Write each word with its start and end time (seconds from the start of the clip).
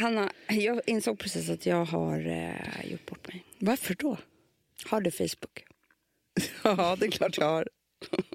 Hanna, 0.00 0.32
jag 0.48 0.80
insåg 0.86 1.18
precis 1.18 1.50
att 1.50 1.66
jag 1.66 1.84
har 1.84 2.26
eh, 2.26 2.90
gjort 2.90 3.06
bort 3.06 3.28
mig. 3.28 3.44
Varför 3.58 3.94
då? 3.94 4.16
Har 4.86 5.00
du 5.00 5.10
Facebook? 5.10 5.64
Ja, 6.64 6.96
det 7.00 7.06
är 7.06 7.10
klart 7.10 7.38
jag 7.38 7.46
har. 7.46 7.68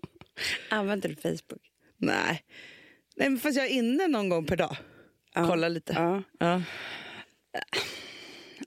Använder 0.69 1.09
du 1.09 1.15
Facebook? 1.15 1.71
Nej. 1.97 2.43
Nej, 3.15 3.29
men 3.29 3.39
fast 3.39 3.57
jag 3.57 3.65
är 3.65 3.69
inne 3.69 4.07
någon 4.07 4.29
gång 4.29 4.45
per 4.45 4.55
dag. 4.57 4.77
Ja. 5.33 5.47
Kolla 5.47 5.67
lite. 5.67 5.93
Ja. 5.93 6.23
Ja. 6.39 6.61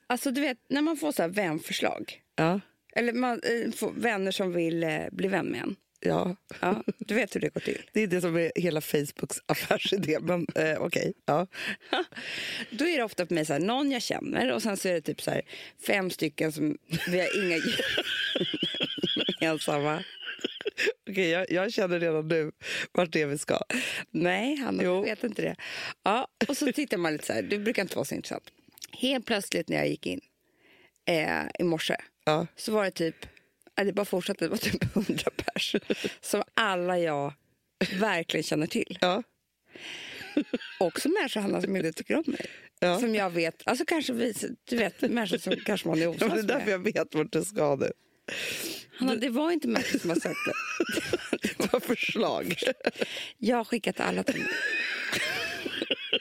Alltså 0.06 0.30
du 0.30 0.40
vet, 0.40 0.58
när 0.68 0.82
man 0.82 0.96
får 0.96 1.12
så 1.12 1.22
här 1.22 1.28
vänförslag. 1.28 2.22
Ja. 2.36 2.60
Eller 2.92 3.12
man 3.12 3.40
eh, 3.42 3.72
får 3.72 3.92
vänner 3.92 4.30
som 4.30 4.52
vill 4.52 4.82
eh, 4.82 5.00
bli 5.12 5.28
vän 5.28 5.46
med 5.46 5.60
en. 5.60 5.76
Ja. 6.00 6.36
Ja, 6.60 6.82
du 6.98 7.14
vet 7.14 7.34
hur 7.36 7.40
det 7.40 7.48
går 7.54 7.60
till. 7.60 7.82
Det 7.92 8.02
är 8.02 8.06
det 8.06 8.20
som 8.20 8.36
är 8.36 8.52
hela 8.54 8.80
Facebooks 8.80 9.36
affärsidé. 9.46 10.18
Men 10.20 10.46
eh, 10.54 10.78
okej. 10.80 11.12
Ja. 11.26 11.46
Då 12.70 12.86
är 12.88 12.96
det 12.96 13.04
ofta 13.04 13.26
på 13.26 13.34
mig 13.34 13.46
så 13.46 13.52
här, 13.52 13.60
någon 13.60 13.90
jag 13.90 14.02
känner 14.02 14.52
och 14.52 14.62
sen 14.62 14.76
så 14.76 14.88
är 14.88 14.92
det 14.92 15.00
typ 15.00 15.20
så 15.20 15.30
här, 15.30 15.42
fem 15.86 16.10
stycken 16.10 16.52
som 16.52 16.78
vi 17.08 17.20
har 17.20 17.44
inga 17.44 17.56
gemensamma. 19.40 20.04
Okej, 21.10 21.28
jag, 21.28 21.50
jag 21.50 21.72
känner 21.72 22.00
redan 22.00 22.28
nu 22.28 22.52
vart 22.92 23.12
det 23.12 23.22
är 23.22 23.26
vi 23.26 23.38
ska. 23.38 23.60
Nej, 24.10 24.56
Hanna, 24.56 25.02
vet 25.02 25.24
inte 25.24 25.42
det. 25.42 25.56
Ja, 26.02 26.28
och 26.48 26.56
så 26.56 26.72
tittar 26.72 26.96
man 26.96 27.12
lite 27.12 27.26
så 27.26 27.32
här, 27.32 27.42
det 27.42 27.58
brukar 27.58 27.82
inte 27.82 27.96
vara 27.96 28.04
så 28.04 28.14
intressant. 28.14 28.44
Helt 28.92 29.26
plötsligt 29.26 29.68
när 29.68 29.76
jag 29.76 29.88
gick 29.88 30.06
in 30.06 30.20
eh, 31.06 31.42
i 31.58 31.62
morse 31.62 31.96
Ja. 32.24 32.46
så 32.56 32.72
var 32.72 32.84
det 32.84 32.90
typ, 32.90 33.16
det 33.84 33.92
bara 33.92 34.04
fortsatte, 34.04 34.44
det 34.44 34.48
var 34.48 34.56
typ 34.56 34.94
hundra 34.94 35.30
pers 35.30 35.76
som 36.20 36.42
alla 36.54 36.98
jag 36.98 37.32
verkligen 38.00 38.44
känner 38.44 38.66
till. 38.66 38.98
Ja. 39.00 39.22
Också 40.80 41.08
människor 41.08 41.40
Hanna, 41.40 41.62
som 41.62 41.76
inte 41.76 41.92
tycker 41.92 42.16
om 42.16 42.24
mig. 42.26 42.46
Ja. 42.80 43.00
Som 43.00 43.14
jag 43.14 43.30
vet, 43.30 43.62
alltså 43.64 43.84
kanske 43.84 44.12
vi, 44.12 44.34
du 44.64 44.76
vet 44.76 45.00
människor 45.00 45.38
som 45.38 45.56
kanske 45.64 45.88
man 45.88 45.98
är 45.98 46.02
Ja, 46.02 46.08
osams 46.08 46.34
men 46.34 46.46
det 46.46 46.52
är 46.54 46.58
därför 46.58 46.70
jag 46.70 46.78
vet 46.78 47.14
vart 47.14 47.32
du 47.32 47.44
ska 47.44 47.76
nu. 47.76 47.92
Hanna, 48.98 49.16
det 49.16 49.28
var 49.28 49.50
inte 49.52 49.68
människor 49.68 49.98
som 49.98 50.10
har 50.10 50.16
sagt 50.16 50.38
det. 50.46 50.52
Det 51.58 51.72
var 51.72 51.80
förslag. 51.80 52.54
Jag 53.38 53.56
har 53.56 53.64
skickat 53.64 54.00
alla 54.00 54.22
till 54.22 54.40
mig. 54.40 54.48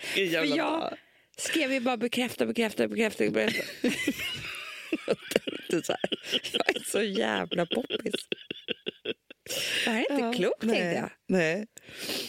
För 0.01 0.57
jag 0.57 0.93
skrev 1.37 1.73
ju 1.73 1.79
bara 1.79 1.97
bekräfta, 1.97 2.45
bekräfta, 2.45 2.87
bekräfta. 2.87 3.29
bekräfta. 3.29 3.63
Det 5.69 5.75
är 5.75 5.81
så 5.81 5.93
här, 5.93 6.09
jag 6.53 6.75
är 6.75 6.83
så 6.83 7.01
jävla 7.01 7.65
poppis. 7.65 8.27
Det 9.85 9.91
här 9.91 10.05
är 10.09 10.11
inte 10.11 10.25
Ja, 10.25 10.33
klokt, 10.33 10.63
nej, 10.63 10.75
tänkte 10.75 10.99
jag. 10.99 11.09
Nej. 11.27 11.67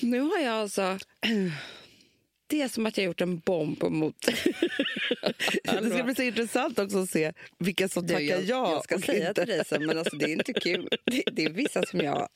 Nu 0.03 0.21
har 0.21 0.39
jag 0.39 0.55
alltså... 0.55 0.99
Det 2.51 2.63
är 2.63 2.69
som 2.69 2.87
att 2.87 2.99
jag 2.99 3.05
gjort 3.05 3.21
en 3.21 3.39
bomb 3.39 3.83
mot... 3.83 4.15
Det 5.65 5.91
ska 5.91 6.03
bli 6.03 6.15
så 6.15 6.23
intressant 6.23 6.79
också 6.79 6.99
att 6.99 7.11
se 7.11 7.33
vilka 7.59 7.89
som 7.89 8.07
tackar 8.07 8.21
jag, 8.21 8.43
ja 8.43 8.73
jag 8.73 8.85
ska 8.85 8.99
säga 8.99 9.29
inte. 9.29 9.45
till 9.45 9.55
dig 9.55 9.65
sen, 9.67 9.87
men 9.87 9.99
alltså, 9.99 10.17
det 10.17 10.25
är 10.25 10.29
inte 10.33 10.53
kul. 10.53 10.89
Det, 11.05 11.23
det 11.33 11.45
är 11.45 11.51
vissa 11.51 11.83
som 11.83 12.01
jag... 12.01 12.29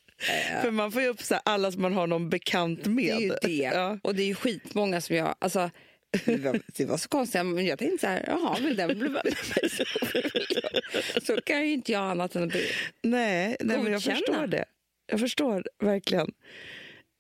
För 0.63 0.71
man 0.71 0.93
får 0.93 1.03
ju 1.03 1.09
upp 1.09 1.23
så 1.23 1.35
alla 1.35 1.73
som 1.73 1.83
man 1.83 1.93
har 1.93 2.07
någon 2.07 2.31
bekant 2.31 2.87
med. 2.87 3.07
Det 3.07 3.13
är 3.13 3.21
ju 3.21 3.35
det. 3.43 3.75
Ja. 3.75 3.99
Och 4.03 4.15
det 4.15 4.23
är 4.23 4.27
ju 4.27 4.35
skitmånga 4.35 5.01
som 5.01 5.17
jag... 5.17 5.35
Alltså, 5.39 5.71
det, 6.25 6.37
var, 6.37 6.61
det 6.77 6.85
var 6.85 6.97
så 6.97 7.09
konstigt, 7.09 7.47
men 7.47 7.67
jag 7.67 7.79
tänkte 7.79 7.99
så 7.99 8.07
här, 8.07 8.25
jaha, 8.27 8.59
vill 8.61 8.77
den 8.77 8.99
bli 8.99 9.09
vän 9.09 9.23
med 9.25 9.25
mig 9.25 9.71
så, 11.23 11.41
kan 11.41 11.67
ju 11.67 11.73
inte 11.73 11.93
jag 11.93 12.11
annat 12.11 12.37
än 12.37 12.43
att 12.43 12.49
bli... 12.49 12.67
Nej, 13.03 13.57
nej 13.61 13.79
men 13.79 13.93
jag 13.93 14.03
förstår 14.03 14.47
det. 14.47 14.65
Jag 15.07 15.21
förstår 15.21 15.65
verkligen 15.79 16.33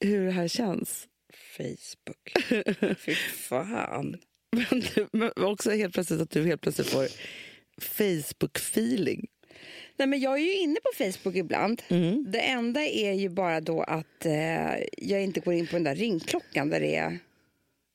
hur 0.00 0.26
det 0.26 0.32
här 0.32 0.48
känns. 0.48 1.08
Facebook. 1.56 2.32
Fy 2.98 3.14
fan. 3.14 4.16
Men, 4.70 4.82
men 5.12 5.30
också 5.36 5.70
helt 5.70 5.94
plötsligt 5.94 6.20
att 6.20 6.30
du 6.30 6.46
helt 6.46 6.60
plötsligt 6.60 6.88
får 6.88 7.06
Facebook-feeling. 7.80 9.26
Nej, 9.96 10.08
men 10.08 10.20
jag 10.20 10.32
är 10.32 10.42
ju 10.42 10.56
inne 10.56 10.76
på 10.82 11.04
Facebook 11.04 11.36
ibland. 11.36 11.82
Mm. 11.88 12.24
Det 12.28 12.38
enda 12.38 12.80
är 12.80 13.12
ju 13.12 13.28
bara 13.28 13.60
då 13.60 13.82
att 13.82 14.26
eh, 14.26 14.75
jag 14.97 15.22
inte 15.22 15.41
går 15.41 15.54
in 15.54 15.66
på 15.66 15.72
den 15.72 15.84
där 15.84 15.94
ringklockan 15.94 16.70
där 16.70 16.81
det 16.81 16.97
är 16.97 17.19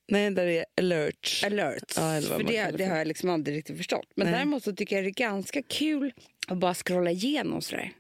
Nej, 0.08 0.32
där 0.32 0.46
är 0.48 0.66
alert. 0.78 1.42
alerts. 1.46 1.98
Ja, 1.98 2.14
eller 2.14 2.28
För 2.28 2.44
det, 2.44 2.78
det 2.78 2.86
har 2.86 2.98
jag 2.98 3.08
liksom 3.08 3.30
aldrig 3.30 3.58
riktigt 3.58 3.78
förstått. 3.78 4.12
Men 4.16 4.28
Nej. 4.28 4.36
däremot 4.36 4.64
så 4.64 4.76
tycker 4.76 4.96
jag 4.96 5.06
det 5.06 5.10
är 5.10 5.12
ganska 5.12 5.62
kul 5.62 6.14
att 6.48 6.58
bara 6.58 6.74
scrolla 6.74 7.12
igenom 7.12 7.62
sådär. 7.62 7.92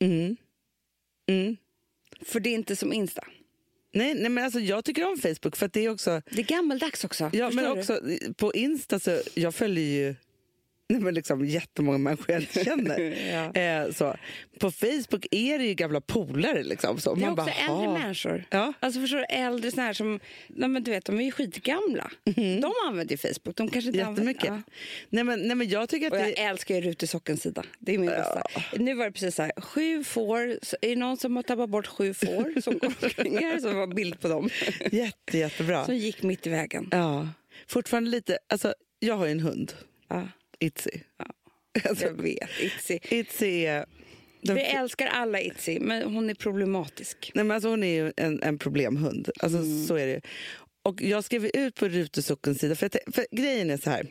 Mm. 0.00 0.36
Mm. 1.28 1.56
För 2.22 2.40
det 2.40 2.50
är 2.50 2.54
inte 2.54 2.76
som 2.76 2.92
Insta. 2.92 3.24
Nej, 3.92 4.14
nej, 4.14 4.30
men 4.30 4.44
alltså 4.44 4.60
jag 4.60 4.84
tycker 4.84 5.10
om 5.10 5.18
Facebook 5.18 5.56
för 5.56 5.66
att 5.66 5.72
det 5.72 5.84
är 5.84 5.88
också... 5.88 6.22
Det 6.30 6.40
är 6.40 6.46
gammaldags 6.46 7.04
också. 7.04 7.30
Ja, 7.32 7.50
men 7.50 7.64
du? 7.64 7.80
också 7.80 8.00
på 8.36 8.54
Insta 8.54 8.98
så 8.98 9.20
jag 9.34 9.54
följer 9.54 9.84
ju 9.84 10.14
nej, 10.88 11.00
men 11.00 11.14
liksom 11.14 11.44
jättemånga 11.46 11.98
människor 11.98 12.30
jag 12.30 12.40
inte 12.42 12.64
känner. 12.64 12.98
Ja. 13.32 13.60
eh, 13.60 13.92
så. 13.92 14.16
På 14.58 14.70
Facebook 14.70 15.26
är 15.30 15.58
det 15.58 15.64
ju 15.64 15.74
gamla 15.74 16.00
polare. 16.00 16.62
Liksom, 16.62 16.98
så. 17.00 17.14
Det 17.14 17.20
är 17.20 17.26
Man 17.26 17.32
också 17.32 17.44
bara, 17.44 17.54
äldre 17.74 17.86
"Ha." 17.88 17.98
människor. 17.98 18.44
Ja. 18.50 18.72
Alltså 18.80 19.00
förstår 19.00 19.18
du, 19.18 19.24
äldre 19.24 19.70
såna 19.70 19.82
här 19.82 19.92
som, 19.92 20.20
nej 20.48 20.68
men 20.68 20.82
du 20.84 20.90
vet, 20.90 21.04
de 21.04 21.20
är 21.20 21.24
ju 21.24 21.30
skitgamla. 21.32 22.10
De 22.34 22.72
använder 22.88 23.12
ju 23.12 23.16
Facebook. 23.18 23.56
De 23.56 23.68
kanske 23.68 23.78
inte. 23.88 23.98
Jättemycket. 23.98 24.44
Använder, 24.44 24.64
Nej, 25.10 25.24
men, 25.24 25.40
nej, 25.40 25.56
men 25.56 25.68
jag 25.68 25.88
tycker 25.88 26.06
att 26.06 26.12
Och 26.12 26.18
jag 26.18 26.26
det... 26.26 26.42
älskar 26.44 26.74
ju 26.74 26.80
Rut 26.80 27.02
i 27.02 27.06
Sockens 27.06 27.42
sida. 27.42 27.64
Det 27.78 27.94
är 27.94 27.98
min 27.98 28.10
bästa. 28.10 28.42
Nu 28.76 28.94
var 28.94 29.04
det 29.04 29.12
precis 29.12 29.34
så 29.34 29.42
här, 29.42 29.52
sju 29.60 30.04
får, 30.04 30.38
är 30.40 30.58
det 30.88 30.96
någon 30.96 31.16
som 31.16 31.36
har 31.36 31.42
tappat 31.42 31.70
bort 31.70 31.86
sju 31.86 32.14
får 32.14 32.60
som 32.64 32.78
går 32.78 32.86
omkring 33.02 33.38
här? 33.38 33.74
Var 33.74 33.86
bild 33.86 34.20
på 34.20 34.28
dem. 34.28 34.50
Jätte, 34.92 35.38
jättebra. 35.38 35.84
Som 35.84 35.96
gick 35.96 36.22
mitt 36.22 36.46
i 36.46 36.50
vägen. 36.50 36.88
Ja. 36.90 37.28
Fortfarande 37.68 38.10
lite... 38.10 38.38
Alltså, 38.48 38.74
jag 38.98 39.14
har 39.14 39.26
ju 39.26 39.32
en 39.32 39.40
hund, 39.40 39.72
Ja, 40.08 40.28
Itzy. 40.62 41.00
Ja. 41.18 41.26
Alltså, 41.88 42.04
jag 42.04 42.22
vet, 42.22 42.50
Itzy. 42.60 42.98
Itzy 43.02 43.64
är... 43.66 43.84
Den, 44.42 44.56
Vi 44.56 44.62
älskar 44.62 45.06
alla 45.06 45.40
Itzy, 45.40 45.80
men 45.80 46.14
hon 46.14 46.30
är 46.30 46.34
problematisk. 46.34 47.30
nej, 47.34 47.44
men 47.44 47.54
alltså, 47.54 47.68
hon 47.68 47.82
är 47.82 48.04
ju 48.04 48.12
en, 48.16 48.42
en 48.42 48.58
problemhund. 48.58 49.30
Alltså, 49.40 49.58
Mm. 49.58 49.86
Så 49.86 49.94
är 49.96 50.06
det. 50.06 50.20
Och 50.82 51.02
jag 51.02 51.24
skrev 51.24 51.50
ut 51.54 51.74
på 51.74 51.88
Rutesockens 51.88 52.60
sida, 52.60 52.74
för, 52.74 52.90
för 53.12 53.26
grejen 53.30 53.70
är 53.70 53.76
så 53.76 53.90
här. 53.90 54.06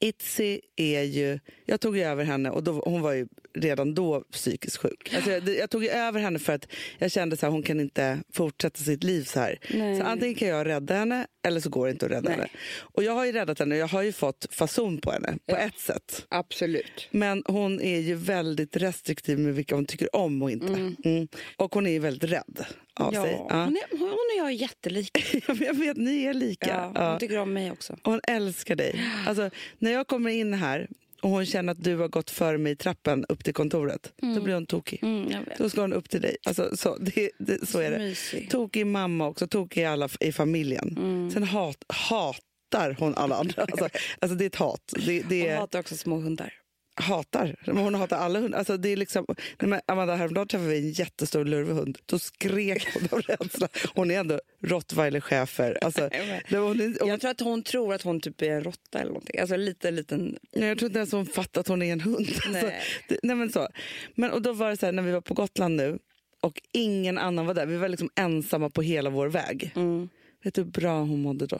Itzy 0.00 0.60
är 0.76 1.02
ju... 1.02 1.38
Jag 1.64 1.80
tog 1.80 1.96
ju 1.96 2.02
över 2.02 2.24
henne 2.24 2.50
och 2.50 2.62
då, 2.62 2.72
hon 2.72 3.02
var 3.02 3.12
ju 3.12 3.26
redan 3.54 3.94
då 3.94 4.24
psykiskt 4.32 4.76
sjuk. 4.76 5.14
Alltså 5.14 5.30
jag, 5.30 5.48
jag 5.48 5.70
tog 5.70 5.84
över 5.84 6.20
henne 6.20 6.38
för 6.38 6.52
att 6.52 6.68
jag 6.98 7.10
kände 7.10 7.34
att 7.34 7.42
hon 7.42 7.62
kan 7.62 7.80
inte 7.80 8.18
fortsätta 8.32 8.78
sitt 8.78 9.04
liv 9.04 9.24
så 9.24 9.40
här. 9.40 9.58
Nej. 9.74 9.98
Så 9.98 10.04
antingen 10.04 10.34
kan 10.34 10.48
jag 10.48 10.66
rädda 10.66 10.94
henne 10.94 11.26
eller 11.42 11.60
så 11.60 11.70
går 11.70 11.86
det 11.86 11.92
inte 11.92 12.06
att 12.06 12.12
rädda 12.12 12.28
Nej. 12.28 12.36
henne. 12.36 12.48
Och 12.78 13.02
jag 13.02 13.12
har 13.12 13.24
ju 13.24 13.32
räddat 13.32 13.58
henne, 13.58 13.76
jag 13.76 13.88
har 13.88 14.02
ju 14.02 14.12
fått 14.12 14.46
fason 14.50 14.98
på 14.98 15.12
henne 15.12 15.38
på 15.46 15.56
ett 15.56 15.78
sätt. 15.78 16.26
Absolut. 16.28 17.08
Men 17.10 17.42
hon 17.46 17.80
är 17.80 17.98
ju 17.98 18.14
väldigt 18.14 18.76
restriktiv 18.76 19.38
med 19.38 19.54
vilka 19.54 19.74
hon 19.74 19.86
tycker 19.86 20.16
om 20.16 20.42
och 20.42 20.50
inte. 20.50 20.92
Mm. 21.04 21.28
Och 21.56 21.74
hon 21.74 21.86
är 21.86 21.90
ju 21.90 21.98
väldigt 21.98 22.30
rädd 22.30 22.66
av 22.98 23.14
Ja, 23.14 23.22
sig. 23.22 23.32
Ja. 23.48 23.64
Hon, 23.64 23.76
är, 23.76 23.98
hon 23.98 24.08
och 24.08 24.38
jag 24.38 24.46
är 24.46 24.50
jättelika. 24.50 25.20
Jag 25.64 25.74
vet, 25.74 25.96
ni 25.96 26.24
är 26.24 26.34
lika. 26.34 26.68
Ja, 26.68 26.92
Ja. 26.94 27.10
hon 27.10 27.18
tycker 27.18 27.38
om 27.38 27.52
mig 27.52 27.70
också. 27.70 27.92
Och 28.02 28.12
hon 28.12 28.20
älskar 28.28 28.76
dig. 28.76 29.04
Alltså, 29.26 29.50
när 29.78 29.90
jag 29.92 30.06
kommer 30.06 30.30
in 30.30 30.54
här 30.54 30.88
och 31.22 31.30
hon 31.30 31.46
känner 31.46 31.72
att 31.72 31.84
du 31.84 31.96
har 31.96 32.08
gått 32.08 32.30
före 32.30 32.58
mig 32.58 32.72
i 32.72 32.76
trappen 32.76 33.24
upp 33.28 33.44
till 33.44 33.54
kontoret, 33.54 34.12
då 34.34 34.40
blir 34.40 34.54
hon 34.54 34.66
tokig. 34.66 34.98
Mm. 35.02 35.44
Då 35.58 35.70
ska 35.70 35.80
hon 35.80 35.92
upp 35.92 36.10
till 36.10 36.20
dig. 36.20 36.36
Alltså, 36.44 36.76
så, 36.76 36.96
det, 36.96 37.30
det, 37.38 37.68
så 37.68 37.78
är 37.78 37.90
det. 37.90 37.98
Mysig. 37.98 38.50
Tokig 38.50 38.86
mamma 38.86 39.28
också, 39.28 39.46
tokig 39.46 39.84
alla 39.84 40.08
i 40.20 40.32
familjen. 40.32 40.94
Mm. 40.98 41.30
Sen 41.30 41.42
hat, 41.42 41.84
hatar 41.88 42.96
hon 42.98 43.14
alla 43.14 43.36
andra. 43.36 43.62
Alltså, 43.72 43.88
alltså 44.18 44.36
det 44.36 44.44
är 44.44 44.46
ett 44.46 44.56
hat. 44.56 44.92
Det, 45.06 45.22
det 45.28 45.40
Hon 45.42 45.50
är, 45.50 45.56
hatar 45.56 45.78
också 45.80 45.96
små 45.96 46.16
hundar. 46.16 46.52
Hatar. 47.00 47.56
Hon 47.66 47.94
hatar 47.94 48.16
alla 48.16 48.38
hundar. 48.40 48.58
Alltså 48.58 48.76
det 48.76 48.88
är 48.88 48.96
liksom, 48.96 49.26
men 49.58 49.80
Amanda, 49.86 50.14
häromdagen 50.14 50.48
träffade 50.48 50.70
vi 50.70 50.78
en 50.78 50.90
jättestor 50.90 51.44
lurvehund. 51.44 51.98
Då 52.06 52.18
skrek 52.18 52.88
hon 52.94 53.08
av 53.10 53.20
rädsla. 53.20 53.68
Hon 53.94 54.10
är 54.10 54.20
ändå 54.20 54.40
rottweiler-chefer. 54.62 55.78
Alltså, 55.82 56.00
Jag 57.06 57.20
tror 57.20 57.30
att 57.30 57.40
hon 57.40 57.62
tror 57.62 57.94
att 57.94 58.02
hon 58.02 58.20
typ 58.20 58.42
är 58.42 58.50
en 58.50 58.64
råtta 58.64 58.98
eller 58.98 59.10
någonting. 59.10 59.40
Alltså 59.40 59.56
lite 59.56 59.90
liten... 59.90 60.38
Nej, 60.52 60.68
jag 60.68 60.78
tror 60.78 60.88
inte 60.88 60.98
ens 60.98 61.12
hon 61.12 61.26
fattar 61.26 61.60
att 61.60 61.68
hon 61.68 61.82
är 61.82 61.92
en 61.92 62.00
hund. 62.00 62.28
Alltså, 62.46 62.66
Nej. 62.66 62.82
det, 63.08 63.18
nej 63.22 63.36
men 63.36 63.52
så. 63.52 63.68
Men, 64.14 64.30
och 64.30 64.42
då 64.42 64.52
var 64.52 64.70
det 64.70 64.76
så 64.76 64.86
här, 64.86 64.92
när 64.92 65.02
vi 65.02 65.12
var 65.12 65.20
på 65.20 65.34
Gotland 65.34 65.76
nu 65.76 65.98
och 66.40 66.62
ingen 66.72 67.18
annan 67.18 67.46
var 67.46 67.54
där. 67.54 67.66
Vi 67.66 67.76
var 67.76 67.88
liksom 67.88 68.10
ensamma 68.14 68.70
på 68.70 68.82
hela 68.82 69.10
vår 69.10 69.28
väg. 69.28 69.72
Mm. 69.76 70.08
Vet 70.44 70.54
du 70.54 70.62
hur 70.62 70.70
bra 70.70 71.00
hon 71.00 71.22
mådde 71.22 71.46
då? 71.46 71.58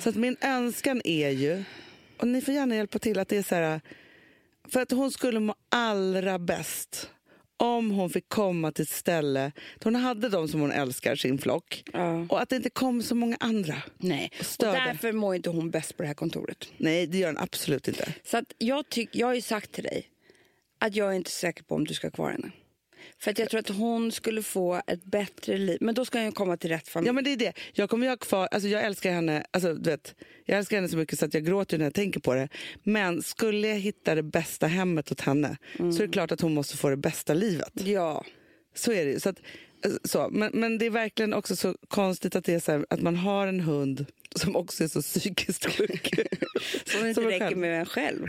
Så 0.00 0.08
att 0.08 0.16
min 0.16 0.36
önskan 0.40 1.00
är 1.04 1.30
ju, 1.30 1.64
och 2.16 2.28
ni 2.28 2.40
får 2.40 2.54
gärna 2.54 2.76
hjälpa 2.76 2.98
till, 2.98 3.18
att 3.18 3.28
det 3.28 3.36
är 3.36 3.42
så 3.42 3.54
här... 3.54 3.80
För 4.72 4.80
att 4.80 4.90
hon 4.90 5.10
skulle 5.10 5.40
må 5.40 5.54
allra 5.68 6.38
bäst 6.38 7.10
om 7.56 7.90
hon 7.90 8.10
fick 8.10 8.28
komma 8.28 8.72
till 8.72 8.82
ett 8.82 8.88
ställe 8.88 9.40
där 9.78 9.84
hon 9.84 9.94
hade 9.94 10.28
de 10.28 10.48
som 10.48 10.60
hon 10.60 10.72
älskar, 10.72 11.16
sin 11.16 11.38
flock. 11.38 11.82
Ja. 11.92 12.26
Och 12.28 12.42
att 12.42 12.48
det 12.48 12.56
inte 12.56 12.70
kom 12.70 13.02
så 13.02 13.14
många 13.14 13.36
andra. 13.40 13.82
Nej, 13.98 14.30
och 14.38 14.64
därför 14.64 15.12
mår 15.12 15.34
inte 15.34 15.50
hon 15.50 15.70
bäst 15.70 15.96
på 15.96 16.02
det 16.02 16.06
här 16.06 16.14
kontoret. 16.14 16.72
Nej, 16.76 17.06
det 17.06 17.18
gör 17.18 17.26
den 17.26 17.38
absolut 17.38 17.88
inte. 17.88 18.14
Så 18.24 18.42
jag, 18.58 18.88
tyck, 18.88 19.08
jag 19.12 19.26
har 19.26 19.34
ju 19.34 19.40
sagt 19.40 19.72
till 19.72 19.84
dig 19.84 20.06
att 20.78 20.94
jag 20.94 21.10
är 21.10 21.16
inte 21.16 21.30
säker 21.30 21.62
på 21.62 21.74
om 21.74 21.84
du 21.84 21.94
ska 21.94 22.06
ha 22.06 22.12
kvar 22.12 22.30
henne. 22.30 22.50
För 23.20 23.30
att 23.30 23.38
jag 23.38 23.50
tror 23.50 23.60
att 23.60 23.68
hon 23.68 24.12
skulle 24.12 24.42
få 24.42 24.82
ett 24.86 25.04
bättre 25.04 25.58
liv. 25.58 25.78
Men 25.80 25.94
då 25.94 26.04
ska 26.04 26.20
hon 26.20 26.32
komma 26.32 26.56
till 26.56 26.70
rätt 26.70 26.88
familj. 26.88 27.06
Ja 27.08 27.12
men 27.12 27.24
det 27.24 27.32
är 27.32 27.36
det. 27.36 27.52
Jag 27.72 27.90
kommer 27.90 28.06
ju 28.06 28.10
ha 28.10 28.16
kvar, 28.16 28.48
alltså 28.50 28.68
jag 28.68 28.84
älskar 28.84 29.12
henne, 29.12 29.44
alltså 29.50 29.74
du 29.74 29.90
vet, 29.90 30.14
jag 30.44 30.58
älskar 30.58 30.76
henne 30.76 30.88
så 30.88 30.96
mycket 30.96 31.18
så 31.18 31.24
att 31.24 31.34
jag 31.34 31.44
gråter 31.44 31.78
när 31.78 31.84
jag 31.84 31.94
tänker 31.94 32.20
på 32.20 32.34
det. 32.34 32.48
Men 32.82 33.22
skulle 33.22 33.68
jag 33.68 33.76
hitta 33.76 34.14
det 34.14 34.22
bästa 34.22 34.66
hemmet 34.66 35.12
åt 35.12 35.20
henne 35.20 35.56
så 35.76 35.84
är 35.84 36.06
det 36.06 36.12
klart 36.12 36.32
att 36.32 36.40
hon 36.40 36.54
måste 36.54 36.76
få 36.76 36.88
det 36.90 36.96
bästa 36.96 37.34
livet. 37.34 37.72
Ja. 37.74 38.24
Så 38.74 38.92
är 38.92 39.04
det 39.04 39.10
ju. 39.10 39.20
Så 39.20 39.28
att, 39.28 39.38
eh, 39.84 39.92
så. 40.04 40.28
Men, 40.32 40.50
men 40.54 40.78
det 40.78 40.86
är 40.86 40.90
verkligen 40.90 41.34
också 41.34 41.56
så 41.56 41.74
konstigt 41.88 42.36
att, 42.36 42.44
det 42.44 42.54
är 42.54 42.60
så 42.60 42.72
här, 42.72 42.86
att 42.90 43.02
man 43.02 43.16
har 43.16 43.46
en 43.46 43.60
hund 43.60 44.06
som 44.36 44.56
också 44.56 44.84
är 44.84 44.88
så 44.88 45.02
psykiskt 45.02 45.66
sjuk. 45.66 46.10
Som 46.84 47.06
inte 47.06 47.14
Som 47.14 47.24
räcker 47.24 47.46
själv. 47.46 47.58
med 47.58 47.80
en 47.80 47.86
själv. 47.86 48.26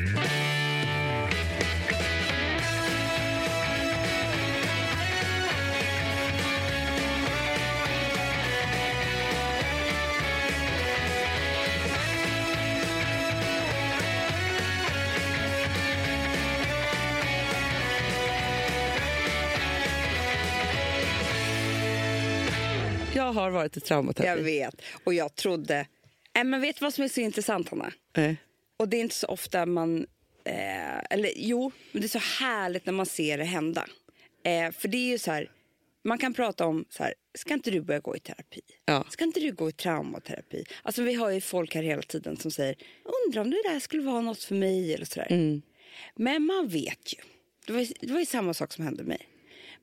Jag 23.22 23.34
har 23.34 23.50
varit 23.50 23.78
i 23.78 23.80
Jag 23.80 23.88
traumaterapi. 23.88 24.42
vet. 24.42 24.82
Och 25.04 25.14
jag 25.14 25.36
trodde... 25.36 25.88
Äh, 26.38 26.44
men 26.44 26.62
vet 26.62 26.76
du 26.76 26.86
vad 26.86 26.94
som 26.94 27.04
är 27.04 27.08
så 27.08 27.22
intressant, 27.22 27.70
Hanna? 27.70 27.94
Nej. 28.18 28.36
Och 28.78 28.90
det 28.90 28.98
är 28.98 29.02
inte 29.02 29.16
så 29.16 29.28
ofta 29.28 29.66
man... 29.66 30.06
Eh, 30.46 30.98
eller 31.10 31.32
jo, 31.36 31.72
men 31.92 32.02
det 32.02 32.06
är 32.06 32.20
så 32.20 32.44
härligt 32.44 32.86
när 32.86 32.94
man 32.94 33.06
ser 33.06 33.38
det 33.38 33.44
hända. 33.44 33.86
Eh, 34.46 34.72
för 34.72 34.88
det 34.88 34.98
är 34.98 35.10
ju 35.12 35.18
så 35.18 35.32
här... 35.32 35.52
Man 36.04 36.18
kan 36.18 36.34
prata 36.34 36.66
om 36.66 36.86
så 36.90 37.04
här, 37.04 37.14
ska 37.38 37.54
inte 37.54 37.72
du 37.72 37.82
börja 37.82 38.00
gå 38.00 38.16
i 38.16 38.20
terapi? 38.20 38.62
Ja. 38.86 39.06
Ska 39.10 39.24
inte 39.24 39.40
du 39.40 39.52
gå 39.52 39.70
i 39.70 39.72
traumaterapi? 39.72 40.66
Alltså 40.84 41.02
vi 41.02 41.14
har 41.14 41.30
ju 41.30 41.42
folk 41.42 41.76
här 41.76 41.84
hela 41.84 42.02
tiden 42.02 42.38
som 42.38 42.52
säger, 42.52 42.76
undrar 43.26 43.42
om 43.42 43.50
det 43.50 43.62
där 43.66 43.80
skulle 43.80 44.04
vara 44.04 44.22
något 44.22 44.44
för 44.44 44.56
mig 44.56 44.94
eller 44.94 45.06
sådär. 45.06 45.28
Mm. 45.30 45.62
Men 46.16 46.44
man 46.46 46.68
vet 46.68 47.14
ju, 47.14 47.18
det 47.68 47.74
var, 47.74 47.88
det 48.08 48.14
var 48.14 48.20
ju 48.20 48.26
samma 48.26 48.54
sak 48.54 48.74
som 48.74 48.84
hände 48.86 49.04
mig. 49.04 49.28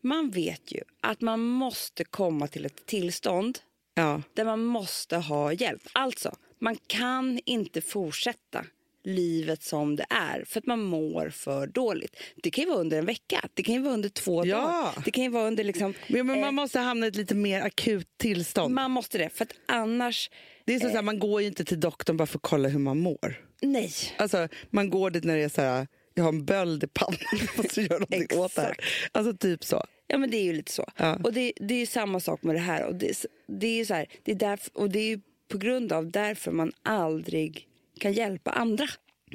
Man 0.00 0.30
vet 0.30 0.72
ju 0.72 0.80
att 1.00 1.20
man 1.20 1.40
måste 1.40 2.04
komma 2.04 2.46
till 2.46 2.66
ett 2.66 2.86
tillstånd 2.86 3.58
Ja. 3.94 4.22
där 4.34 4.44
man 4.44 4.64
måste 4.64 5.16
ha 5.16 5.52
hjälp. 5.52 5.82
Alltså, 5.92 6.36
man 6.58 6.76
kan 6.86 7.40
inte 7.44 7.80
fortsätta 7.80 8.64
livet 9.04 9.62
som 9.62 9.96
det 9.96 10.06
är 10.10 10.44
för 10.44 10.58
att 10.60 10.66
man 10.66 10.82
mår 10.82 11.30
för 11.30 11.66
dåligt. 11.66 12.16
Det 12.42 12.50
kan 12.50 12.64
ju 12.64 12.70
vara 12.70 12.80
under 12.80 12.98
en 12.98 13.06
vecka, 13.06 13.48
det 13.54 13.62
kan 13.62 13.74
ju 13.74 13.80
vara 13.80 13.94
under 13.94 14.08
två 14.08 14.46
Ja. 14.46 14.56
dagar. 14.60 15.04
Det 15.04 15.10
kan 15.10 15.24
ju 15.24 15.30
vara 15.30 15.46
under 15.46 15.64
liksom... 15.64 15.94
Men, 16.08 16.26
men 16.26 16.36
eh, 16.36 16.40
man 16.44 16.54
måste 16.54 16.78
hamna 16.78 17.06
i 17.06 17.08
ett 17.08 17.16
lite 17.16 17.34
mer 17.34 17.60
akut 17.62 18.08
tillstånd. 18.16 18.74
man 18.74 18.90
måste 18.90 19.18
det, 19.18 19.30
för 19.30 19.44
att 19.44 19.52
annars... 19.68 20.30
det 20.64 20.74
är 20.74 20.80
så, 20.80 20.88
så 20.88 20.94
här, 20.94 21.02
man 21.02 21.18
går 21.18 21.40
ju 21.40 21.46
inte 21.46 21.64
till 21.64 21.80
doktorn 21.80 22.16
bara 22.16 22.26
för 22.26 22.38
att 22.38 22.42
kolla 22.42 22.68
hur 22.68 22.78
man 22.78 22.98
mår. 22.98 23.44
Nej. 23.62 23.92
Alltså, 24.18 24.48
man 24.70 24.90
går 24.90 25.10
dit 25.10 25.24
när 25.24 25.36
det 25.36 25.42
är 25.44 25.48
så 25.48 25.60
här, 25.62 25.86
jag 26.18 26.24
har 26.24 26.32
en 26.32 26.44
böld 26.44 26.84
i 26.84 26.86
pannan, 26.86 27.18
jag 27.32 27.64
måste 27.64 27.80
göra 27.82 27.98
någonting 27.98 28.38
åt 28.38 28.54
det 28.54 28.62
här. 28.62 28.76
Alltså 29.12 29.36
typ 29.36 29.64
så. 29.64 29.84
Ja, 30.06 30.18
men 30.18 30.30
det 30.30 30.36
är 30.36 30.42
ju 30.44 30.52
lite 30.52 30.72
så. 30.72 30.86
Ja. 30.96 31.18
Och 31.24 31.32
det, 31.32 31.52
det 31.56 31.74
är 31.74 31.86
samma 31.86 32.20
sak 32.20 32.42
med 32.42 32.54
det 32.54 32.58
här. 32.60 32.84
Och 32.86 32.94
det, 32.94 33.24
det 33.46 33.80
är 33.80 33.84
så 33.84 33.94
här, 33.94 34.06
det 34.22 34.32
är 34.32 34.36
därför, 34.36 34.78
och 34.78 34.90
det 34.90 35.12
är 35.12 35.20
på 35.48 35.58
grund 35.58 35.92
av 35.92 36.10
därför 36.10 36.50
man 36.50 36.72
aldrig 36.82 37.68
kan 38.00 38.12
hjälpa 38.12 38.50
andra. 38.50 38.86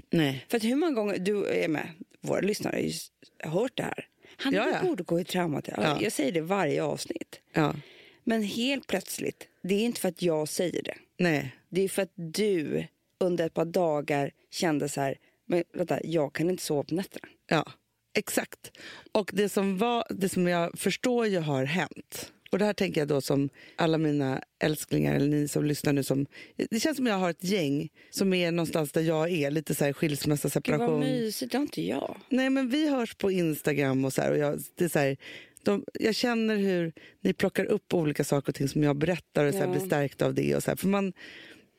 Nej. 0.09 0.45
För 0.50 0.57
att 0.57 0.63
hur 0.63 0.75
många 0.75 0.91
gånger, 0.91 1.18
du 1.19 1.45
är 1.45 1.68
med, 1.68 1.88
våra 2.21 2.41
lyssnare 2.41 2.75
har 2.75 2.81
ju 2.81 2.91
hört 3.39 3.71
det 3.77 3.83
här. 3.83 4.07
Han 4.38 4.53
Ja, 4.53 4.69
ja. 4.74 4.88
borde 4.89 5.03
gå 5.03 5.19
i 5.19 5.24
traumaterapi. 5.24 5.83
Ja. 5.83 5.97
Jag 6.01 6.12
säger 6.12 6.31
det 6.31 6.41
varje 6.41 6.83
avsnitt. 6.83 7.39
Ja. 7.53 7.75
Men 8.24 8.44
helt 8.44 8.88
plötsligt, 8.88 9.47
det 9.62 9.75
är 9.75 9.79
inte 9.79 10.01
för 10.01 10.09
att 10.09 10.21
jag 10.21 10.47
säger 10.47 10.83
det. 10.83 10.97
Nej. 11.18 11.56
Det 11.69 11.81
är 11.81 11.89
för 11.89 12.01
att 12.01 12.12
du 12.15 12.86
under 13.18 13.45
ett 13.45 13.53
par 13.53 13.65
dagar 13.65 14.31
kände 14.51 14.89
så 14.89 15.01
här, 15.01 15.18
men 15.53 15.63
vänta, 15.73 16.00
jag 16.03 16.33
kan 16.33 16.50
inte 16.50 16.63
sova 16.63 16.83
på 16.83 16.95
nätterna. 16.95 17.27
Ja, 17.50 17.71
exakt. 18.17 18.71
Och 19.11 19.31
det 19.33 19.50
som, 19.50 19.77
var, 19.77 20.05
det 20.09 20.29
som 20.29 20.47
jag 20.47 20.79
förstår 20.79 21.27
ju 21.27 21.39
har 21.39 21.63
hänt. 21.65 22.31
Och 22.51 22.59
det 22.59 22.65
här 22.65 22.73
tänker 22.73 23.01
jag 23.01 23.07
då 23.07 23.21
som 23.21 23.50
alla 23.75 23.97
mina 23.97 24.41
älsklingar 24.63 25.15
eller 25.15 25.27
ni 25.27 25.47
som 25.47 25.65
lyssnar 25.65 25.94
nu 25.94 26.03
som... 26.03 26.25
Det 26.69 26.79
känns 26.79 26.97
som 26.97 27.07
jag 27.07 27.15
har 27.15 27.29
ett 27.29 27.44
gäng 27.44 27.89
som 28.09 28.33
är 28.33 28.51
någonstans 28.51 28.91
där 28.91 29.01
jag 29.01 29.31
är, 29.31 29.51
lite 29.51 29.75
så 29.75 29.85
här 29.85 29.94
skilsmässa, 29.94 30.47
Gud 30.47 30.53
vad 30.55 30.63
separation. 30.63 31.00
mysigt, 31.00 31.51
det 31.51 31.57
har 31.57 31.61
inte 31.63 31.81
jag. 31.81 32.17
Nej 32.29 32.50
men 32.50 32.69
vi 32.69 32.89
hörs 32.89 33.15
på 33.15 33.31
Instagram 33.31 34.05
och 34.05 34.13
så 34.13 34.21
här, 34.21 34.31
och 34.31 34.38
jag, 34.38 34.59
det 34.75 34.85
är 34.85 34.89
så 34.89 35.00
här, 35.00 35.17
de, 35.63 35.83
jag 35.94 36.15
känner 36.15 36.57
hur 36.57 36.94
ni 37.21 37.33
plockar 37.33 37.65
upp 37.65 37.94
olika 37.94 38.23
saker 38.23 38.50
och 38.51 38.55
ting 38.55 38.67
som 38.69 38.83
jag 38.83 38.95
berättar 38.97 39.45
och 39.45 39.53
så 39.53 39.59
här, 39.59 39.65
Ja. 39.65 39.71
blir 39.71 39.85
stärkt 39.85 40.21
av 40.21 40.33
det. 40.33 40.55
Och 40.55 40.63
så 40.63 40.71
här. 40.71 40.75
För 40.75 40.88
man, 40.88 41.13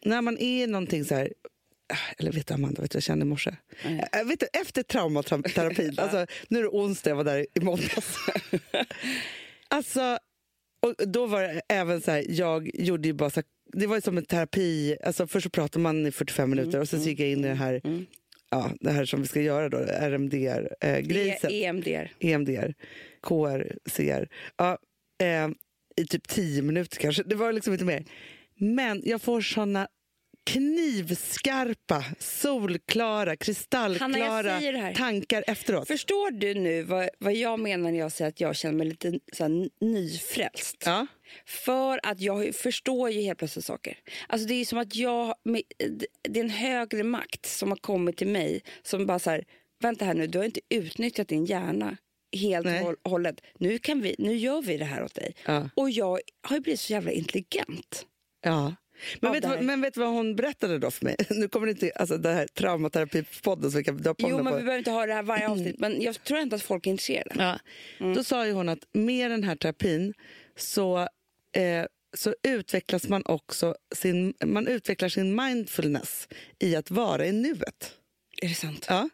när 0.04 0.22
man 0.22 0.38
är 0.38 0.66
någonting 0.66 1.04
så 1.04 1.14
här... 1.14 1.32
Eller 2.18 2.32
vet 2.32 2.46
du 2.46 2.54
Amanda, 2.54 2.82
vet 2.82 2.90
du 2.90 2.96
jag 2.96 3.02
kände 3.02 3.22
i 3.24 3.28
morse? 3.28 3.56
Jag 4.12 4.24
vet 4.24 4.40
du, 4.40 4.46
efter 4.60 4.82
traumaterapin, 4.82 5.94
alltså, 5.98 6.26
nu 6.48 6.58
är 6.58 6.62
det 6.62 6.68
onsdag, 6.68 7.10
jag 7.10 7.16
var 7.16 7.24
där 7.24 7.46
i 7.54 7.60
måndags. 7.60 8.16
alltså, 9.68 10.18
och 10.82 11.08
då 11.08 11.26
var 11.26 11.42
det 11.42 11.62
även 11.68 12.00
så 12.00 12.10
här, 12.10 12.24
jag 12.28 12.70
gjorde 12.74 13.08
ju 13.08 13.14
bara 13.14 13.30
så 13.30 13.34
här, 13.40 13.44
det 13.80 13.86
var 13.86 14.00
som 14.00 14.18
en 14.18 14.24
terapi, 14.24 14.96
alltså 15.04 15.26
först 15.26 15.44
så 15.44 15.50
pratar 15.50 15.80
man 15.80 16.06
i 16.06 16.10
45 16.12 16.50
minuter 16.50 16.80
och 16.80 16.88
sen 16.88 17.00
så 17.02 17.08
gick 17.08 17.20
jag 17.20 17.28
in 17.28 17.44
i 17.44 17.48
det 17.48 17.54
här, 17.54 17.80
Mm. 17.84 18.06
ja, 18.50 18.70
det 18.80 18.90
här 18.90 19.04
som 19.04 19.22
vi 19.22 19.28
ska 19.28 19.40
göra 19.40 19.68
då, 19.68 19.78
Det 19.78 19.92
RMDR-grejset. 19.92 21.50
är 21.50 21.64
EMDR. 21.68 22.12
EMDR, 22.20 22.74
KR, 23.22 23.76
CR. 23.90 24.28
Ja, 24.56 24.78
eh, 25.22 25.48
I 25.96 26.06
typ 26.06 26.28
tio 26.28 26.62
minuter 26.62 26.98
kanske. 26.98 27.22
Det 27.22 27.34
var 27.34 27.52
liksom 27.52 27.72
inte 27.72 27.84
mer. 27.84 28.04
Men 28.58 29.02
jag 29.04 29.22
får 29.22 29.40
såna 29.40 29.88
knivskarpa, 30.46 32.04
solklara, 32.18 33.36
kristallklara 33.36 34.60
tankar 34.94 35.44
efteråt. 35.46 35.88
Förstår 35.88 36.30
du 36.30 36.54
nu 36.54 36.82
vad, 36.82 37.08
vad 37.18 37.34
jag 37.34 37.60
menar 37.60 37.90
när 37.92 37.98
jag 37.98 38.12
säger 38.12 38.28
att 38.28 38.40
jag 38.40 38.56
känner 38.56 38.74
mig 38.78 38.86
lite 38.86 39.18
så 39.32 39.42
här, 39.44 39.68
nyfrälst? 39.80 40.82
Ja. 40.86 41.06
För 41.46 42.00
att 42.02 42.20
jag 42.20 42.54
förstår 42.54 43.10
ju 43.10 43.20
helt 43.20 43.38
plötsligt 43.38 43.64
saker. 43.64 43.98
Alltså 44.26 44.48
det 44.48 44.54
är 44.54 44.64
som 44.64 44.78
att 44.78 44.94
jag, 44.96 45.34
det 46.28 46.40
är 46.40 46.44
en 46.44 46.50
högre 46.50 47.04
makt 47.04 47.46
som 47.46 47.70
har 47.70 47.76
kommit 47.78 48.16
till 48.16 48.28
mig 48.28 48.62
som 48.82 49.06
bara 49.06 49.18
så 49.18 49.30
här, 49.30 49.44
vänta 49.82 50.04
här 50.04 50.14
nu, 50.14 50.26
du 50.26 50.38
har 50.38 50.44
inte 50.44 50.60
utnyttjat 50.70 51.28
din 51.28 51.44
hjärna 51.44 51.96
helt 52.36 52.66
och 52.66 52.72
håll- 52.72 52.96
hållet. 53.04 53.40
Nu, 53.58 53.78
kan 53.78 54.00
vi, 54.02 54.14
nu 54.18 54.36
gör 54.36 54.62
vi 54.62 54.76
det 54.76 54.84
här 54.84 55.02
åt 55.04 55.14
dig. 55.14 55.34
Ja. 55.46 55.70
Och 55.74 55.90
jag 55.90 56.20
har 56.42 56.56
ju 56.56 56.60
blivit 56.60 56.80
så 56.80 56.92
jävla 56.92 57.10
intelligent. 57.10 58.06
ja. 58.44 58.74
Men 59.20 59.32
vet, 59.32 59.44
vad, 59.44 59.62
men 59.62 59.80
vet 59.80 59.94
du 59.94 60.00
vad 60.00 60.08
hon 60.08 60.36
berättade 60.36 60.78
då 60.78 60.90
för 60.90 61.04
mig? 61.04 61.16
Nu 61.30 61.48
kommer 61.48 61.66
det 61.66 61.70
inte, 61.72 61.92
alltså 61.96 62.18
det 62.18 62.32
här 62.32 62.46
traumaterapipodden 62.46 63.70
som 63.70 63.78
vi 63.78 63.84
kan 63.84 63.96
dra 63.96 64.14
på 64.14 64.28
Jo, 64.30 64.36
den 64.36 64.44
men 64.44 64.52
på. 64.52 64.56
vi 64.58 64.62
behöver 64.62 64.78
inte 64.78 64.90
ha 64.90 65.06
det 65.06 65.14
här 65.14 65.22
varje 65.22 65.48
avsnitt, 65.48 65.78
men 65.78 66.02
jag 66.02 66.24
tror 66.24 66.40
inte 66.40 66.56
att 66.56 66.62
folk 66.62 66.86
är 66.86 66.90
intresserade. 66.90 67.34
Ja. 67.38 67.58
Mm. 68.04 68.14
Då 68.14 68.24
sa 68.24 68.46
ju 68.46 68.52
hon 68.52 68.68
att 68.68 68.78
med 68.92 69.30
den 69.30 69.44
här 69.44 69.56
terapin 69.56 70.14
så, 70.56 70.98
eh, 71.56 71.84
så 72.16 72.34
utvecklas 72.42 73.08
man 73.08 73.22
också 73.26 73.74
sin, 73.94 74.34
man 74.44 74.66
utvecklar 74.68 75.08
sin 75.08 75.34
mindfulness 75.36 76.28
i 76.58 76.76
att 76.76 76.90
vara 76.90 77.26
i 77.26 77.32
nuet. 77.32 77.92
Är 78.42 78.48
det 78.48 78.54
sant? 78.54 78.86
Ja. 78.88 79.08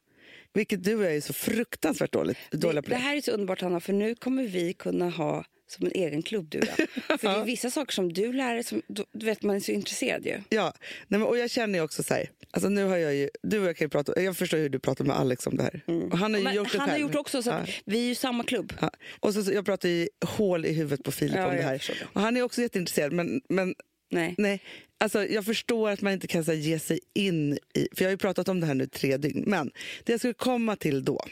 Vilket 0.53 0.85
du 0.85 1.07
är 1.07 1.21
så 1.21 1.33
fruktansvärt 1.33 2.13
dåligt, 2.13 2.39
dåliga 2.51 2.83
på. 2.83 2.89
det 2.89 2.95
Det, 2.95 3.01
här 3.01 3.17
är 3.17 3.21
så 3.21 3.31
underbart, 3.31 3.61
Hanna, 3.61 3.81
för 3.81 3.93
nu 3.93 4.15
kommer 4.15 4.43
vi 4.45 4.73
kunna 4.73 5.11
ha 5.11 5.45
som 5.71 5.87
en 5.87 5.93
egen 5.95 6.23
klubb, 6.23 6.47
du 6.50 6.59
och 6.59 6.65
jag. 7.09 7.21
För 7.21 7.29
det 7.29 7.35
är 7.41 7.45
vissa 7.45 7.71
saker 7.71 7.93
som 7.93 8.12
du 8.12 8.33
lär 8.33 8.55
dig, 8.55 8.65
som 8.65 8.83
du, 8.87 9.27
vet, 9.27 9.43
man 9.43 9.57
är 9.57 9.61
så 9.61 9.73
intresserad 9.73 10.27
ju. 10.27 10.41
Ja, 10.49 10.73
nej, 11.09 11.21
men, 11.21 11.23
och 11.23 11.39
jag 11.39 11.50
känner 11.50 11.79
ju 11.79 11.85
också 11.85 12.03
så 12.03 12.15
här, 12.15 12.31
alltså 12.50 12.69
nu 12.69 12.85
har 12.85 12.97
jag 12.97 13.15
ju, 13.15 13.31
du 13.43 13.59
och 13.61 13.67
jag 13.69 13.77
kan 13.77 13.85
ju 13.85 13.89
prata, 13.89 14.23
jag 14.23 14.37
förstår 14.37 14.59
hur 14.59 14.69
du 14.69 14.79
pratar 14.79 15.05
med 15.05 15.17
Alex 15.17 15.47
om 15.47 15.57
det 15.57 15.62
här. 15.62 15.81
Och 16.12 16.19
han 16.19 16.35
har 16.35 16.41
ju 16.41 16.41
Mm. 16.41 16.45
Men 16.45 16.55
gjort 16.55 16.73
det 16.73 16.79
han 16.79 16.91
har 16.91 16.99
gjort 16.99 17.15
också, 17.15 17.43
så 17.43 17.50
att 17.50 17.69
Ja. 17.69 17.75
vi 17.85 17.99
är 18.05 18.09
ju 18.09 18.15
samma 18.15 18.45
klubb. 18.45 18.73
Ja. 18.81 18.91
Och 19.21 19.35
så, 19.35 19.45
så, 19.45 19.53
jag 19.53 19.65
pratar 19.65 19.89
ju 19.89 20.09
hål 20.25 20.67
i 20.67 20.73
huvudet 20.73 21.05
på 21.05 21.12
Filip 21.12 21.37
Ja, 21.37 21.47
om 21.50 21.57
det 21.57 21.62
här. 21.62 21.73
det. 21.89 22.07
Och 22.12 22.21
han 22.21 22.37
är 22.37 22.43
också 22.43 22.62
jätteintresserad 22.62 23.12
men, 23.12 23.41
men 23.49 23.75
Nej. 24.12 24.35
Nej, 24.39 24.62
alltså 24.99 25.27
jag 25.27 25.45
förstår 25.45 25.91
att 25.91 26.00
man 26.00 26.12
inte 26.12 26.27
kan 26.27 26.45
så 26.45 26.50
här, 26.53 26.59
ge 26.59 26.79
sig 26.79 27.00
in 27.15 27.53
i... 27.75 27.89
För 27.95 28.03
jag 28.05 28.07
har 28.07 28.11
ju 28.11 28.17
pratat 28.19 28.49
om 28.49 28.61
det 28.61 28.67
här 28.67 28.75
nu 28.75 28.87
tre 28.87 29.17
dygn. 29.17 29.45
Men 29.47 29.71
det 30.05 30.12
jag 30.12 30.21
skulle 30.21 30.35
komma 30.35 30.77
till 30.77 31.05
då 31.05 31.25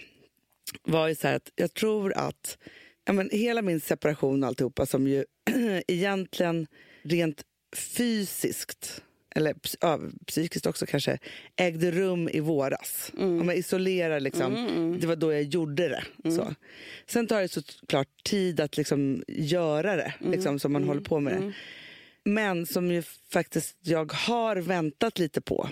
var 0.82 1.08
ju 1.08 1.14
så 1.14 1.28
här 1.28 1.34
att 1.34 1.50
jag 1.54 1.74
tror 1.74 2.12
att 2.16 2.58
ja, 3.08 3.12
men 3.12 3.30
hela 3.32 3.62
min 3.62 3.80
separation 3.80 4.42
och 4.42 4.48
alltihopa 4.48 4.86
som 4.86 5.08
ju 5.08 5.24
egentligen 5.86 6.66
rent 7.02 7.42
fysiskt 7.76 9.02
eller 9.30 9.54
ja, 9.80 10.00
psykiskt 10.26 10.66
också 10.66 10.86
kanske, 10.86 11.18
ägde 11.56 11.90
rum 11.90 12.28
i 12.32 12.40
våras. 12.40 13.12
Om 13.40 13.48
jag 13.48 13.56
isolerar, 13.56 14.20
liksom, 14.20 14.54
det 15.00 15.06
var 15.06 15.16
då 15.16 15.32
jag 15.32 15.42
gjorde 15.42 15.88
det. 15.88 16.04
Så. 16.30 16.54
Sen 17.06 17.26
tar 17.26 17.40
det 17.40 17.48
såklart 17.48 18.24
tid 18.24 18.60
att 18.60 18.76
liksom 18.76 19.24
göra 19.28 19.96
det, 19.96 20.14
liksom, 20.20 20.58
som 20.58 20.72
man 20.72 20.84
håller 20.84 21.00
på 21.00 21.20
med 21.20 21.32
det. 21.32 21.52
Men 22.30 22.66
som 22.66 22.90
ju 22.90 23.02
faktiskt 23.32 23.76
jag 23.80 24.12
har 24.12 24.56
väntat 24.56 25.18
lite 25.18 25.40
på 25.40 25.68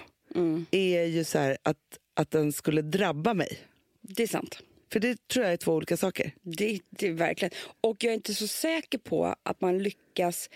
är 0.70 1.04
ju 1.04 1.24
så 1.24 1.38
här 1.38 1.56
att, 1.62 1.78
att 2.14 2.30
den 2.30 2.52
skulle 2.52 2.82
drabba 2.82 3.34
mig. 3.34 3.58
Det 4.00 4.22
är 4.22 4.26
sant. 4.26 4.62
För 4.92 5.00
det 5.00 5.28
tror 5.28 5.44
jag 5.44 5.52
är 5.52 5.56
två 5.56 5.72
olika 5.72 5.96
saker. 5.96 6.32
Det, 6.42 6.80
det 6.90 7.06
är 7.08 7.12
verkligen. 7.12 7.52
Och 7.80 8.04
jag 8.04 8.10
är 8.10 8.14
inte 8.14 8.34
så 8.34 8.46
säker 8.46 8.98
på 8.98 9.34
att 9.42 9.60
man 9.60 9.78
lyckas 9.78 10.50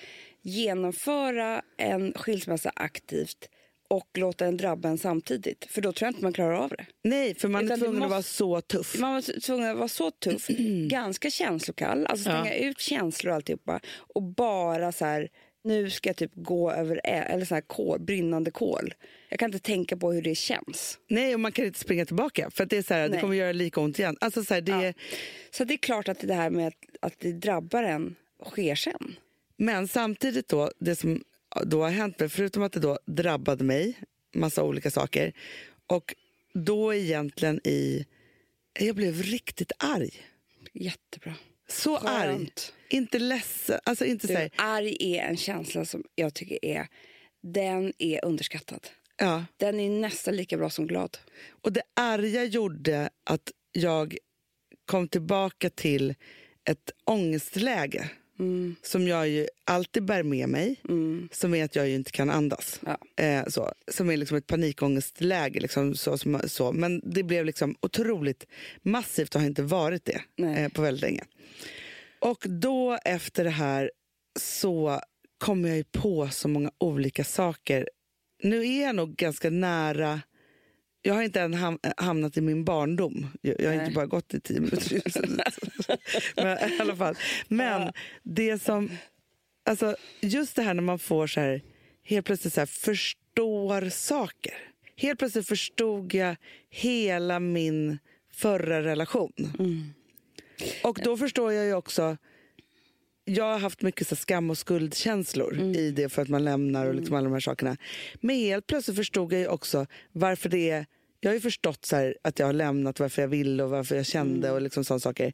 genomföra 0.65 1.63
en 1.77 2.13
skilsmässa 2.17 2.73
aktivt 2.77 3.49
och 3.89 4.09
låta 4.19 4.45
den 4.45 4.57
drabba 4.57 4.89
en 4.89 4.99
samtidigt. 4.99 5.67
För 5.71 5.81
då 5.83 5.93
tror 5.93 6.07
jag 6.07 6.11
inte 6.11 6.23
man 6.23 6.33
klarar 6.33 6.53
av 6.55 6.69
det. 6.69 6.87
Nej, 7.05 7.35
för 7.35 7.49
man 7.49 7.65
Utan 7.65 7.75
är 7.75 7.79
tvungen 7.85 8.03
att 8.03 8.09
måste- 8.11 8.11
vara 8.11 8.23
så 8.23 8.61
tuff. 8.61 8.99
Man 8.99 9.13
var 9.15 9.41
tvungen 9.41 9.71
att 9.71 9.77
vara 9.77 9.89
så 9.89 10.11
tuff, 10.11 10.47
ganska 10.89 11.31
känslokall, 11.31 12.07
alltså 12.07 12.23
stänga 12.31 12.55
ut 12.55 12.81
känslor 12.81 13.31
och 13.31 13.37
alltihopa 13.37 13.81
och 13.97 14.23
bara 14.23 14.93
så 14.93 15.05
här, 15.05 15.29
nu 15.63 15.91
ska 15.91 16.09
jag 16.09 16.17
typ 16.17 16.33
gå 16.35 16.71
över 16.71 17.01
eller 17.05 17.45
så 17.45 17.55
här 17.55 17.63
kol, 17.63 18.01
brinnande 18.01 18.51
kol. 18.51 18.95
Jag 19.29 19.39
kan 19.39 19.49
inte 19.49 19.59
tänka 19.59 19.97
på 19.97 20.13
hur 20.13 20.23
det 20.23 20.35
känns. 20.35 20.99
Nej, 21.09 21.35
och 21.35 21.41
man 21.41 21.53
kan 21.53 21.65
inte 21.65 21.79
springa 21.79 22.05
tillbaka 22.05 22.51
för 22.51 22.67
det 22.67 22.77
är 22.77 22.83
så 22.83 22.95
här, 22.95 23.09
det 23.09 23.21
kommer 23.21 23.35
göra 23.35 23.53
lika 23.53 23.81
ont 23.81 23.99
igen. 23.99 24.17
Alltså 24.21 24.45
så 24.45 24.55
här, 24.55 24.61
det 24.61 24.73
är, 24.73 24.95
Så 25.51 25.65
det 25.65 25.75
är 25.75 25.79
klart 25.79 26.09
att 26.09 26.21
det 26.21 26.35
här 26.35 26.51
med 26.51 26.67
att, 26.67 26.75
att 27.01 27.15
det 27.19 27.33
drabbar 27.33 27.83
en 27.83 28.17
sker 28.45 28.75
sen. 28.75 29.17
Men 29.57 29.89
samtidigt 29.89 30.49
då, 30.49 30.71
det 30.79 30.97
som 30.97 31.25
då 31.65 31.83
har 31.83 31.91
hänt 31.91 32.21
mig, 32.21 32.29
förutom 32.29 32.63
att 32.63 32.73
det 32.73 32.81
då 32.81 32.99
drabbade 33.07 33.65
mig, 33.65 33.99
massa 34.35 34.63
olika 34.63 34.91
saker, 34.91 35.33
och 35.87 36.15
då 36.55 36.95
egentligen 36.95 37.61
i... 37.67 38.07
Jag 38.73 38.97
blev 38.97 39.23
riktigt 39.23 39.73
arg. 39.79 40.11
Jättebra. 40.73 41.35
Så 41.69 41.97
Skönt. 41.97 42.05
arg. 42.09 42.51
Inte 42.91 43.19
ledsen. 43.19 43.81
Alltså 43.85 44.05
inte 44.05 44.27
Du, 44.27 44.49
arg 44.57 44.97
är 45.01 45.23
en 45.23 45.37
känsla 45.37 45.85
som 45.85 46.05
jag 46.15 46.35
tycker 46.35 46.65
är, 46.65 46.87
den 47.43 47.93
är 47.99 48.25
underskattad. 48.25 48.87
ja. 49.17 49.45
Den 49.57 49.81
är 49.81 49.91
nästan 49.91 50.37
lika 50.37 50.57
bra 50.57 50.71
som 50.71 50.87
glad. 50.87 51.19
Och 51.63 51.73
det 51.73 51.83
arga 51.97 52.45
gjorde 52.45 53.11
att 53.25 53.53
jag 53.73 54.17
kom 54.85 55.09
tillbaka 55.09 55.71
till 55.71 56.15
ett 56.65 56.91
ångestläge 57.05 58.11
Mm, 58.39 58.77
som 58.83 59.09
jag 59.09 59.29
ju 59.29 59.47
alltid 59.65 60.05
bär 60.05 60.23
med 60.23 60.49
mig, 60.49 60.77
mm, 60.89 61.29
som 61.33 61.55
är 61.55 61.65
att 61.65 61.77
jag 61.77 61.89
ju 61.89 61.95
inte 61.95 62.11
kan 62.11 62.31
andas. 62.31 62.81
ja. 62.87 63.25
Eh, 63.25 63.47
så, 63.47 63.73
som 63.89 64.11
är 64.11 64.17
liksom 64.17 64.37
ett 64.37 64.47
panikångestläge. 64.47 65.61
Liksom, 65.61 65.95
så, 65.95 66.19
som, 66.19 66.41
så. 66.47 66.73
Men 66.73 67.01
det 67.05 67.23
blev 67.23 67.45
liksom 67.45 67.77
otroligt 67.81 68.47
massivt 68.83 69.35
och 69.35 69.41
har 69.41 69.49
inte 69.49 69.63
varit 69.63 70.05
det 70.05 70.45
eh, 70.47 70.69
på 70.69 70.83
väldigt 70.83 71.03
länge. 71.03 71.25
Och 72.21 72.45
då 72.49 72.99
efter 73.05 73.45
det 73.45 73.51
här 73.51 73.91
så 74.39 75.01
kom 75.39 75.65
jag 75.65 75.77
ju 75.77 75.85
på 75.85 76.29
så 76.29 76.49
många 76.49 76.71
olika 76.79 77.25
saker. 77.25 77.89
Nu 78.43 78.67
är 78.67 78.83
jag 78.83 78.97
nog 78.97 79.17
ganska 79.17 79.51
nära 79.51 80.21
jag 81.03 81.15
har 81.15 81.23
inte 81.23 81.41
än 81.41 81.55
ham- 81.55 81.93
hamnat 81.97 82.37
i 82.37 82.41
min 82.41 82.65
barndom. 82.65 83.27
Jag, 83.41 83.61
jag 83.61 83.73
har 83.73 83.81
inte 83.81 83.95
bara 83.95 84.07
gått 84.07 84.35
i 84.35 84.41
tio 84.41 84.61
minuter. 84.61 85.03
Men 86.37 86.73
i 86.73 86.81
alla 86.81 86.97
fall. 86.97 87.15
Men 87.49 87.93
det 88.23 88.63
som... 88.63 88.91
Alltså, 89.65 89.97
just 90.21 90.57
det 90.57 90.63
här 90.63 90.75
när 90.75 90.83
man 90.83 90.99
får 90.99 91.27
så 91.27 91.41
här, 91.41 91.63
helt 92.05 92.27
plötsligt 92.27 92.55
så 92.55 92.61
här, 92.61 92.67
förstår 92.67 93.89
saker. 93.89 94.55
Helt 94.97 95.19
plötsligt 95.19 95.49
förstod 95.49 96.15
jag 96.15 96.37
hela 96.71 97.41
min 97.41 97.99
förra 98.33 98.83
relation. 98.83 99.53
Och 100.83 100.99
då 101.05 101.17
förstår 101.17 101.53
jag 101.53 101.67
ju 101.67 101.75
också... 101.75 102.17
Jag 103.25 103.45
har 103.45 103.59
haft 103.59 103.83
mycket 103.83 104.09
så 104.09 104.17
skam 104.17 104.51
och 104.51 104.59
skuldkänslor 104.59 105.59
i 105.59 105.91
det 105.91 106.09
för 106.09 106.23
att 106.23 106.29
man 106.29 106.45
lämnar 106.45 106.87
och 106.87 106.95
liksom 106.95 107.15
alla 107.15 107.25
de 107.25 107.33
här 107.33 107.41
sakerna. 107.41 107.77
Men 108.21 108.37
helt 108.37 108.67
plötsligt 108.67 108.97
förstod 108.97 109.33
jag 109.33 109.41
ju 109.41 109.49
också 109.49 109.87
varför 110.13 110.49
det 110.49 110.71
är... 110.71 110.87
Jag 111.21 111.31
har 111.31 111.35
ju 111.35 111.41
förstått 111.41 111.85
så 111.85 111.97
här 111.97 112.17
att 112.23 112.39
jag 112.39 112.47
har 112.47 112.53
lämnat, 112.53 113.01
varför 113.01 113.23
jag 113.23 113.29
ville 113.29 113.63
och 113.63 113.71
varför 113.71 113.97
jag 113.97 114.07
kände 114.07 114.51
och 114.51 114.61
liksom 114.61 114.85
sådana 114.85 115.01
saker. 115.01 115.33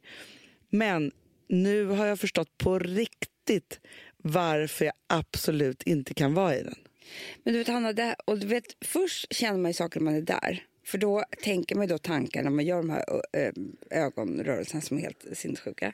Men 0.69 1.11
nu 1.47 1.85
har 1.85 2.05
jag 2.05 2.19
förstått 2.19 2.57
på 2.57 2.79
riktigt 2.79 3.79
varför 4.17 4.85
jag 4.85 4.93
absolut 5.07 5.83
inte 5.83 6.13
kan 6.13 6.33
vara 6.33 6.55
i 6.55 6.63
den. 6.63 6.75
Men 7.43 7.53
du 7.53 7.59
vet 7.59 7.67
Hanna, 7.67 7.93
det, 7.93 8.15
och 8.25 8.39
du 8.39 8.47
vet, 8.47 8.65
först 8.81 9.33
känner 9.33 9.59
man 9.59 9.71
ju 9.71 9.73
saker 9.73 9.99
när 9.99 10.05
man 10.05 10.15
är 10.15 10.21
där. 10.21 10.63
För 10.87 10.97
då 10.97 11.23
tänker 11.43 11.75
man 11.75 11.87
då 11.87 11.97
tankar 11.97 12.43
när 12.43 12.49
man 12.49 12.65
gör 12.65 12.77
de 12.77 12.89
här 12.89 13.05
ögonrörelserna 13.91 14.81
som 14.81 14.97
är 14.97 15.01
helt 15.01 15.25
sinnessjuka. 15.33 15.93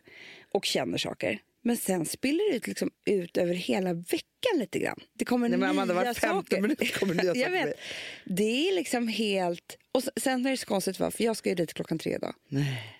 Och 0.51 0.65
känner 0.65 0.97
saker. 0.97 1.39
Men 1.61 1.77
sen 1.77 2.05
spiller 2.05 2.51
det 2.51 2.57
ut, 2.57 2.67
liksom 2.67 2.91
ut 3.05 3.37
över 3.37 3.53
hela 3.53 3.93
veckan 3.93 4.57
lite 4.59 4.79
grann. 4.79 4.99
Det 5.13 5.25
kommer 5.25 5.49
Nej, 5.49 5.57
men 5.59 5.69
Amanda, 5.69 5.93
nya 5.93 6.03
var 6.03 6.13
saker. 6.13 6.61
minut 6.61 6.99
kommer 6.99 7.13
nya 7.13 7.35
Jag 7.35 7.49
vet. 7.49 7.79
Det 8.25 8.69
är 8.69 8.75
liksom 8.75 9.07
helt... 9.07 9.77
Och 9.91 10.03
sen 10.15 10.45
är 10.45 10.51
det 10.51 10.57
så 10.57 10.65
konstigt, 10.65 10.99
va? 10.99 11.11
för 11.11 11.23
jag 11.23 11.37
ska 11.37 11.49
ju 11.49 11.55
dit 11.55 11.73
klockan 11.73 11.99
tre 11.99 12.15
idag. 12.15 12.35
Nej. 12.47 12.97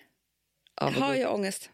Ja, 0.80 0.88
Har 0.90 1.14
jag 1.14 1.34
ångest? 1.34 1.70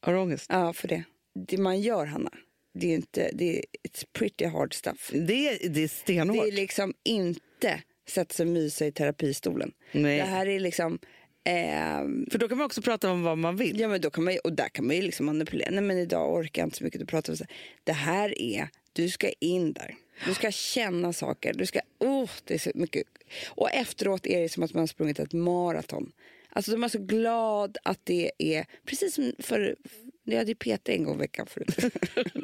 Har 0.00 0.12
du 0.12 0.18
ångest? 0.18 0.46
Ja, 0.48 0.72
för 0.72 0.88
det. 0.88 1.04
Det 1.48 1.58
man 1.58 1.80
gör, 1.80 2.06
Hanna, 2.06 2.30
det 2.74 2.86
är 2.86 2.94
inte... 2.94 3.30
Det 3.34 3.58
är, 3.58 3.64
it's 3.88 4.06
pretty 4.12 4.46
hard 4.46 4.74
stuff. 4.74 5.10
Det 5.12 5.48
är, 5.48 5.68
det 5.68 5.82
är 5.82 5.88
stenhårt. 5.88 6.44
Det 6.44 6.48
är 6.48 6.52
liksom 6.52 6.94
inte 7.04 7.82
sätta 8.10 8.34
sig 8.34 8.46
och 8.46 8.52
mysa 8.52 8.86
i 8.86 8.92
terapistolen. 8.92 9.72
Nej. 9.92 10.16
Det 10.18 10.24
här 10.24 10.46
är 10.46 10.60
liksom... 10.60 10.98
ehm, 11.44 12.26
För 12.30 12.38
då 12.38 12.48
kan 12.48 12.58
man 12.58 12.64
också 12.66 12.82
prata 12.82 13.10
om 13.10 13.22
vad 13.22 13.38
man 13.38 13.56
vill. 13.56 13.80
ja, 13.80 13.88
men 13.88 14.00
då 14.00 14.10
kan 14.10 14.24
man, 14.24 14.32
ju- 14.32 14.38
och 14.38 14.52
där 14.52 14.68
kan 14.68 14.86
man 14.86 14.96
ju 14.96 15.02
liksom 15.02 15.26
manipulera. 15.26 15.70
Nej, 15.70 15.80
men 15.82 15.98
idag 15.98 16.34
orkar 16.34 16.62
jag 16.62 16.66
inte 16.66 16.76
så 16.76 16.84
mycket 16.84 17.02
att 17.02 17.08
prata 17.08 17.32
om 17.32 17.36
så. 17.38 17.44
Det 17.84 17.92
här 17.92 18.40
är... 18.42 18.68
Du 18.92 19.08
ska 19.08 19.28
in 19.40 19.72
där. 19.72 19.94
Du 20.26 20.34
ska 20.34 20.50
känna 20.50 21.12
saker. 21.12 21.52
Du 21.54 21.66
ska... 21.66 21.80
Oh, 21.98 22.30
det 22.44 22.54
är 22.54 22.58
så 22.58 22.70
mycket. 22.74 23.02
Och 23.48 23.70
efteråt 23.72 24.26
är 24.26 24.40
det 24.40 24.48
som 24.48 24.62
att 24.62 24.74
man 24.74 24.80
har 24.80 24.86
sprungit 24.86 25.18
ett 25.18 25.32
maraton. 25.32 26.12
Alltså, 26.52 26.70
de 26.70 26.84
är 26.84 26.88
så 26.88 26.98
glad 26.98 27.78
att 27.84 28.00
det 28.04 28.32
är... 28.38 28.66
Precis 28.84 29.14
som 29.14 29.32
för... 29.38 29.76
Jag 30.24 30.38
hade 30.38 30.50
ju 30.50 30.54
PT 30.76 30.88
en 30.88 31.04
gång 31.04 31.14
i 31.14 31.18
veckan 31.18 31.46
förut. 31.46 31.76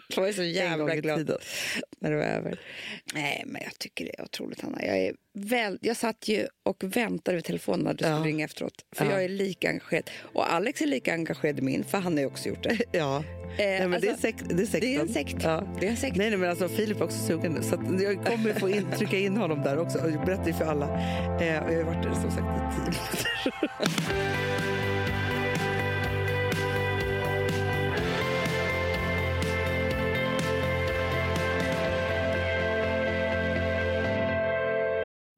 Jag 0.08 0.22
var 0.22 0.32
så 0.32 0.42
jävla 0.42 0.96
glad 0.96 1.30
när 2.00 2.10
det 2.10 2.16
var 2.16 2.24
över. 2.24 2.60
Nej, 3.14 3.42
men 3.46 3.62
jag 3.64 3.78
tycker 3.78 4.04
det 4.04 4.18
är 4.18 4.22
otroligt, 4.24 4.60
Hanna. 4.60 4.84
Jag, 4.84 4.98
är 4.98 5.14
väl, 5.34 5.78
jag 5.82 5.96
satt 5.96 6.28
ju 6.28 6.46
och 6.62 6.84
väntade 6.96 7.34
vid 7.36 7.44
telefonen 7.44 7.80
när 7.84 7.92
du 7.94 8.04
skulle 8.04 8.16
Ja. 8.16 8.24
ringa 8.24 8.44
efteråt. 8.44 8.84
För 8.96 9.04
Ja. 9.04 9.10
jag 9.10 9.24
är 9.24 9.28
lika 9.28 9.68
engagerad. 9.68 10.10
Och 10.20 10.52
Alex 10.52 10.80
är 10.82 10.86
lika 10.86 11.12
engagerad 11.12 11.58
i 11.58 11.62
min, 11.62 11.84
för 11.84 11.98
han 11.98 12.12
har 12.12 12.20
ju 12.20 12.26
också 12.26 12.48
gjort 12.48 12.62
det. 12.62 12.78
Ja. 12.92 13.24
Nej, 13.58 13.88
men 13.88 14.00
det, 14.00 14.06
är 14.06 14.10
alltså, 14.10 14.22
sekt, 14.22 14.44
det 14.48 14.62
är 14.62 14.66
sekten. 14.66 14.80
det 14.80 14.94
är 14.96 15.00
en 15.00 15.08
sekt. 15.08 15.36
Ja. 15.42 15.76
Det 15.80 15.86
är 15.86 15.90
en 15.90 15.96
sekt. 15.96 16.16
Nej, 16.16 16.30
nej, 16.30 16.38
men 16.38 16.50
alltså 16.50 16.68
Filip 16.68 17.00
är 17.00 17.04
också 17.04 17.18
sugen 17.26 17.52
nu. 17.52 17.62
Så 17.62 18.00
jag 18.02 18.24
kommer 18.26 18.52
få 18.52 18.70
in, 18.70 18.86
trycka 18.98 19.16
in 19.18 19.36
honom 19.36 19.62
där 19.62 19.78
också. 19.78 19.98
Jag 19.98 20.24
berättar 20.24 20.46
ju 20.46 20.52
för 20.52 20.64
alla. 20.64 20.86
Eh, 21.40 21.46
jag 21.46 21.62
har 21.62 21.82
varit 21.82 22.02
där 22.02 22.14
som 22.14 22.30
sagt 22.30 22.38
i 22.38 22.76
tio 22.76 22.84
minuter. 22.84 24.85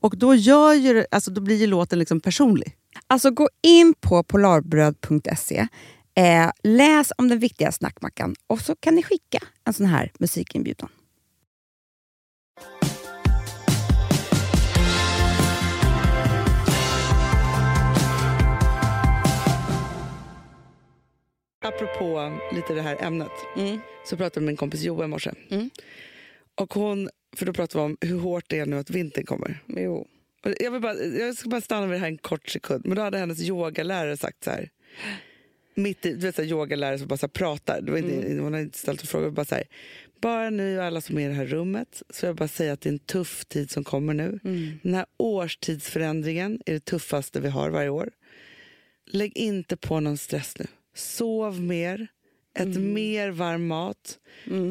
Och 0.00 0.18
då, 0.18 0.34
gör 0.34 0.72
ju, 0.72 1.04
alltså, 1.10 1.30
då 1.30 1.40
blir 1.40 1.56
ju 1.56 1.66
låten 1.66 1.98
liksom 1.98 2.20
personlig. 2.20 2.76
Alltså 3.06 3.30
gå 3.30 3.48
in 3.62 3.94
på 4.00 4.22
polarbröd.se, 4.22 5.68
eh, 6.14 6.50
läs 6.62 7.12
om 7.18 7.28
den 7.28 7.38
viktiga 7.38 7.72
snackmackan 7.72 8.34
och 8.46 8.60
så 8.60 8.76
kan 8.76 8.94
ni 8.94 9.02
skicka 9.02 9.38
en 9.64 9.72
sån 9.72 9.86
här 9.86 10.12
musikinbjudan. 10.18 10.88
Apropå 21.64 22.38
lite 22.52 22.74
det 22.74 22.82
här 22.82 23.02
ämnet 23.04 23.32
så 24.04 24.16
pratade 24.16 24.30
jag 24.34 24.42
med 24.42 24.46
min 24.46 24.56
kompis 24.56 24.82
Joa 24.82 25.04
i 25.04 25.08
morse. 25.08 25.30
Mm. 25.50 25.70
Och 26.54 26.74
hon, 26.74 27.10
för 27.36 27.46
då 27.46 27.52
pratade 27.52 27.84
vi 27.84 27.92
om 27.92 27.96
hur 28.00 28.18
hårt 28.20 28.44
det 28.48 28.58
är 28.58 28.66
nu 28.66 28.78
att 28.78 28.90
vintern 28.90 29.24
kommer. 29.26 29.62
Jo. 29.66 30.06
Jag, 30.60 30.70
vill 30.70 30.80
bara, 30.80 30.94
jag 30.94 31.36
ska 31.36 31.48
bara 31.48 31.60
stanna 31.60 31.86
vid 31.86 31.94
det 31.94 31.98
här 31.98 32.06
en 32.06 32.18
kort 32.18 32.48
sekund. 32.48 32.86
Men 32.86 32.96
då 32.96 33.02
hade 33.02 33.18
hennes 33.18 33.40
yogalärare 33.40 34.16
sagt 34.16 34.44
så 34.44 34.50
här. 34.50 34.70
Mitt 35.74 36.06
i, 36.06 36.12
du 36.12 36.16
vet 36.16 36.36
så 36.36 36.42
här, 36.42 36.48
yogalärare 36.48 36.98
som 36.98 37.08
bara 37.08 37.16
så 37.16 37.26
här, 37.26 37.28
pratar. 37.28 37.80
Det 37.80 37.90
var 37.90 37.98
inte, 37.98 38.42
Hon 38.42 38.52
hade 38.52 38.60
inte 38.60 38.78
ställt 38.78 39.00
en 39.00 39.06
fråga. 39.06 39.30
Bara, 39.30 39.44
så 39.44 39.54
här, 39.54 39.64
bara 40.20 40.50
ni 40.50 40.78
och 40.78 40.84
alla 40.84 41.00
som 41.00 41.18
är 41.18 41.24
i 41.24 41.28
det 41.28 41.34
här 41.34 41.46
rummet 41.46 42.02
så 42.10 42.26
jag 42.26 42.36
bara 42.36 42.48
säga 42.48 42.72
att 42.72 42.80
det 42.80 42.88
är 42.88 42.92
en 42.92 42.98
tuff 42.98 43.44
tid 43.44 43.70
som 43.70 43.84
kommer 43.84 44.14
nu. 44.14 44.38
Den 44.82 44.94
här 44.94 45.06
årstidsförändringen 45.16 46.60
är 46.66 46.72
det 46.72 46.84
tuffaste 46.84 47.40
vi 47.40 47.48
har 47.48 47.70
varje 47.70 47.88
år. 47.88 48.10
Lägg 49.10 49.36
inte 49.36 49.76
på 49.76 50.00
någon 50.00 50.18
stress 50.18 50.58
nu. 50.58 50.66
Sov 50.94 51.60
mer. 51.60 52.08
Ät 52.56 52.80
mer 52.80 53.30
varm 53.30 53.66
mat. 53.66 54.18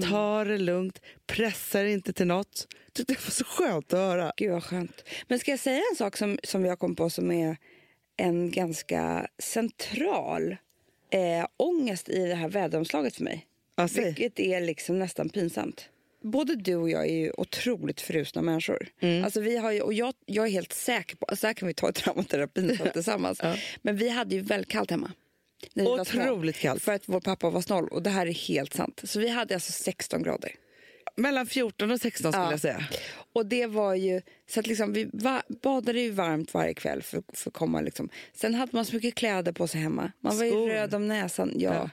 Ta 0.10 0.43
det 0.43 0.58
lugnt. 0.58 1.02
Pressa 1.28 1.82
dig 1.84 1.93
inte 1.93 2.13
till 2.13 2.28
något. 2.28 2.67
Det 2.93 3.10
var 3.10 3.32
så 3.32 3.43
skönt 3.43 3.93
att 3.93 4.00
höra. 4.00 4.34
Gud 4.38 4.52
vad 4.52 4.63
skönt. 4.63 5.04
Men 5.28 5.39
ska 5.39 5.52
jag 5.52 5.60
säga 5.60 5.82
en 5.91 5.95
sak 5.98 6.17
som, 6.17 6.39
som 6.43 6.65
jag 6.65 6.80
kom 6.80 6.95
på 6.95 7.10
som 7.10 7.32
är 7.32 7.58
en 8.17 8.52
ganska 8.52 9.28
central 9.39 10.56
eh, 11.10 11.48
ångest 11.58 12.10
i 12.10 12.26
det 12.26 12.36
här 12.36 12.50
väderomslaget 12.50 13.15
för 13.15 13.24
mig. 13.24 13.45
Ja, 13.76 13.88
säg. 13.88 14.06
Vilket 14.06 14.39
är 14.39 14.62
liksom 14.62 15.00
nästan 15.00 15.30
pinsamt. 15.30 15.89
Både 16.24 16.56
du 16.56 16.76
och 16.76 16.89
jag 16.89 17.08
är 17.08 17.13
ju 17.13 17.32
otroligt 17.38 18.02
frusna 18.02 18.41
människor. 18.41 18.88
Alltså 19.24 19.41
vi 19.41 19.58
har 19.58 19.71
ju, 19.71 19.82
och 19.82 19.93
jag, 19.93 20.13
jag 20.26 20.45
är 20.48 20.52
helt 20.52 20.74
säker 20.74 21.15
på, 21.15 21.26
alltså 21.26 21.48
här 21.48 21.54
kan 21.54 21.67
vi 21.67 21.74
ta 21.74 21.91
traumaterapin 21.91 22.78
så 22.78 22.86
tillsammans. 22.93 23.41
Men 23.82 23.98
vi 23.98 24.10
hade 24.10 24.36
ju 24.36 24.41
väldigt 24.41 24.71
kallt 24.71 24.91
hemma. 24.91 25.12
Otroligt 25.75 26.56
kallt. 26.58 26.84
För 26.84 26.91
att 26.91 27.04
vår 27.06 27.19
pappa 27.19 27.49
var 27.49 27.62
snål 27.62 27.88
och 27.88 28.04
det 28.04 28.10
här 28.10 28.28
är 28.28 28.34
helt 28.34 28.73
sant. 28.73 29.01
Så 29.04 29.19
vi 29.19 29.28
hade 29.30 29.54
alltså 29.54 29.71
16 29.71 30.23
grader. 30.23 30.51
Mellan 31.17 31.45
14 31.47 31.91
och 31.91 32.01
16 32.01 32.32
skulle 32.32 32.45
Ja. 32.45 32.51
jag 32.51 32.60
säga. 32.60 32.84
Och 33.34 33.45
det 33.45 33.67
var 33.67 33.93
ju, 33.95 34.21
så 34.49 34.60
att 34.60 34.67
liksom 34.67 34.93
vi 34.93 35.10
va, 35.13 35.41
badade 35.62 35.99
ju 36.01 36.12
varmt 36.12 36.54
varje 36.54 36.73
kväll 36.73 37.01
för, 37.01 37.23
för 37.34 37.49
att 37.49 37.54
komma 37.54 37.82
liksom. 37.82 38.10
Sen 38.34 38.56
hade 38.56 38.75
man 38.75 38.86
så 38.86 38.95
mycket 38.95 39.15
kläder 39.15 39.51
på 39.51 39.67
sig 39.67 39.82
hemma. 39.82 40.12
Man 40.21 40.38
var 40.38 40.43
ju 40.45 40.51
Skor. 40.51 40.67
röd 40.69 40.93
om 40.93 41.08
näsan, 41.08 41.51
ja. 41.56 41.73
Ja. 41.73 41.89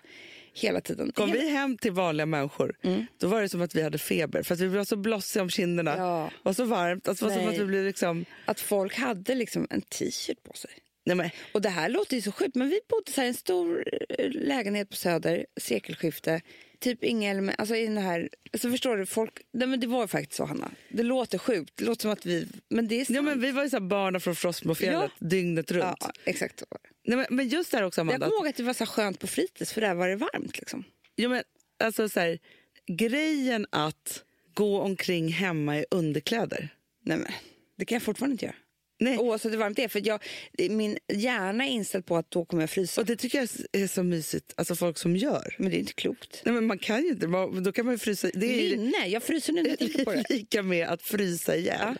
Hela 0.55 0.81
tiden. 0.81 1.13
Kom 1.13 1.29
Hela- 1.29 1.41
vi 1.41 1.49
hem 1.51 1.79
till 1.79 1.93
vanliga 1.93 2.27
människor, 2.27 2.75
då 3.19 3.29
var 3.29 3.43
det 3.43 3.49
som 3.49 3.63
att 3.63 3.75
vi 3.75 3.83
hade 3.83 3.99
feber. 3.99 4.43
För 4.43 4.55
att 4.55 4.61
vi 4.61 4.67
var 4.69 4.85
så 4.85 4.97
blossiga 4.97 5.43
om 5.43 5.51
kinderna. 5.51 5.97
Ja. 5.97 6.31
Och 6.43 6.57
så 6.57 6.65
varmt. 6.65 7.09
Alltså, 7.09 7.25
var 7.29 7.33
som 7.37 7.49
att 7.49 7.59
vi 7.59 7.65
blev 7.65 7.85
liksom... 7.85 8.25
Att 8.45 8.61
folk 8.61 8.97
hade 8.99 9.35
liksom 9.35 9.67
en 9.71 9.83
t-shirt 9.83 10.43
på 10.43 10.53
sig. 10.53 10.71
Nej, 11.05 11.17
men, 11.17 11.31
Och 11.55 11.63
det 11.63 11.69
här 11.69 11.89
låter 11.89 12.17
ju 12.17 12.23
så 12.23 12.33
sjukt, 12.33 12.55
men 12.55 12.69
vi 12.69 12.81
bodde 12.89 13.13
så 13.13 13.23
i 13.23 13.27
en 13.27 13.35
stor 13.35 13.85
eh, 14.09 14.31
lägenhet 14.31 14.91
på 14.91 14.97
Söder, 14.97 15.47
sekelskifte. 15.61 16.41
typ 16.81 17.05
inga 17.05 17.53
alltså 17.59 17.77
i 17.77 17.87
den 17.87 17.97
här, 17.99 18.29
alltså 18.53 18.71
förstår 18.71 18.97
du, 18.97 19.07
folk, 19.07 19.41
nej 19.53 19.69
men 19.69 19.81
det 19.81 19.87
var 19.87 20.07
faktiskt 20.07 20.37
så 20.37 20.45
Hanna. 20.45 20.71
Det 20.89 21.03
låter 21.03 21.39
sjukt, 21.39 21.73
det 21.77 21.85
låter 21.85 22.03
som 22.03 22.11
att 22.11 22.27
vi, 22.27 22.47
men 22.69 22.89
det 22.89 23.01
är 23.01 23.05
sant. 23.05 23.17
Ja, 23.17 23.23
men 23.23 23.41
vi 23.41 23.51
var 23.53 23.63
ju 23.65 23.71
så 23.71 23.77
här 23.77 23.81
barnen 23.87 24.21
från 24.21 24.37
Frostmofjället 24.37 25.11
dygnet 25.19 25.71
runt. 25.71 25.97
Ja, 26.01 26.13
exakt 26.25 26.59
så. 26.59 26.67
Nej, 27.05 27.17
men, 27.17 27.27
men 27.31 27.49
just 27.49 27.71
där 27.71 27.83
också 27.83 28.01
Jag 28.01 28.09
Amanda. 28.09 28.27
kommer 28.27 28.37
ihåg 28.39 28.49
att 28.49 28.57
det 28.57 28.63
var 28.63 28.75
så 28.75 28.87
skönt 28.87 29.19
på 29.19 29.27
fritids 29.27 29.73
för 29.73 29.81
där 29.81 29.95
var 29.95 30.09
det 30.09 30.17
varmt 30.17 30.59
liksom. 30.59 30.85
Ja, 31.15 31.29
men, 31.29 31.43
alltså, 31.85 32.09
så 32.09 32.21
här, 32.21 32.39
grejen 32.87 33.67
att 33.71 34.25
gå 34.55 34.81
omkring 34.81 35.29
hemma 35.29 35.79
i 35.79 35.85
underkläder. 35.91 36.69
Nej 37.05 37.17
men, 37.17 37.33
det 37.79 37.85
kan 37.85 37.97
jag 37.97 38.03
fortfarande 38.03 38.33
inte 38.33 38.45
göra. 38.45 38.57
Nej. 39.01 39.19
Oavsett 39.19 39.53
hur 39.53 39.59
varmt 39.59 39.77
det 39.77 39.85
är. 39.85 39.89
För 39.89 40.03
jag, 40.07 40.23
min 40.71 40.99
hjärna 41.13 41.67
är 41.67 41.71
inställd 41.71 42.07
på 42.07 42.17
att 42.17 42.31
då 42.31 42.45
kommer 42.45 42.63
jag 42.63 42.71
frysa. 42.71 43.01
Och 43.01 43.07
det 43.07 43.17
tycker 43.17 43.39
jag 43.39 43.49
är 43.83 43.87
så 43.87 44.03
mysigt, 44.03 44.55
alltså 44.57 44.75
folk 44.75 44.99
som 44.99 45.17
gör. 45.17 45.57
Men 45.59 45.71
det 45.71 45.77
är 45.77 45.79
inte 45.79 45.93
klokt. 45.93 46.43
Nej, 46.45 46.55
men 46.55 46.67
man 46.67 46.79
kan 46.79 47.03
ju 47.03 47.09
inte, 47.09 47.27
man, 47.27 47.63
då 47.63 47.73
kan 47.73 47.87
man 47.87 47.99
frysa. 47.99 48.29
Det 48.35 48.47
är 48.47 48.71
Linne, 48.71 49.07
jag 49.07 49.23
fryser 49.23 49.53
nu 49.53 49.63
när 49.63 49.71
jag 49.71 49.79
tänker 49.79 50.05
på 50.05 50.13
det. 50.13 50.25
lika 50.31 50.63
med 50.63 50.89
att 50.89 51.03
frysa 51.03 51.57
ihjäl. 51.57 51.79
Ja. 51.81 51.95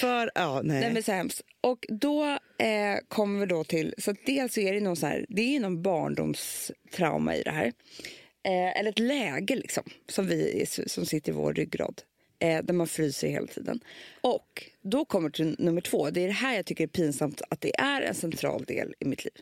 För, 0.00 0.30
ja, 0.34 0.60
nej. 0.64 0.80
Nej, 0.80 0.92
men 0.92 1.02
så 1.02 1.12
hemskt. 1.12 1.42
Och 1.60 1.86
då 1.88 2.24
eh, 2.58 2.98
kommer 3.08 3.40
vi 3.40 3.46
då 3.46 3.64
till, 3.64 3.94
så 3.98 4.14
dels 4.26 4.58
är 4.58 4.74
det 4.74 4.80
någon 4.80 4.96
så 4.96 5.06
här, 5.06 5.26
det 5.28 5.56
är 5.56 5.60
någon 5.60 5.82
barndomstrauma 5.82 7.36
i 7.36 7.42
det 7.42 7.50
här. 7.50 7.72
Eh, 8.44 8.80
eller 8.80 8.90
ett 8.90 8.98
läge 8.98 9.56
liksom, 9.56 9.84
som, 10.08 10.26
vi, 10.26 10.66
som 10.86 11.06
sitter 11.06 11.32
i 11.32 11.34
vår 11.34 11.54
ryggrad. 11.54 12.02
Eh, 12.42 12.62
där 12.62 12.74
man 12.74 12.86
fryser 12.86 13.28
hela 13.28 13.46
tiden. 13.46 13.80
Och 14.20 14.64
då 14.82 15.04
kommer 15.04 15.30
till 15.30 15.56
nummer 15.58 15.80
två. 15.80 16.10
Det 16.10 16.20
är 16.20 16.26
det 16.26 16.32
här 16.32 16.56
jag 16.56 16.66
tycker 16.66 16.84
är 16.84 16.88
pinsamt 16.88 17.42
att 17.50 17.60
det 17.60 17.80
är 17.80 18.02
en 18.02 18.14
central 18.14 18.64
del 18.64 18.94
i 18.98 19.04
mitt 19.04 19.24
liv. 19.24 19.34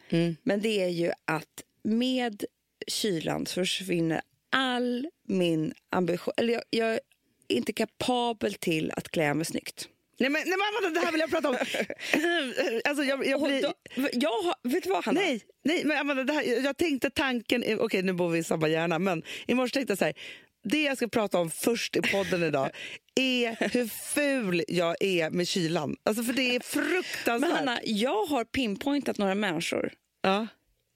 Men 0.42 0.60
det 0.60 0.82
är 0.82 0.88
ju 0.88 1.12
att 1.24 1.64
med 1.82 2.44
kylan 2.86 3.46
försvinner 3.46 4.20
all 4.50 5.08
min 5.28 5.72
ambition. 5.90 6.34
Eller 6.36 6.52
jag, 6.52 6.62
jag 6.70 6.92
är 6.92 7.00
inte 7.48 7.72
kapabel 7.72 8.54
till 8.54 8.92
att 8.96 9.08
klä 9.08 9.34
mig 9.34 9.46
snyggt. 9.46 9.88
Nej, 10.18 10.30
men, 10.30 10.42
nej 10.46 10.56
men 10.82 10.94
det 10.94 11.00
här 11.00 11.12
vill 11.12 11.20
jag 11.20 11.30
prata 11.30 11.48
om. 11.48 11.56
alltså, 12.84 13.04
jag, 13.04 13.26
jag 13.26 13.42
blir... 13.42 13.62
då, 13.62 13.72
jag 14.12 14.42
har, 14.42 14.68
vet 14.68 14.84
du 14.84 14.90
vad 14.90 15.04
Hanna? 15.04 15.20
Nej, 15.20 15.42
nej 15.62 15.84
men 15.84 15.96
Amanda, 15.96 16.24
det 16.24 16.32
här, 16.32 16.64
jag 16.64 16.76
tänkte 16.76 17.10
tanken, 17.10 17.64
okej 17.80 18.02
nu 18.02 18.12
bor 18.12 18.28
vi 18.28 18.38
i 18.38 18.44
samma 18.44 18.68
hjärna, 18.68 18.98
men 18.98 19.22
i 19.46 19.54
morse 19.54 19.72
tänkte 19.72 19.90
jag 19.90 19.98
så 19.98 20.04
här, 20.04 20.14
det 20.62 20.82
jag 20.82 20.96
ska 20.96 21.08
prata 21.08 21.38
om 21.38 21.50
först 21.50 21.96
i 21.96 22.00
podden 22.02 22.42
idag 22.42 22.70
är 23.14 23.72
hur 23.72 23.86
ful 23.86 24.64
jag 24.68 24.96
är 25.02 25.30
med 25.30 25.48
kylan. 25.48 25.96
Alltså 26.02 26.22
för 26.22 26.32
det 26.32 26.56
är 26.56 26.60
fruktansvärt. 26.60 27.50
Men 27.50 27.50
Hanna, 27.50 27.80
jag 27.84 28.26
har 28.26 28.44
pinpointat 28.44 29.18
några 29.18 29.34
människor 29.34 29.92
ja. 30.22 30.46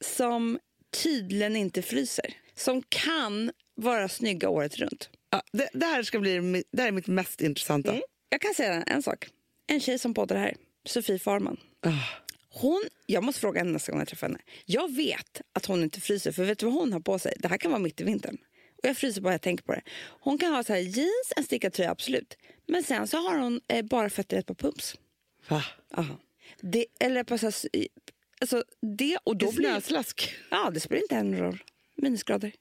som 0.05 0.59
tydligen 1.03 1.57
inte 1.57 1.83
fryser. 1.83 2.35
Som 2.55 2.83
kan 2.88 3.50
vara 3.74 4.09
snygga 4.09 4.48
året 4.48 4.79
runt. 4.79 5.11
Ja, 5.31 5.42
det, 5.53 5.68
det 5.72 5.87
här 5.87 6.03
ska 6.03 6.20
bli 6.20 6.64
det 6.72 6.83
här 6.83 6.88
är 6.88 6.92
mitt 6.92 7.07
mest 7.07 7.40
intressanta. 7.40 7.90
Mm. 7.90 8.03
Jag 8.29 8.40
kan 8.40 8.55
säga 8.55 8.83
en 8.83 9.03
sak. 9.03 9.29
En 9.66 9.81
tjej 9.81 9.98
som 9.98 10.14
poddar 10.14 10.37
här, 10.37 10.55
Sofie 10.87 11.18
Farman. 11.18 11.57
Ah. 11.87 11.90
Hon, 12.48 12.83
jag 13.07 13.24
måste 13.24 13.40
fråga 13.40 13.61
henne 13.61 13.72
nästa 13.72 13.92
gång 13.92 14.00
jag 14.00 14.09
träffar 14.09 14.27
henne. 14.27 14.40
Jag 14.64 14.94
vet 14.94 15.40
att 15.53 15.66
hon 15.66 15.83
inte 15.83 16.00
fryser, 16.00 16.33
för 16.33 16.44
vet 16.44 16.59
du 16.59 16.66
vad 16.66 16.74
hon 16.74 16.92
har 16.92 17.00
på 17.00 17.18
sig? 17.18 17.35
Det 17.38 17.48
här 17.48 17.57
kan 17.57 17.70
vara 17.70 17.83
mitt 17.83 18.00
i 18.00 18.05
vintern. 18.05 18.38
Och 18.84 18.88
jag 18.90 18.96
fryser 18.96 19.20
bara 19.20 19.34
jag 19.34 19.40
tänker 19.42 19.64
på 19.64 19.72
det. 19.72 19.82
Hon 20.20 20.38
kan 20.38 20.52
ha 20.54 20.64
så 20.64 20.72
här 20.72 20.80
jeans, 20.80 21.32
en 21.36 21.44
stickad 21.44 21.72
tröja, 21.72 21.90
absolut. 21.90 22.36
Men 22.66 22.82
sen 22.82 23.06
så 23.08 23.16
har 23.16 23.38
hon 23.38 23.60
eh, 23.68 23.84
bara 23.84 24.10
fötter 24.10 24.36
ett 24.38 24.46
par 24.46 24.54
pumps. 24.54 24.94
Va? 25.48 25.64
Aha. 25.94 26.16
Det, 26.60 26.86
eller 27.00 27.24
på 27.24 27.38
så 27.38 27.46
här, 27.46 27.54
alltså 28.40 28.64
det, 28.98 29.18
och 29.24 29.36
då 29.36 29.52
blir 29.52 29.70
Snöslask. 29.70 30.34
Ja, 30.50 30.70
det 30.70 30.80
spelar 30.80 31.02
inte 31.02 31.16
en 31.16 31.38
roll. 31.38 31.62
Minusgrader. 31.96 32.52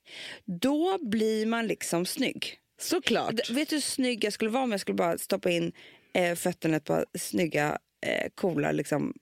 Då 0.46 0.98
blir 1.02 1.46
man 1.46 1.68
liksom 1.68 2.06
snygg. 2.06 2.58
Såklart. 2.80 3.36
D- 3.38 3.44
Vet 3.50 3.70
du 3.70 3.76
hur 3.76 3.82
snygg 3.82 4.24
jag 4.24 4.34
skulle 4.34 4.50
vara 4.50 4.64
om 4.64 4.72
jag 4.72 4.80
skulle 4.80 4.96
bara 4.96 5.18
stoppa 5.18 5.50
in 5.52 5.72
eh, 6.14 6.36
fötterna 6.36 6.78
ett 6.78 6.84
par 6.84 7.06
snygga, 7.18 7.78
eh, 8.06 8.30
coola 8.36 8.72
liksom, 8.72 9.14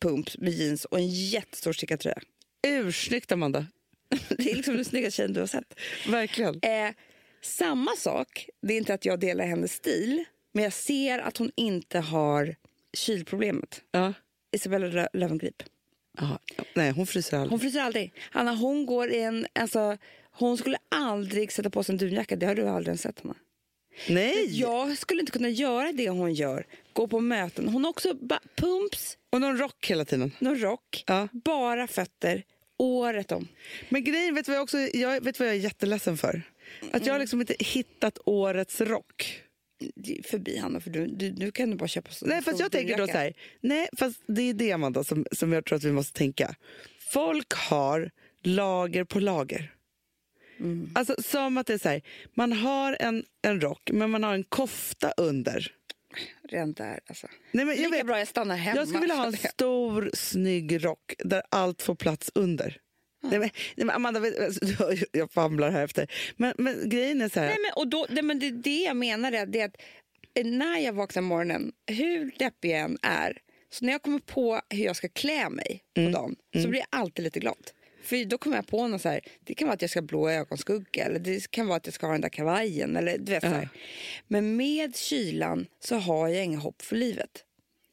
pumps 0.00 0.38
med 0.38 0.52
jeans 0.52 0.84
och 0.84 0.98
en 0.98 1.08
jättestor 1.08 1.72
stickad 1.72 2.00
tröja. 2.00 2.18
Ursnyggt 2.66 3.32
Amanda. 3.32 3.66
Det 4.28 4.50
är 4.50 4.54
liksom 4.56 4.74
den 4.76 4.84
snyggaste 4.84 5.16
tjejen 5.16 5.32
du 5.32 5.40
har 5.40 5.46
sett. 5.46 5.74
Verkligen. 6.08 6.60
Eh, 6.62 6.90
samma 7.42 7.90
sak, 7.96 8.48
det 8.62 8.74
är 8.74 8.78
inte 8.78 8.94
att 8.94 9.04
jag 9.04 9.20
delar 9.20 9.44
hennes 9.46 9.72
stil, 9.72 10.24
men 10.52 10.64
jag 10.64 10.72
ser 10.72 11.18
att 11.18 11.36
hon 11.36 11.50
inte 11.56 11.98
har 11.98 12.54
kylproblemet. 12.92 13.80
Ja. 13.90 14.12
Isabella 14.52 14.86
Lö- 14.86 15.08
Löwengrip. 15.12 15.62
Ja. 16.18 16.38
Nej, 16.74 16.90
hon 16.90 17.06
fryser 17.06 17.36
aldrig. 17.36 17.50
Hon 17.50 17.60
fryser 17.60 17.80
aldrig. 17.80 18.12
Hanna, 18.30 18.54
hon 18.54 18.86
går 18.86 19.10
i 19.10 19.22
en... 19.22 19.46
Alltså, 19.52 19.96
hon 20.30 20.56
skulle 20.58 20.76
aldrig 20.88 21.52
sätta 21.52 21.70
på 21.70 21.82
sig 21.84 21.92
en 21.92 21.98
dunjacka. 21.98 22.36
Det 22.36 22.46
har 22.46 22.54
du 22.54 22.68
aldrig 22.68 22.98
sett, 22.98 23.20
Hanna. 23.20 23.34
Nej! 24.08 24.60
Jag 24.60 24.98
skulle 24.98 25.20
inte 25.20 25.32
kunna 25.32 25.48
göra 25.48 25.92
det 25.92 26.08
hon 26.08 26.34
gör. 26.34 26.66
Gå 26.92 27.08
på 27.08 27.20
möten. 27.20 27.68
Hon 27.68 27.84
har 27.84 27.90
också 27.90 28.14
pumps, 28.56 29.18
Och 29.30 29.40
någon 29.40 29.56
rock 29.58 29.86
hela 29.90 30.04
tiden. 30.04 30.32
någon 30.38 30.58
rock, 30.58 31.04
Ja. 31.06 31.28
bara 31.32 31.86
fötter, 31.86 32.42
året 32.82 33.32
om. 33.32 33.48
Men 33.88 34.04
grejen, 34.04 34.34
vet 34.34 34.46
du 34.46 34.52
vad 34.52 34.56
jag, 34.56 34.62
också, 34.62 34.78
jag 34.78 35.24
vet 35.24 35.38
vad 35.38 35.48
jag 35.48 35.54
är 35.54 35.60
jätteledsen 35.60 36.16
för? 36.16 36.42
Att 36.92 37.06
jag 37.06 37.14
har 37.14 37.18
liksom 37.18 37.40
inte 37.40 37.54
hittat 37.58 38.18
årets 38.24 38.80
rock. 38.80 39.42
Förbi, 40.24 40.58
Hanna, 40.58 40.80
för 40.80 40.90
du, 40.90 41.06
du, 41.06 41.32
nu 41.32 41.50
kan 41.50 41.70
du 41.70 41.76
bara 41.76 41.88
köpa 41.88 42.10
så 42.10 42.26
Nej, 42.26 42.42
fast 42.42 42.60
jag 42.60 42.72
tänker 42.72 42.96
då 42.96 43.06
så 43.06 43.12
här. 43.12 43.34
Nej, 43.60 43.88
fast 43.96 44.22
det 44.26 44.42
är 44.42 44.54
det 44.54 44.72
Amanda 44.72 45.04
som, 45.04 45.26
som 45.32 45.52
jag 45.52 45.64
tror 45.64 45.76
att 45.76 45.84
vi 45.84 45.92
måste 45.92 46.18
tänka. 46.18 46.54
Folk 47.10 47.52
har 47.52 48.10
lager 48.42 49.04
på 49.04 49.20
lager. 49.20 49.74
Alltså 50.94 51.14
som 51.22 51.58
att 51.58 51.66
det 51.66 51.74
är 51.74 51.78
så 51.78 51.88
här, 51.88 52.02
man 52.34 52.52
har 52.52 52.96
en, 53.00 53.24
en 53.42 53.60
rock 53.60 53.90
men 53.92 54.10
man 54.10 54.22
har 54.22 54.34
en 54.34 54.44
kofta 54.44 55.12
under. 55.16 55.72
Rent 56.48 56.76
där, 56.76 57.00
alltså. 57.06 57.26
Nej, 57.50 57.64
men 57.64 57.74
jag, 57.76 57.82
Lika 57.84 57.96
vet, 57.96 58.06
bra 58.06 58.18
jag 58.18 58.28
stannar 58.28 58.56
hemma. 58.56 58.76
jag 58.76 58.88
skulle 58.88 59.00
vilja 59.00 59.14
ha 59.14 59.26
en 59.26 59.32
stor 59.36 60.10
snygg 60.14 60.84
rock 60.84 61.14
där 61.18 61.42
allt 61.48 61.82
får 61.82 61.94
plats 61.94 62.30
under. 62.34 62.78
Nej, 63.22 63.38
men, 63.38 63.50
nej, 63.76 63.86
men 63.86 63.90
Amanda, 63.90 64.20
alltså, 64.20 64.60
jag 65.12 65.32
famlar 65.32 65.70
här 65.70 65.84
efter. 65.84 66.10
Men, 66.36 66.54
men 66.58 66.88
grejen 66.88 67.20
är 67.22 67.28
så 67.28 67.40
här. 67.40 67.46
Nej, 67.46 67.56
men, 67.62 67.72
och 67.76 67.88
då, 67.88 68.06
det, 68.10 68.22
men 68.22 68.38
det, 68.38 68.50
det 68.50 68.82
jag 68.82 68.96
menar 68.96 69.32
är, 69.32 69.46
det 69.46 69.60
är 69.60 69.64
att 69.66 69.76
eh, 70.34 70.44
när 70.46 70.78
jag 70.78 70.92
vaknar 70.92 71.22
morgonen, 71.22 71.72
hur 71.86 72.30
deppig 72.38 72.70
jag 72.70 72.80
än 72.80 72.98
är, 73.02 73.38
så 73.70 73.84
när 73.84 73.92
jag 73.92 74.02
kommer 74.02 74.18
på 74.18 74.60
hur 74.70 74.84
jag 74.84 74.96
ska 74.96 75.08
klä 75.08 75.48
mig 75.50 75.82
på 75.94 76.00
Mm. 76.00 76.12
dagen 76.12 76.36
så 76.62 76.68
blir 76.68 76.80
jag 76.80 76.88
alltid 77.00 77.22
lite 77.24 77.40
glad. 77.40 77.70
För 78.02 78.24
då 78.24 78.38
kommer 78.38 78.56
jag 78.56 78.66
på 78.66 78.88
något 78.88 79.02
så 79.02 79.08
här, 79.08 79.20
det 79.44 79.54
kan 79.54 79.68
vara 79.68 79.74
att 79.74 79.80
jag 79.82 79.90
ska 79.90 80.00
ha 80.00 80.06
blå 80.06 80.28
ögonskugga 80.28 81.04
eller 81.04 81.18
det 81.18 81.50
kan 81.50 81.66
vara 81.66 81.76
att 81.76 81.86
jag 81.86 81.94
ska 81.94 82.06
ha 82.06 82.12
den 82.12 82.20
där 82.20 82.28
kavajen. 82.28 82.96
Eller, 82.96 83.18
du 83.18 83.32
vet, 83.32 83.42
så 83.42 83.48
här. 83.48 83.68
Men 84.28 84.56
med 84.56 84.96
kylan 84.96 85.66
så 85.80 85.96
har 85.96 86.28
jag 86.28 86.44
inga 86.44 86.58
hopp 86.58 86.82
för 86.82 86.96
livet. 86.96 87.44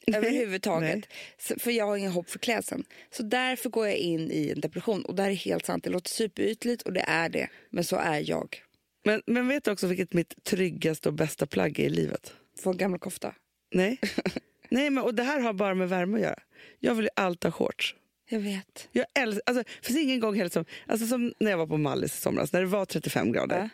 Överhuvudtaget. 0.06 1.04
Så- 1.38 1.58
För 1.58 1.70
jag 1.70 1.86
har 1.86 1.96
inga 1.96 2.10
hopp 2.10 2.30
för 2.30 2.38
klädseln. 2.38 2.84
Så 3.10 3.22
därför 3.22 3.70
går 3.70 3.86
jag 3.86 3.96
in 3.96 4.30
i 4.30 4.50
en 4.50 4.60
depression. 4.60 5.04
Och 5.04 5.14
det 5.14 5.22
här 5.22 5.30
är 5.30 5.34
helt 5.34 5.66
sant. 5.66 5.84
Det 5.84 5.90
låter 5.90 6.10
superytligt 6.10 6.82
och 6.82 6.92
det 6.92 7.04
är 7.08 7.28
det. 7.28 7.48
Men 7.70 7.84
så 7.84 7.96
är 7.96 8.30
jag. 8.30 8.62
Men, 9.04 9.22
men 9.26 9.48
vet 9.48 9.64
du 9.64 9.70
också 9.70 9.86
vilket 9.86 10.12
mitt 10.12 10.44
tryggaste 10.44 11.08
och 11.08 11.14
bästa 11.14 11.46
plagg 11.46 11.78
är 11.78 11.84
i 11.84 11.88
livet? 11.88 12.32
Få 12.62 12.70
en 12.70 12.76
gammal 12.76 12.98
kofta. 12.98 13.34
Nej. 13.74 13.98
Nej, 14.68 14.90
men 14.90 15.04
och 15.04 15.14
det 15.14 15.22
här 15.22 15.40
har 15.40 15.52
bara 15.52 15.74
med 15.74 15.88
värme 15.88 16.16
att 16.16 16.22
göra. 16.22 16.38
Jag 16.78 16.94
vill 16.94 17.04
ju 17.04 17.10
alltid 17.16 17.44
ha 17.44 17.52
shorts. 17.52 17.94
Jag 18.32 18.40
vet. 18.40 18.88
Jag 18.92 19.06
älskar, 19.14 19.42
alltså, 19.46 19.64
finns 19.82 19.98
ingen 19.98 20.20
gång 20.20 20.34
heller 20.36 20.50
som, 20.50 20.64
alltså 20.86 21.06
som 21.06 21.32
när 21.40 21.50
jag 21.50 21.58
var 21.58 21.66
på 21.66 21.76
Mallis 21.76 22.18
i 22.18 22.20
somras, 22.20 22.52
när 22.52 22.60
det 22.60 22.66
var 22.66 22.84
35 22.84 23.32
grader. 23.32 23.58
Ja. 23.58 23.68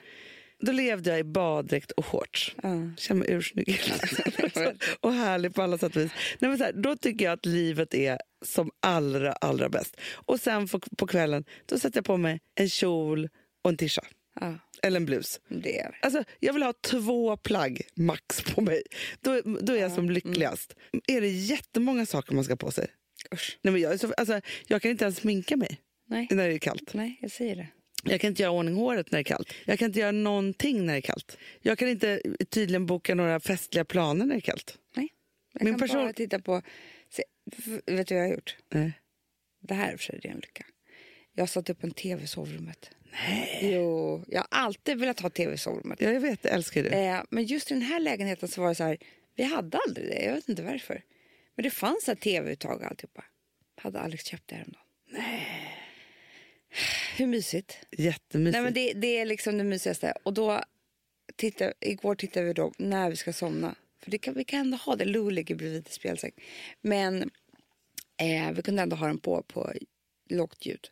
Då 0.59 0.73
levde 0.73 1.11
jag 1.11 1.19
i 1.19 1.25
baddräkt 1.25 1.91
och 1.91 2.07
shorts. 2.07 2.55
Ja. 2.63 2.91
Kände 2.97 3.21
mig 3.27 3.37
ursnygg. 3.37 3.81
och 5.01 5.13
härlig 5.13 5.55
på 5.55 5.63
alla 5.63 5.79
sätt 5.79 5.97
och 5.97 6.03
vis. 6.03 6.11
Nej, 6.39 6.49
men 6.49 6.59
så 6.59 6.65
här, 6.65 6.73
då 6.73 6.97
tycker 6.97 7.25
jag 7.25 7.33
att 7.33 7.47
livet 7.47 7.95
är 7.95 8.19
som 8.45 8.71
allra, 8.81 9.33
allra 9.33 9.69
bäst. 9.69 9.97
Och 10.13 10.41
sen 10.41 10.69
på, 10.69 10.81
på 10.99 11.07
kvällen, 11.07 11.45
då 11.67 11.79
sätter 11.79 11.99
jag 11.99 12.05
på 12.05 12.17
mig 12.17 12.41
en 12.55 12.69
kjol 12.69 13.29
och 13.63 13.71
en 13.71 13.77
tisha. 13.77 14.03
Ja, 14.41 14.55
Eller 14.83 14.97
en 14.97 15.07
blus. 15.07 15.41
det 15.49 15.81
är. 15.81 15.99
Alltså, 16.03 16.25
jag 16.41 16.53
vill 16.53 16.63
ha 16.63 16.73
två 16.73 17.37
plagg 17.37 17.83
max 17.95 18.43
på 18.43 18.61
mig. 18.61 18.83
Då, 19.21 19.41
då 19.61 19.73
är 19.73 19.81
jag 19.81 19.93
som 19.93 20.11
lyckligast. 20.11 20.75
Är 21.07 21.21
det 21.21 21.29
jättemånga 21.29 22.07
saker 22.07 22.35
man 22.35 22.45
ska 22.45 22.53
ha 22.53 22.57
på 22.57 22.71
sig? 22.71 22.87
Usch. 23.35 23.59
Nej, 23.63 23.73
men 23.73 23.81
jag, 23.83 23.93
är 23.93 23.97
så, 23.97 24.13
alltså, 24.17 24.41
jag 24.67 24.83
kan 24.83 24.91
inte 24.91 25.05
ens 25.05 25.17
sminka 25.17 25.57
mig 25.57 25.81
Nej. 26.09 26.29
när 26.31 26.49
det 26.49 26.55
är 26.55 26.59
kallt. 26.59 26.95
Nej, 26.95 27.19
jag 27.21 27.31
säger 27.31 27.57
det. 27.57 27.67
Jag 28.05 28.21
kan 28.21 28.29
inte 28.29 28.43
göra 28.43 28.53
ordning 28.53 28.75
håret 28.75 29.11
när 29.11 29.19
det 29.19 29.21
är 29.21 29.25
kallt. 29.25 29.53
Jag 29.65 29.79
kan 29.79 29.87
inte 29.87 30.01
göra 30.01 30.13
någonting 30.13 30.87
när 30.87 30.93
det 30.93 30.99
är 30.99 31.01
kallt. 31.01 31.39
Jag 31.63 31.79
kan 31.79 31.89
inte 31.89 32.21
tydligen 32.49 32.87
boka 32.87 33.15
några 33.15 33.41
festliga 33.41 33.85
planer 33.85 34.27
när 34.27 34.35
det 34.35 34.39
är 34.39 34.41
kallt. 34.41 34.79
Nej. 34.97 35.09
Jag 35.53 35.65
Min 35.65 35.73
kan 35.73 35.81
person- 35.81 35.97
bara 36.05 36.13
titta 36.13 36.39
på... 36.39 36.63
Se, 37.11 37.23
vet 37.87 38.07
du 38.09 38.15
vad 38.15 38.23
jag 38.25 38.29
har 38.29 38.35
gjort? 38.35 38.57
Nej. 38.73 38.93
Det 39.61 39.75
här 39.75 39.93
är 39.93 39.97
för 39.97 40.05
sig 40.05 40.19
ren 40.19 40.37
lycka. 40.37 40.67
Jag 41.35 41.43
har 41.43 41.47
satt 41.47 41.71
upp 41.71 41.85
en 41.85 41.91
tv 41.91 42.25
i 42.25 42.27
sovrummet. 42.27 42.91
Nej. 43.13 43.59
Jo, 43.63 44.25
jag 44.29 44.41
har 44.41 44.49
alltid 44.51 44.99
velat 45.01 45.21
ha 45.21 45.31
tv 45.31 45.55
i 45.55 45.59
sovrummet. 45.59 46.01
Ja, 46.01 46.11
jag 46.11 46.21
vet, 46.21 46.45
jag 46.45 46.53
älskar 46.55 46.83
det. 46.83 47.07
Eh, 47.07 47.23
men 47.31 47.45
just 47.45 47.71
i 47.71 47.75
den 47.75 47.83
här 47.83 48.01
lägenheten 48.01 48.49
så 48.49 48.61
var 48.61 48.69
det 48.69 48.75
så 48.75 48.85
här, 48.85 48.99
vi 49.37 49.45
hade 49.45 49.79
aldrig 49.87 50.07
det, 50.09 50.23
jag 50.25 50.35
vet 50.35 50.49
inte 50.49 50.63
varför. 50.63 51.03
Men 51.57 51.63
det 51.63 51.71
fanns 51.71 52.09
ett 52.09 52.21
tv-uttag 52.21 52.81
och 52.81 52.87
alltihopa. 52.87 53.25
Hade 53.77 54.01
Alex 54.01 54.25
köpt 54.27 54.49
det 54.49 54.55
häromdagen. 54.55 54.83
Nej. 55.11 55.73
Hur 57.17 57.27
mysigt? 57.27 57.79
Jättemysigt. 57.99 58.53
Nej, 58.53 58.63
men 58.63 58.75
det, 58.75 58.93
det 58.93 59.19
är 59.19 59.27
liksom 59.27 59.59
det 59.59 59.65
mysigaste. 59.65 60.15
Och 60.23 60.35
då 60.35 60.61
titta, 61.37 61.73
igår 61.81 62.15
tittade 62.15 62.47
vi 62.47 62.53
då 62.53 62.73
när 62.79 63.11
vi 63.11 63.17
ska 63.17 63.33
somna. 63.33 63.75
För 64.03 64.11
det 64.11 64.19
kan, 64.19 64.35
vi 64.35 64.45
kan 64.45 64.61
ändå 64.61 64.77
ha 64.77 64.97
det. 64.97 65.05
Lou 65.05 65.31
ligger 65.31 65.55
bredvid 65.55 65.87
i 65.89 65.91
spjälsäng. 65.91 66.33
Men 66.81 67.31
eh, 68.21 68.53
vi 68.53 68.63
kunde 68.63 68.83
ändå 68.83 68.97
ha 68.97 69.07
den 69.07 69.19
på, 69.19 69.43
på 69.43 69.73
lågt 70.31 70.67
ljud. 70.67 70.89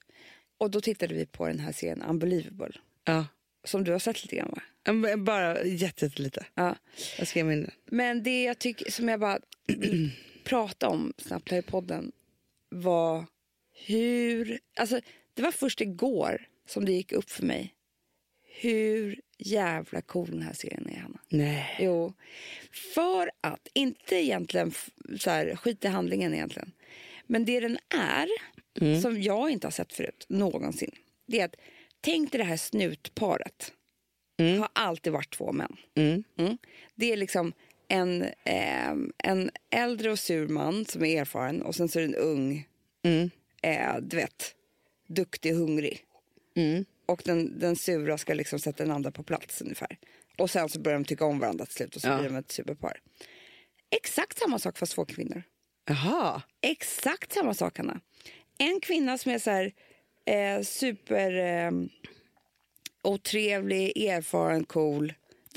Och 0.59 0.71
då 0.71 0.81
tittade 0.81 1.15
vi 1.15 1.27
på 1.27 1.47
den 1.47 1.59
här 1.59 1.73
serien 1.73 2.03
Unbelievable. 2.03 2.81
ja. 3.05 3.27
Som 3.67 3.85
du 3.85 3.93
har 3.93 3.99
sett 3.99 4.23
lite 4.25 4.37
grann 4.37 4.55
va? 4.57 5.17
Bara 5.17 5.65
jätte- 5.65 6.05
jättelite. 6.05 6.47
Ja. 6.55 6.77
Jag 7.19 7.29
skrev 7.29 7.53
in 7.53 7.63
det. 7.63 7.71
Men 7.87 8.23
det 8.23 8.43
jag 8.43 8.59
tycker, 8.59 8.91
som 8.91 9.09
jag 9.09 9.21
bara 9.21 9.39
prata 10.45 10.89
om 10.89 11.13
snabbt 11.19 11.51
här 11.51 11.59
i 11.59 11.63
podden 11.63 12.13
var 12.69 13.27
hur... 13.87 14.61
Alltså, 14.77 15.01
det 15.35 15.43
var 15.43 15.53
först 15.53 15.81
igår 15.81 16.49
som 16.67 16.85
det 16.85 16.93
gick 16.93 17.13
upp 17.13 17.31
för 17.31 17.43
mig 17.43 17.75
hur 18.61 19.21
jävla 19.39 20.01
cool 20.01 20.31
den 20.31 20.43
här 20.43 20.53
serien 20.53 20.89
är, 20.89 20.99
Hanna. 20.99 21.21
Nej. 21.29 21.77
Jo, 21.81 22.13
för 22.95 23.31
att, 23.41 23.69
inte 23.73 24.15
egentligen 24.15 24.73
så 25.19 25.31
här, 25.31 25.57
skit 25.57 25.85
i 25.85 25.89
handlingen 25.89 26.35
egentligen. 26.35 26.73
Men 27.27 27.45
det 27.45 27.61
den 27.61 27.79
är, 27.89 28.29
som 29.01 29.23
jag 29.23 29.51
inte 29.51 29.67
har 29.67 29.73
sett 29.73 29.93
förut 29.93 30.27
någonsin, 30.29 30.91
det 31.27 31.41
är 31.41 31.45
att 31.45 31.57
tänk 32.01 32.33
dig 32.33 32.39
det 32.39 32.45
här 32.45 32.57
snutparet. 32.57 33.73
Har 34.39 34.69
alltid 34.73 35.13
varit 35.13 35.35
två 35.35 35.53
män. 35.53 35.77
Mm. 35.95 36.25
Mm. 36.39 36.59
Det 36.95 37.13
är 37.13 37.17
liksom 37.17 37.53
en, 37.89 38.25
ehm, 38.45 39.13
en 39.19 39.51
äldre 39.71 40.11
och 40.11 40.19
sur 40.19 40.49
man 40.49 40.85
som 40.87 41.05
är 41.05 41.21
erfaren 41.21 41.63
och 41.63 41.75
sen 41.75 41.89
så 41.89 41.99
är 41.99 42.03
det 42.03 42.09
en 42.09 42.15
ung, 42.15 42.69
Mm. 43.03 43.31
eh, 43.63 43.97
du 44.03 44.17
vet, 44.17 44.55
duktig 45.07 45.53
och 45.53 45.59
hungrig. 45.59 46.05
Mm. 46.57 46.85
Och 47.07 47.23
den, 47.25 47.59
den 47.59 47.77
sura 47.77 48.19
ska 48.19 48.35
liksom 48.35 48.59
sätta 48.59 48.85
den 48.85 48.93
andra 48.93 49.11
på 49.11 49.23
plats 49.23 49.63
ungefär. 49.63 49.99
Och 50.39 50.51
sen 50.51 50.69
så 50.69 50.81
börjar 50.81 50.99
de 50.99 51.05
tycka 51.05 51.25
om 51.25 51.39
varandra 51.39 51.67
till 51.67 51.75
slut 51.75 51.97
och 51.97 52.03
så 52.03 52.09
Ja. 52.09 52.19
blir 52.19 52.29
de 52.29 52.37
ett 52.37 52.53
superpar. 52.53 53.01
Exakt 53.91 54.39
samma 54.39 54.59
sak 54.59 54.79
fast 54.79 54.93
två 54.93 55.05
kvinnor. 55.05 55.43
Jaha. 55.87 56.43
Exakt 56.61 57.33
samma 57.33 57.55
sak, 57.55 57.77
Hanna. 57.79 58.01
En 58.59 58.81
kvinna 58.81 59.19
som 59.19 59.33
är 59.33 59.39
så 59.39 59.51
här 59.51 59.73
eh, 60.25 60.63
super 60.63 61.33
eh, 61.39 61.71
otrevlig, 63.03 63.97
erfaren, 64.09 64.65
cool. 64.65 65.13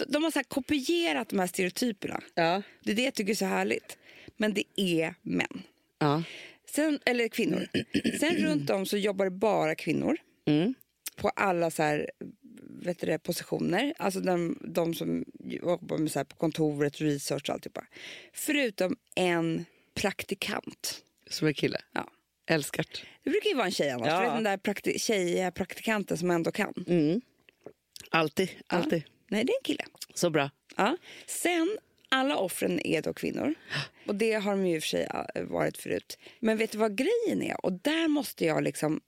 De, 0.07 0.23
har 0.23 0.31
så 0.31 0.43
kopierat 0.43 1.29
de 1.29 1.39
här 1.39 1.47
stereotyperna. 1.47 2.21
Ja. 2.35 2.61
Det 2.83 2.91
är 2.91 2.95
det 2.95 3.03
jag 3.03 3.13
tycker 3.13 3.31
är 3.31 3.35
så 3.35 3.45
härligt. 3.45 3.97
Men 4.37 4.53
det 4.53 4.63
är 4.75 5.15
män. 5.21 5.61
Ja. 5.99 6.23
Sen, 6.69 6.99
eller 7.05 7.27
kvinnor. 7.27 7.67
Sen 8.19 8.35
runt 8.35 8.69
om 8.69 8.85
så 8.85 8.97
jobbar 8.97 9.25
det 9.25 9.31
bara 9.31 9.75
kvinnor. 9.75 10.17
Mm. 10.45 10.73
På 11.15 11.29
alla 11.29 11.71
så 11.71 11.83
här, 11.83 12.11
vet 12.81 12.99
du 12.99 13.07
det, 13.07 13.19
positioner. 13.19 13.93
Alltså 13.99 14.19
de, 14.19 14.57
de 14.61 14.93
som 14.93 15.25
jobbar 15.43 15.97
med 15.97 16.11
så 16.11 16.25
på 16.25 16.35
kontoret, 16.35 17.01
research 17.01 17.49
och 17.49 17.53
alltihopa. 17.53 17.85
Förutom 18.33 18.95
en 19.15 19.65
praktikant. 19.93 21.03
Som 21.29 21.47
är 21.47 21.53
kille. 21.53 21.81
Ja. 21.93 22.09
Älskar 22.49 22.85
det. 23.23 23.31
Brukar 23.31 23.49
ju 23.49 23.55
vara 23.55 23.65
en 23.65 23.71
tjej 23.71 23.89
annars. 23.89 24.07
Ja. 24.07 24.19
Vet 24.21 24.33
den 24.33 24.43
där 24.43 24.57
prakti- 24.57 24.97
tjejiga 24.99 25.51
praktikanten 25.51 26.17
som 26.17 26.31
ändå 26.31 26.51
kan. 26.51 26.73
Mm. 26.87 27.21
Alltid. 28.11 28.49
Alltid. 28.67 29.03
Nej, 29.27 29.43
det 29.43 29.51
är 29.51 29.57
en 29.57 29.63
kille. 29.63 29.85
Så 30.13 30.29
bra. 30.29 30.49
Ja. 30.75 30.97
Sen, 31.25 31.77
alla 32.09 32.37
offren 32.37 32.87
är 32.87 33.01
då 33.01 33.13
kvinnor. 33.13 33.53
Och 34.05 34.15
det 34.15 34.33
har 34.33 34.51
de 34.51 34.67
ju 34.67 34.81
för 34.81 34.87
sig 34.87 35.07
äh, 35.35 35.43
varit 35.43 35.77
förut. 35.77 36.17
Men 36.39 36.57
vet 36.57 36.71
du 36.71 36.77
vad 36.77 36.97
grejen 36.97 37.41
är? 37.41 37.65
Och 37.65 37.73
där 37.73 38.07
måste 38.07 38.45
jag 38.45 38.63
liksom 38.63 39.01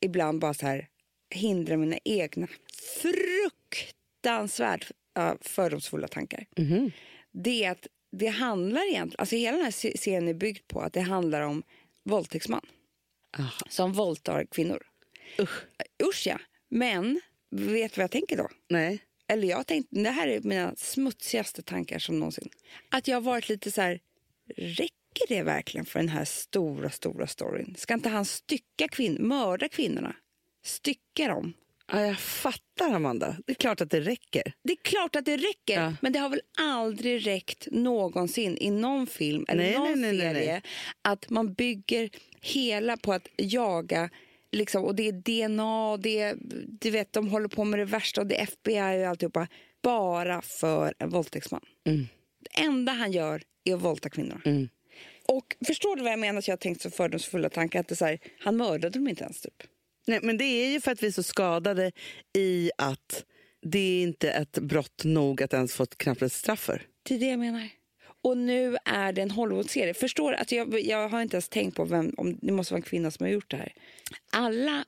ibland 0.00 0.40
bara 0.40 0.54
så 0.54 0.66
här 0.66 0.88
hindra 1.30 1.76
mina 1.76 1.98
egna 2.04 2.48
fruktansvärt 3.02 4.90
fördomsfulla 5.40 6.08
tankar. 6.08 6.46
Mhm. 6.56 6.90
Det 7.32 7.64
är 7.64 7.70
att 7.70 7.86
det 8.12 8.26
handlar 8.26 8.88
egentligen, 8.90 9.20
alltså 9.20 9.36
hela 9.36 9.56
den 9.56 9.64
här 9.64 9.72
se- 9.72 9.98
serien 9.98 10.28
är 10.28 10.34
byggd 10.34 10.68
på 10.68 10.80
att 10.80 10.92
det 10.92 11.00
handlar 11.00 11.40
om 11.40 11.62
våldtäktsman 12.02 12.66
Aha. 13.38 13.66
som 13.68 13.92
våldtar 13.92 14.44
kvinnor. 14.44 14.82
Usch. 15.38 15.62
Usch 16.02 16.26
ja. 16.26 16.38
Men 16.68 17.20
vet 17.50 17.92
du 17.94 17.98
vad 17.98 18.04
jag 18.04 18.10
tänker 18.10 18.36
då? 18.36 18.48
Nej. 18.68 18.98
Eller 19.28 19.48
jag 19.48 19.66
tänkte, 19.66 20.00
det 20.00 20.10
här 20.10 20.28
är 20.28 20.40
mina 20.40 20.74
smutsigaste 20.76 21.62
tankar 21.62 21.98
som 21.98 22.18
någonsin. 22.18 22.48
Att 22.90 23.08
jag 23.08 23.16
har 23.16 23.20
varit 23.20 23.48
lite 23.48 23.70
så 23.70 23.80
här, 23.80 24.00
räcker 24.56 25.28
det 25.28 25.42
verkligen 25.42 25.86
för 25.86 25.98
den 25.98 26.08
här 26.08 26.24
stora, 26.24 26.90
stora 26.90 27.26
storyn? 27.26 27.74
Ska 27.78 27.94
inte 27.94 28.08
han 28.08 28.24
stycka 28.24 28.88
kvin 28.88 29.16
mörda 29.20 29.68
kvinnorna? 29.68 30.16
Stycka 30.64 31.28
dem? 31.28 31.52
Ja, 31.92 32.06
jag 32.06 32.18
fattar, 32.18 32.92
Amanda. 32.94 33.36
Det 33.46 33.52
är 33.52 33.54
klart 33.54 33.80
att 33.80 33.90
det 33.90 34.00
räcker. 34.00 34.52
Det 34.62 34.72
är 34.72 34.76
klart 34.82 35.16
att 35.16 35.24
det 35.24 35.36
räcker, 35.36 35.80
Ja. 35.82 35.92
men 36.02 36.12
det 36.12 36.18
har 36.18 36.28
väl 36.28 36.40
aldrig 36.58 37.26
räckt 37.26 37.68
någonsin 37.70 38.58
i 38.60 38.70
någon 38.70 39.06
film 39.06 39.44
eller 39.48 39.62
Nej, 39.62 39.78
någon 39.78 40.00
nej, 40.00 40.12
nej, 40.12 40.34
serie 40.34 40.62
att 41.02 41.30
man 41.30 41.54
bygger 41.54 42.10
hela 42.40 42.96
på 42.96 43.12
att 43.12 43.28
jaga 43.36 44.10
liksom, 44.54 44.84
och 44.84 44.94
det 44.94 45.08
är 45.08 45.12
DNA, 45.12 45.96
det 45.96 46.20
är, 46.20 46.36
du 46.80 46.90
vet, 46.90 47.12
de 47.12 47.28
håller 47.28 47.48
på 47.48 47.64
med 47.64 47.78
det 47.78 47.84
värsta 47.84 48.20
och 48.20 48.26
det 48.26 48.40
är 48.40 48.42
FBI 48.42 49.04
och 49.04 49.08
alltihopa 49.08 49.48
bara 49.82 50.42
för 50.42 50.94
en 50.98 51.08
våldtäktsman. 51.08 51.64
Mm. 51.86 52.06
Det 52.40 52.60
enda 52.62 52.92
han 52.92 53.12
gör 53.12 53.42
är 53.64 53.74
att 53.74 53.82
våldta 53.82 54.08
kvinnor. 54.08 54.40
Mm. 54.44 54.68
Och 55.26 55.56
förstår 55.66 55.96
du 55.96 56.02
vad 56.02 56.12
jag 56.12 56.18
menar 56.18 56.38
att 56.38 56.48
jag 56.48 56.52
har 56.52 56.58
tänkt 56.58 56.82
så 56.82 56.90
fördomsfulla 56.90 57.48
tankar? 57.48 57.80
Att 57.80 57.88
det 57.88 57.96
så 57.96 58.04
här, 58.04 58.18
han 58.40 58.56
mördade 58.56 58.98
dem 58.98 59.08
inte 59.08 59.24
ens 59.24 59.40
typ. 59.40 59.62
Nej, 60.06 60.20
men 60.22 60.38
det 60.38 60.44
är 60.44 60.68
ju 60.68 60.80
för 60.80 60.92
att 60.92 61.02
vi 61.02 61.06
är 61.06 61.12
så 61.12 61.22
skadade 61.22 61.92
i 62.36 62.70
att 62.78 63.24
det 63.62 63.78
är 63.78 64.02
inte 64.02 64.30
ett 64.30 64.58
brott 64.58 65.04
nog 65.04 65.42
att 65.42 65.52
ens 65.52 65.74
få 65.74 65.82
ett 65.82 65.98
knappt 65.98 66.32
straff 66.32 66.60
för. 66.60 66.82
Det 67.02 67.14
är 67.14 67.18
det 67.18 67.26
jag 67.26 67.38
menar. 67.38 67.68
Och 68.24 68.36
nu 68.36 68.76
är 68.84 69.12
det 69.12 69.22
en 69.22 69.30
Hollywood-serie. 69.30 69.94
Förstår? 69.94 70.32
Att 70.32 70.52
jag, 70.52 70.80
jag 70.80 71.08
har 71.08 71.22
inte 71.22 71.36
ens 71.36 71.48
tänkt 71.48 71.76
på 71.76 71.84
vem, 71.84 72.14
om 72.16 72.38
det 72.42 72.52
måste 72.52 72.74
vara 72.74 72.78
en 72.78 72.82
kvinna 72.82 73.10
som 73.10 73.26
har 73.26 73.32
gjort 73.32 73.50
det 73.50 73.56
här. 73.56 73.72
Alla 74.32 74.84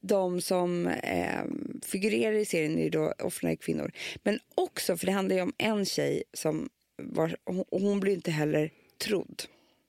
de 0.00 0.40
som 0.40 0.86
eh, 0.86 1.44
figurerar 1.82 2.32
i 2.32 2.44
serien 2.44 2.78
är 2.78 2.90
då 2.90 3.14
är 3.42 3.56
kvinnor. 3.56 3.92
Men 4.22 4.38
också, 4.54 4.96
för 4.96 5.06
det 5.06 5.12
handlar 5.12 5.36
ju 5.36 5.42
om 5.42 5.52
en 5.58 5.84
tjej 5.84 6.22
som 6.32 6.68
var, 6.96 7.36
och 7.44 7.80
hon 7.80 8.00
blir 8.00 8.12
inte 8.12 8.30
heller 8.30 8.70
trodd. 8.98 9.42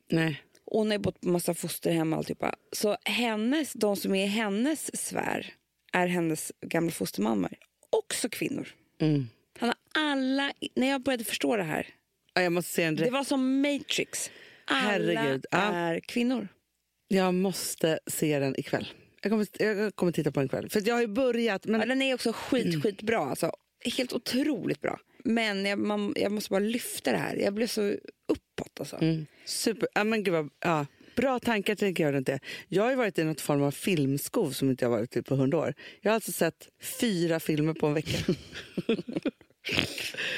Nej. 0.10 0.42
Hon 0.66 0.92
har 0.92 0.98
bott 0.98 1.22
på 1.22 1.28
massa 1.28 1.54
fosterhem 1.54 2.14
och 2.14 2.18
alltihopa. 2.18 2.56
Så 2.72 2.98
hennes, 3.04 3.74
de 3.74 3.96
som 3.96 4.16
är 4.16 4.24
i 4.24 4.28
hennes 4.28 5.08
sfär 5.08 5.54
är 5.94 6.08
hennes 6.08 6.52
gamla 6.62 6.92
fostermammor. 6.92 7.54
Också 7.90 8.30
kvinnor. 8.30 8.68
Mm. 9.02 9.28
Han 9.58 9.70
har 9.70 10.02
alla, 10.04 10.54
när 10.76 10.90
jag 10.90 11.02
började 11.02 11.24
förstå 11.24 11.58
det 11.58 11.64
här 11.64 11.88
Ja, 12.34 12.42
jag 12.42 12.52
måste 12.52 12.74
se 12.74 12.84
en 12.84 12.96
det 12.96 13.10
var 13.10 13.24
som 13.24 13.62
Matrix. 13.62 14.32
Alla 14.66 14.80
Herregud, 14.82 15.46
ja. 15.52 15.58
är 15.58 16.00
kvinnor. 16.00 16.48
Jag 17.08 17.34
måste 17.34 18.00
se 18.08 18.40
den 18.40 18.60
ikväll. 18.60 18.88
Jag 19.22 19.32
kommer, 19.32 19.48
jag 19.60 19.96
kommer 19.96 20.12
titta 20.12 20.32
på 20.32 20.40
den 20.40 20.46
ikväll. 20.48 20.70
För 20.70 20.88
jag 20.88 20.96
har 20.96 21.02
ju 21.02 21.08
börjat... 21.08 21.66
Men... 21.66 21.80
Ja, 21.80 21.86
den 21.88 22.02
är 22.02 22.14
också 22.14 22.30
Mm. 22.30 22.34
skit, 22.42 22.84
skitbra. 22.84 23.18
Alltså. 23.18 23.52
Helt 23.98 24.14
otroligt 24.14 24.82
bra. 24.82 25.00
Men 25.24 25.66
jag, 25.66 25.80
man, 25.80 26.14
jag 26.16 26.32
måste 26.32 26.50
bara 26.50 26.60
lyfta 26.60 27.12
det 27.12 27.18
här. 27.18 27.36
Jag 27.36 27.54
blev 27.54 27.68
så 27.68 27.82
uppåt. 28.28 28.80
Alltså. 28.80 28.98
Mm. 29.02 29.26
Super. 29.46 29.90
Ja, 29.94 30.04
men 30.04 30.24
gud 30.24 30.34
vad, 30.34 30.50
ja. 30.60 30.86
Bra 31.16 31.40
tankar 31.40 31.76
tänker 31.76 32.04
jag 32.04 32.14
runt 32.14 32.28
det. 32.28 32.40
Jag 32.68 32.84
har 32.84 32.90
ju 32.90 32.96
varit 32.96 33.20
i 33.20 33.24
något 33.24 33.42
form 33.42 33.64
av 33.64 33.72
filmskov 33.72 34.52
som 34.52 34.70
inte 34.70 34.86
jag 34.86 34.90
har 34.90 34.98
varit 34.98 35.16
i 35.18 35.22
på 35.22 35.36
hundra 35.36 35.58
år. 35.58 35.74
Jag 36.02 36.12
har 36.12 36.16
alltså 36.16 36.32
sett 36.32 36.70
fyra 37.00 37.40
filmer 37.40 37.74
på 37.74 37.88
en 37.88 37.94
vecka. 37.94 38.18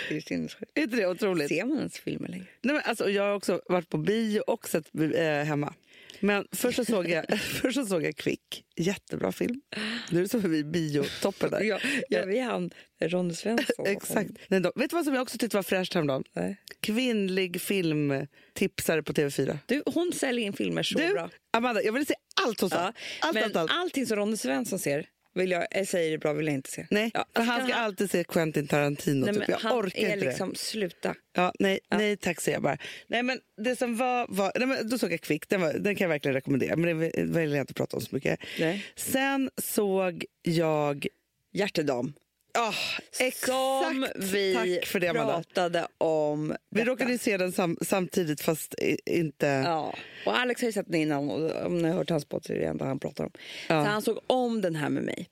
Det 0.10 0.16
är 0.16 0.22
sinnessjukt. 0.22 0.72
är 0.76 0.82
inte 0.82 0.96
det 0.96 1.08
otroligt? 1.08 1.48
Ser 1.48 1.66
man 1.66 1.78
ens 1.78 1.98
filmer 2.00 2.28
längre? 2.28 2.46
Nej, 2.62 2.74
men 2.76 2.84
alltså, 2.86 3.10
jag 3.10 3.24
har 3.24 3.34
också 3.34 3.62
varit 3.66 3.90
på 3.90 3.98
bio 3.98 4.40
och 4.40 4.68
sett 4.70 4.86
eh, 5.16 5.24
hemma. 5.24 5.74
Men 6.20 6.48
först 6.52 6.76
så, 6.76 6.86
såg 6.86 7.10
jag, 7.10 7.40
först 7.62 7.76
så 7.76 7.86
såg 7.86 8.04
jag 8.04 8.16
Kvick. 8.16 8.66
Jättebra 8.76 9.32
film. 9.32 9.62
Nu 10.10 10.24
är 10.24 10.28
förbi 10.28 10.64
biotoppen 10.64 11.52
där. 11.52 11.62
Ja, 11.64 11.80
ja, 12.10 12.26
vi 12.26 12.38
är 12.40 12.44
han, 12.44 12.72
Ronny 13.02 13.34
Svensson. 13.34 13.86
Exakt. 13.88 14.32
Nej, 14.48 14.60
då, 14.60 14.72
vet 14.76 14.90
du 14.90 14.96
vad 14.96 15.06
som 15.06 15.14
jag 15.14 15.22
också 15.22 15.38
tyckte 15.38 15.58
var 15.58 15.64
fräscht 15.64 15.94
häromdagen? 15.94 16.24
Nej. 16.34 16.58
Kvinnlig 16.80 17.62
filmtipsare 17.62 19.04
på 19.04 19.14
TV4. 19.14 19.58
Du, 19.66 19.84
hon 19.86 20.12
säljer 20.14 20.46
in 20.46 20.54
filmer 20.54 20.84
så 20.84 20.98
Du, 20.98 21.14
bra. 21.14 21.30
Amanda, 21.54 21.84
jag 21.84 21.94
vill 21.94 22.06
se 22.06 22.16
allt 22.46 22.62
hon 22.62 22.70
sa. 22.70 22.76
Ja, 22.76 22.94
allt, 23.20 23.34
men 23.34 23.44
allt, 23.44 23.56
allt. 23.56 23.72
allting 23.72 24.06
som 24.06 24.18
Ronny 24.18 24.38
Svensson 24.38 24.80
ser, 24.80 25.06
vill 25.36 25.52
jag, 25.52 25.68
jag 25.72 25.88
säger 25.88 26.12
det 26.12 26.18
bra, 26.18 26.34
vill 26.34 26.46
jag 26.46 26.54
inte 26.56 26.72
se. 26.72 26.88
Nej, 26.92 27.12
Ja, 27.14 27.26
för 27.36 27.42
han 27.44 27.66
ska 27.68 27.76
han- 27.76 27.84
alltid 27.86 28.12
se 28.12 28.24
Quentin 28.24 28.68
Tarantino. 28.68 29.26
Nej, 29.26 29.34
typ. 29.34 29.40
men 29.40 29.50
Jag 29.52 29.58
han 29.58 29.80
orkar 29.80 30.00
är 30.00 30.14
inte 30.14 30.26
liksom, 30.26 30.56
sluta. 30.56 31.10
det. 31.10 31.16
Ja, 31.36 31.54
nej, 31.60 31.80
nej, 31.92 32.18
tack 32.18 32.42
säger 32.42 32.56
jag 32.56 32.64
bara. 32.64 32.78
Nej, 33.08 33.24
men 33.24 33.40
det 33.64 33.76
som 33.76 33.96
var, 33.98 34.26
var 34.30 34.52
nej, 34.56 34.68
men 34.68 34.90
då 34.90 34.98
såg 34.98 35.14
jag 35.14 35.22
Kvick, 35.22 35.50
den, 35.50 35.62
var, 35.62 35.74
den 35.74 35.96
kan 35.96 36.06
jag 36.06 36.10
verkligen 36.10 36.36
rekommendera. 36.36 36.76
Men 36.76 37.00
det 37.00 37.12
vill 37.40 37.52
jag 37.52 37.60
inte 37.64 37.74
prata 37.74 37.98
om 37.98 38.02
så 38.02 38.16
mycket. 38.16 38.40
Nej. 38.60 38.86
Sen 38.96 39.50
såg 39.62 40.26
jag 40.42 41.08
Hjärtedam. 41.54 42.14
Ah, 42.58 42.74
exakt. 43.20 43.46
Som 43.48 44.08
vi 44.16 44.54
Tack 44.54 44.86
för 44.88 45.00
det, 45.00 45.08
Amanda. 45.08 45.34
pratade 45.34 45.88
om. 45.98 46.56
Vi 46.70 46.80
detta. 46.80 46.92
råkade 46.92 47.12
ju 47.12 47.18
se 47.18 47.38
den 47.38 47.52
sam 47.52 47.78
samtidigt, 47.82 48.42
fast 48.42 48.76
inte... 49.06 49.46
Ja, 49.48 49.96
och 50.26 50.38
Alex 50.40 50.62
har 50.62 50.66
ju 50.68 50.72
sett 50.74 50.86
den 50.88 51.02
innan 51.02 51.30
och 51.30 51.66
om 51.66 51.78
ni 51.78 51.90
har 51.90 51.96
hört 51.96 52.10
hans 52.10 52.26
podd 52.26 52.46
så 52.46 52.54
är 52.54 52.58
det 52.60 52.66
enda 52.66 52.86
han 52.86 53.00
pratar 53.00 53.24
om. 53.24 53.32
Ja. 53.70 53.84
Så 53.84 53.90
han 53.90 54.02
såg 54.02 54.20
om 54.28 54.62
den 54.62 54.76
här 54.76 54.90
med 54.90 55.04
mig. 55.04 55.30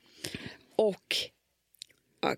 Och 0.75 1.15
ja, 2.21 2.36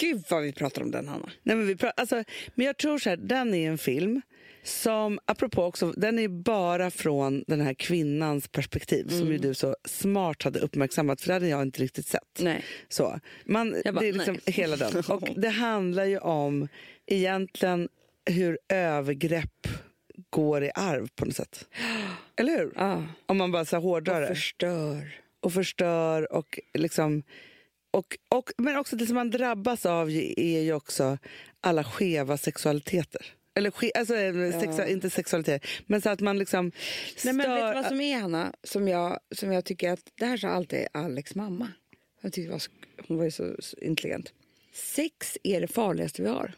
gud 0.00 0.24
vad 0.30 0.42
vi 0.42 0.52
pratar 0.52 0.82
om 0.82 0.90
den 0.90 1.08
Hanna. 1.08 1.30
Nej, 1.42 1.56
men, 1.56 1.66
vi 1.66 1.74
pra- 1.74 1.92
alltså, 1.96 2.24
men 2.54 2.66
jag 2.66 2.76
tror 2.76 2.98
så 2.98 3.10
här, 3.10 3.16
den 3.16 3.54
är 3.54 3.70
en 3.70 3.78
film 3.78 4.22
som, 4.64 5.18
apropå 5.24 5.64
också, 5.64 5.92
den 5.96 6.18
är 6.18 6.28
bara 6.28 6.90
från 6.90 7.44
den 7.46 7.60
här 7.60 7.74
kvinnans 7.74 8.48
perspektiv 8.48 9.08
som 9.08 9.18
Mm. 9.20 9.32
ju 9.32 9.38
du 9.38 9.54
så 9.54 9.76
smart 9.84 10.42
hade 10.42 10.58
uppmärksammat, 10.60 11.20
för 11.20 11.28
det 11.28 11.34
hade 11.34 11.48
jag 11.48 11.62
inte 11.62 11.82
riktigt 11.82 12.06
sett. 12.06 12.38
Nej. 12.40 12.64
Så, 12.88 13.20
man, 13.44 13.76
Jag 13.84 13.94
bara, 13.94 14.00
det 14.00 14.08
är 14.08 14.12
liksom 14.12 14.38
nej. 14.46 14.54
hela 14.54 14.76
den. 14.76 15.02
Och 15.08 15.28
det 15.36 15.48
handlar 15.48 16.04
ju 16.04 16.18
om 16.18 16.68
egentligen 17.06 17.88
hur 18.26 18.58
övergrepp 18.68 19.68
går 20.30 20.64
i 20.64 20.70
arv 20.74 21.08
på 21.14 21.24
något 21.24 21.36
sätt. 21.36 21.68
Eller 22.36 22.58
hur? 22.58 22.72
Ja, 22.76 23.06
Om 23.26 23.36
man 23.36 23.52
bara 23.52 23.64
så 23.64 23.76
hårdrar 23.78 24.14
och 24.22 24.28
det. 24.28 24.34
förstör. 24.34 25.14
och 25.40 25.52
förstör 25.52 26.32
och 26.32 26.60
liksom 26.74 27.22
och, 27.90 28.16
och, 28.28 28.50
men 28.58 28.76
också 28.76 28.96
det 28.96 29.06
som 29.06 29.14
man 29.14 29.30
drabbas 29.30 29.86
av 29.86 30.10
är 30.36 30.60
ju 30.60 30.72
också 30.74 31.18
alla 31.60 31.84
skeva 31.84 32.36
sexualiteter. 32.36 33.26
Eller 33.54 33.72
alltså, 33.94 34.14
sexa, 34.60 34.88
inte 34.88 35.10
sexualiteter, 35.10 35.70
men 35.86 36.00
så 36.00 36.10
att 36.10 36.20
man 36.20 36.38
liksom 36.38 36.72
Nej, 37.24 37.34
men 37.34 37.50
vet 37.50 37.68
du 37.68 37.74
vad 37.74 37.86
som 37.86 38.00
är 38.00 38.20
Hanna? 38.20 38.52
Som 38.62 38.88
jag, 38.88 39.18
som 39.30 39.52
jag 39.52 39.64
tycker 39.64 39.92
att 39.92 40.12
det 40.14 40.26
här 40.26 40.36
sa 40.36 40.48
alltid 40.48 40.86
Alex 40.92 41.34
mamma. 41.34 41.68
Jag 42.20 42.32
tyckte 42.32 42.52
var, 42.52 42.62
hon 43.08 43.16
var 43.16 43.24
ju 43.24 43.30
så, 43.30 43.54
intelligent. 43.80 44.32
Sex 44.72 45.38
är 45.42 45.60
det 45.60 45.68
farligaste 45.68 46.22
vi 46.22 46.28
har. 46.28 46.52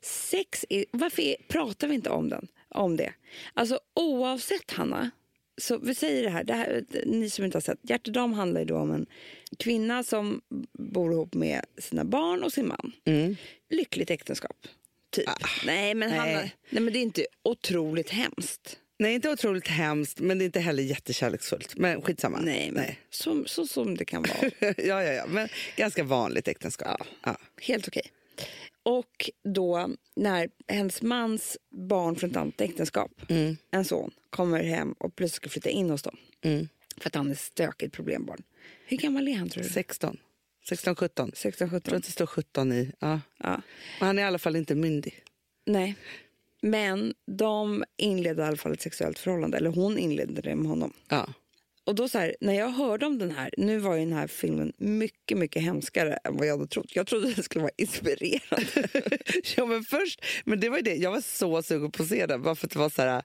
Sex 0.00 0.64
är, 0.68 0.84
varför 0.90 1.22
är, 1.22 1.36
pratar 1.48 1.88
vi 1.88 1.94
inte 1.94 2.10
om, 2.10 2.28
den, 2.28 2.48
om 2.68 2.96
det? 2.96 3.12
Alltså 3.54 3.80
oavsett 3.94 4.70
Hanna, 4.70 5.10
så 5.60 5.78
vi 5.78 5.94
säger 5.94 6.22
det 6.22 6.30
här, 6.30 6.44
det 6.44 6.54
här 6.54 6.84
ni 7.06 7.30
som 7.30 7.44
inte 7.44 7.56
har 7.56 7.62
sett, 7.62 7.78
Hjärtedam 7.82 8.32
handlar 8.32 8.60
ju 8.60 8.66
då 8.66 8.76
om 8.76 8.90
en 8.90 9.06
kvinna 9.58 10.04
som 10.04 10.40
bor 10.72 11.12
ihop 11.12 11.34
med 11.34 11.64
sina 11.78 12.04
barn 12.04 12.42
och 12.42 12.52
sin 12.52 12.68
man. 12.68 12.92
Lyckligt 13.70 14.10
äktenskap, 14.10 14.66
typ. 15.12 15.30
nej, 15.66 15.94
men 15.94 16.10
nej. 16.10 16.18
Hanna, 16.18 16.50
nej 16.70 16.82
men 16.82 16.92
det 16.92 16.98
är 16.98 17.02
inte 17.02 17.26
otroligt 17.42 18.10
hemskt. 18.10 18.78
Nej, 18.98 19.14
inte 19.14 19.30
otroligt 19.30 19.68
hemskt, 19.68 20.20
men 20.20 20.38
det 20.38 20.44
är 20.44 20.46
inte 20.46 20.60
heller 20.60 20.82
jättekärleksfullt. 20.82 21.76
Men 21.76 22.02
skitsamma. 22.02 22.40
Nej, 22.40 22.70
men 22.70 22.82
Nej. 22.82 22.98
Så, 23.10 23.44
så 23.46 23.66
som 23.66 23.96
det 23.96 24.04
kan 24.04 24.22
vara. 24.22 24.50
ja, 24.60 25.02
ja, 25.02 25.12
ja, 25.12 25.26
men 25.26 25.48
ganska 25.76 26.04
vanligt 26.04 26.48
äktenskap. 26.48 27.02
Ja. 27.22 27.36
Helt 27.60 27.88
okej. 27.88 28.12
Och 28.82 29.30
då 29.44 29.90
när 30.16 30.48
hennes 30.68 31.02
mans 31.02 31.58
barn 31.70 32.16
från 32.16 32.30
ett 32.30 32.36
annat 32.36 32.60
äktenskap, 32.60 33.10
en 33.70 33.84
son, 33.84 34.10
kommer 34.30 34.62
hem 34.64 34.92
och 34.92 35.16
plötsligt 35.16 35.36
ska 35.36 35.48
flytta 35.48 35.70
in 35.70 35.90
hos 35.90 36.02
dem. 36.02 36.16
För 36.96 37.08
att 37.08 37.14
han 37.14 37.30
är 37.30 37.34
stökigt 37.34 37.94
problembarn. 37.94 38.42
Hur 38.86 38.96
gammal 38.96 39.28
är 39.28 39.34
han 39.34 39.48
tror 39.48 39.62
du? 39.62 39.68
16, 39.68 40.16
16, 40.68 40.96
17. 40.96 41.30
16, 41.34 41.64
Jag 41.64 41.70
tror 41.70 41.80
17? 41.80 41.96
att 41.96 42.04
det 42.04 42.10
står 42.10 42.26
17 42.26 42.72
i. 42.72 42.92
Ja. 42.98 43.20
Ja. 43.38 43.62
Men 44.00 44.06
han 44.06 44.18
är 44.18 44.22
i 44.22 44.24
alla 44.26 44.38
fall 44.38 44.56
inte 44.56 44.74
myndig. 44.74 45.22
Nej. 45.66 45.96
Men 46.60 47.14
de 47.26 47.84
inledde 47.96 48.42
i 48.42 48.44
alla 48.44 48.56
fall 48.56 48.72
ett 48.72 48.82
sexuellt 48.82 49.18
förhållande, 49.18 49.56
eller 49.56 49.70
hon 49.70 49.98
inledde 49.98 50.42
det 50.42 50.56
med 50.56 50.66
honom. 50.66 50.92
Ja. 51.08 51.28
Och 51.84 51.94
då 51.94 52.08
så 52.08 52.18
här, 52.18 52.36
när 52.40 52.52
jag 52.52 52.68
hörde 52.68 53.06
om 53.06 53.18
den 53.18 53.30
här, 53.30 53.50
nu 53.56 53.78
var 53.78 53.94
ju 53.94 54.00
den 54.04 54.12
här 54.12 54.26
filmen 54.26 54.72
mycket, 54.76 55.38
mycket 55.38 55.62
hemskare 55.62 56.18
än 56.24 56.36
vad 56.36 56.46
jag 56.46 56.56
hade 56.58 56.66
trott. 56.66 56.96
Jag 56.96 57.06
trodde 57.06 57.32
den 57.32 57.44
skulle 57.44 57.62
vara 57.62 57.72
inspirerande. 57.76 58.88
ja, 59.56 59.66
men 59.66 59.84
först, 59.84 60.24
men 60.44 60.60
det 60.60 60.68
var 60.68 60.76
ju 60.76 60.82
det. 60.82 60.94
Jag 60.94 61.10
var 61.10 61.20
så 61.20 61.62
sugen 61.62 61.90
på 61.90 62.02
att 62.02 62.08
se 62.08 62.26
den. 62.26 62.42
Bara 62.42 62.54
för, 62.54 62.66
att 62.66 62.72
det 62.72 62.78
var 62.78 62.88
så 62.90 63.02
här, 63.02 63.22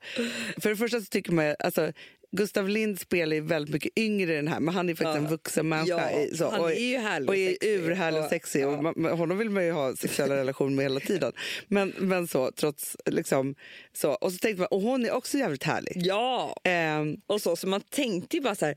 för 0.57 0.69
det 0.69 0.75
första 0.75 0.99
så 0.99 1.05
tycker 1.05 1.31
man 1.31 1.55
alltså, 1.59 1.91
Gustav 2.31 2.69
Lind 2.69 2.99
spelar 2.99 3.35
ju 3.35 3.41
väldigt 3.41 3.73
mycket 3.73 3.91
yngre 3.97 4.33
i 4.33 4.35
den 4.35 4.47
här, 4.47 4.59
men 4.59 4.73
han 4.73 4.89
är 4.89 4.93
faktiskt 4.95 5.15
Ja. 5.15 5.17
en 5.17 5.27
vuxen 5.27 5.69
människa. 5.69 6.11
Ja, 6.11 6.35
så, 6.37 6.49
han 6.49 6.61
och, 6.61 6.71
är 6.71 6.79
ju 6.89 6.97
härlig 6.97 7.29
och 7.29 7.35
är 7.35 7.57
urhärlig 7.61 8.21
och 8.23 8.29
sexig. 8.29 8.67
Och 8.67 8.83
man- 8.83 9.05
honom 9.17 9.37
vill 9.37 9.49
man 9.49 9.65
ju 9.65 9.71
ha 9.71 9.95
sexuella 9.95 10.35
relationer 10.37 10.75
med 10.75 10.83
hela 10.85 10.99
tiden. 10.99 11.33
Men, 11.67 11.93
men 11.97 12.27
så, 12.27 12.51
trots 12.51 12.97
liksom 13.05 13.55
så. 13.93 14.11
Och 14.11 14.31
så 14.31 14.37
tänkte 14.37 14.59
man, 14.59 14.67
och 14.71 14.81
hon 14.81 15.05
är 15.05 15.11
också 15.11 15.37
jävligt 15.37 15.63
härlig. 15.63 15.93
ja! 15.95 16.55
Ehm, 16.63 17.15
Och 17.27 17.41
så, 17.41 17.55
så 17.55 17.67
man 17.67 17.81
tänkte 17.81 18.37
ju 18.37 18.43
bara 18.43 18.55
så 18.55 18.65
här, 18.65 18.75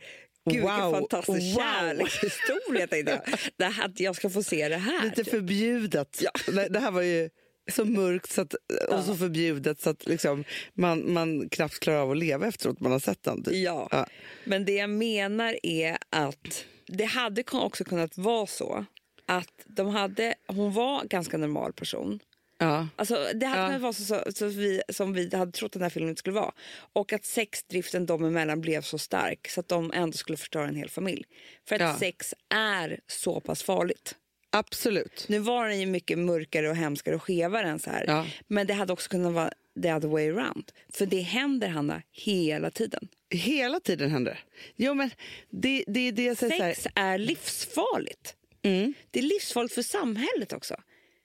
gud 0.51 0.63
Wow, 0.63 0.71
vilken 0.71 0.91
fantastisk 0.93 1.57
wow. 1.57 1.63
kärlekshistoria 1.65 2.87
tänkte 2.87 3.13
jag. 3.27 3.39
Det 3.57 3.65
här, 3.65 3.85
att 3.85 4.01
jag 4.01 4.17
ska 4.17 4.31
få 4.31 4.43
se 4.43 4.69
det 4.69 4.77
här. 4.77 5.05
lite 5.05 5.25
förbjudet. 5.25 6.23
Nej, 6.53 6.67
Det 6.71 6.79
här 6.81 6.91
var 6.91 7.03
ju 7.03 7.31
så 7.71 7.85
mörkt 7.85 8.31
så 8.33 8.41
att, 8.41 8.55
och 8.89 9.05
så 9.05 9.15
förbjudet 9.17 9.81
så 9.81 9.91
att 9.91 10.07
liksom, 10.07 10.45
man, 10.75 11.13
man 11.13 11.49
knappt 11.49 11.81
klarar 11.81 11.99
av 11.99 12.11
att 12.11 12.17
leva 12.19 12.47
efteråt 12.47 12.81
man 12.81 12.93
har 12.93 12.99
sett 12.99 13.23
den. 13.23 13.43
Typ. 13.45 13.55
Ja. 13.55 13.89
Ja. 13.91 14.07
men 14.45 14.65
det 14.65 14.75
jag 14.75 14.91
menar 14.91 15.57
är 15.63 15.97
att 16.11 16.65
det 16.87 17.05
hade 17.05 17.45
också 17.53 17.85
kunnat 17.85 18.19
vara 18.19 18.47
så 18.47 18.85
att 19.27 19.53
de 19.67 19.89
hade, 19.89 20.35
hon 20.47 20.73
var 20.73 21.01
en 21.01 21.09
ganska 21.09 21.39
normal 21.39 21.73
person. 21.73 22.21
Ja. 22.59 22.89
Alltså, 22.97 23.27
det 23.35 23.47
hade 23.47 23.61
Ja. 23.63 23.67
kunnat 23.67 23.83
vara 23.83 23.93
så, 23.93 24.05
så, 24.05 24.33
så 24.33 24.47
vi, 24.47 24.83
som 24.89 25.13
vi 25.13 25.37
hade 25.37 25.53
trott 25.53 25.73
den 25.73 25.83
här 25.83 25.91
filmen 25.91 26.17
skulle 26.17 26.35
vara. 26.35 26.53
Och 26.93 27.13
att 27.13 27.25
sexdriften 27.25 28.07
dem 28.07 28.25
emellan 28.25 28.61
blev 28.61 28.83
så 28.83 28.99
stark 28.99 29.49
så 29.49 29.61
att 29.61 29.69
de 29.69 29.93
ändå 29.95 30.13
skulle 30.17 30.39
förstöra 30.39 30.69
en 30.69 30.77
hel 30.77 30.89
familj. 30.91 31.25
För 31.69 31.75
att 31.75 31.81
Ja. 31.81 31.97
sex 31.99 32.35
är 32.55 33.01
så 33.07 33.41
pass 33.41 33.63
farligt. 33.63 34.15
Absolut. 34.51 35.25
Nu 35.29 35.39
var 35.39 35.69
den 35.69 35.81
ju 35.81 35.87
mycket 35.87 36.19
mörkare 36.19 36.71
och 36.71 36.77
hemskare 36.77 37.15
och 37.15 37.23
skevare 37.23 37.69
än 37.69 37.79
så 37.79 37.91
här. 37.91 38.05
Ja. 38.07 38.27
Men 38.47 38.67
det 38.67 38.75
hade 38.75 38.93
också 38.93 39.11
kunnat 39.11 39.33
vara 39.33 39.53
the 39.83 39.95
other 39.95 40.09
way 40.09 40.29
around. 40.31 40.73
För 40.93 41.07
det 41.07 41.21
händer, 41.21 41.69
Hanna, 41.69 42.03
hela 42.13 42.71
tiden. 42.71 43.09
Hela 43.31 43.81
tiden 43.81 44.11
händer 44.11 44.33
det. 44.33 44.39
Jo, 44.77 44.95
men 44.95 45.11
det, 45.51 45.85
det 45.87 46.09
är 46.09 46.13
det 46.13 46.25
jag 46.25 46.37
säger 46.37 46.75
Sex 46.75 46.87
är 46.95 47.19
livsfarligt. 47.19 48.35
Mm. 48.63 48.95
Det 49.11 49.19
är 49.19 49.23
livsfarligt 49.23 49.75
för 49.75 49.83
samhället 49.83 50.53
också. 50.53 50.77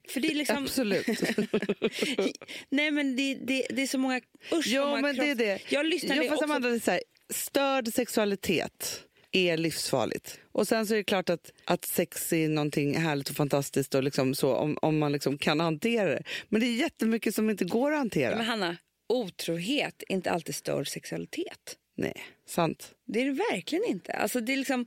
För 0.09 0.19
det 0.19 0.27
är 0.27 0.35
liksom... 0.35 0.63
Absolut. 0.63 1.07
Nej 2.69 2.91
men 2.91 3.15
det, 3.15 3.35
det, 3.35 3.67
det 3.69 3.81
är 3.81 3.87
så 3.87 3.97
många... 3.97 4.21
Usch, 4.51 4.67
jo, 4.67 4.97
men 5.01 5.15
det 5.15 5.23
är 5.23 5.35
kropp- 5.35 5.37
det. 5.37 5.71
Jag 5.71 5.85
lyssnade 5.85 6.15
jo, 6.23 6.29
fast 6.29 6.33
också... 6.33 6.43
Amanda, 6.43 6.69
det 6.69 6.75
är 6.75 6.79
så 6.79 6.91
här, 6.91 7.01
störd 7.29 7.93
sexualitet 7.93 9.05
är 9.35 9.57
livsfarligt. 9.57 10.39
Och 10.51 10.67
sen 10.67 10.87
så 10.87 10.93
är 10.93 10.97
det 10.97 11.03
klart 11.03 11.29
att, 11.29 11.51
att 11.65 11.85
sex 11.85 12.33
är 12.33 12.49
någonting 12.49 12.97
härligt 12.97 13.29
och 13.29 13.35
fantastiskt 13.35 13.95
och 13.95 14.03
liksom 14.03 14.35
så, 14.35 14.55
om, 14.55 14.77
om 14.81 14.97
man 14.97 15.11
liksom 15.11 15.37
kan 15.37 15.59
hantera 15.59 16.09
det. 16.09 16.23
Men 16.49 16.61
det 16.61 16.67
är 16.67 16.75
jättemycket 16.75 17.35
som 17.35 17.49
inte 17.49 17.65
går 17.65 17.91
att 17.91 17.97
hantera. 17.97 18.35
Men 18.35 18.45
Hanna, 18.45 18.77
otrohet 19.09 20.03
är 20.07 20.13
inte 20.13 20.31
alltid 20.31 20.55
störd 20.55 20.87
sexualitet. 20.87 21.77
Nej, 21.97 22.23
sant. 22.47 22.91
Det 23.07 23.21
är 23.21 23.25
det 23.25 23.43
verkligen 23.51 23.85
inte. 23.85 24.13
Alltså 24.13 24.39
det 24.39 24.53
är 24.53 24.57
liksom... 24.57 24.85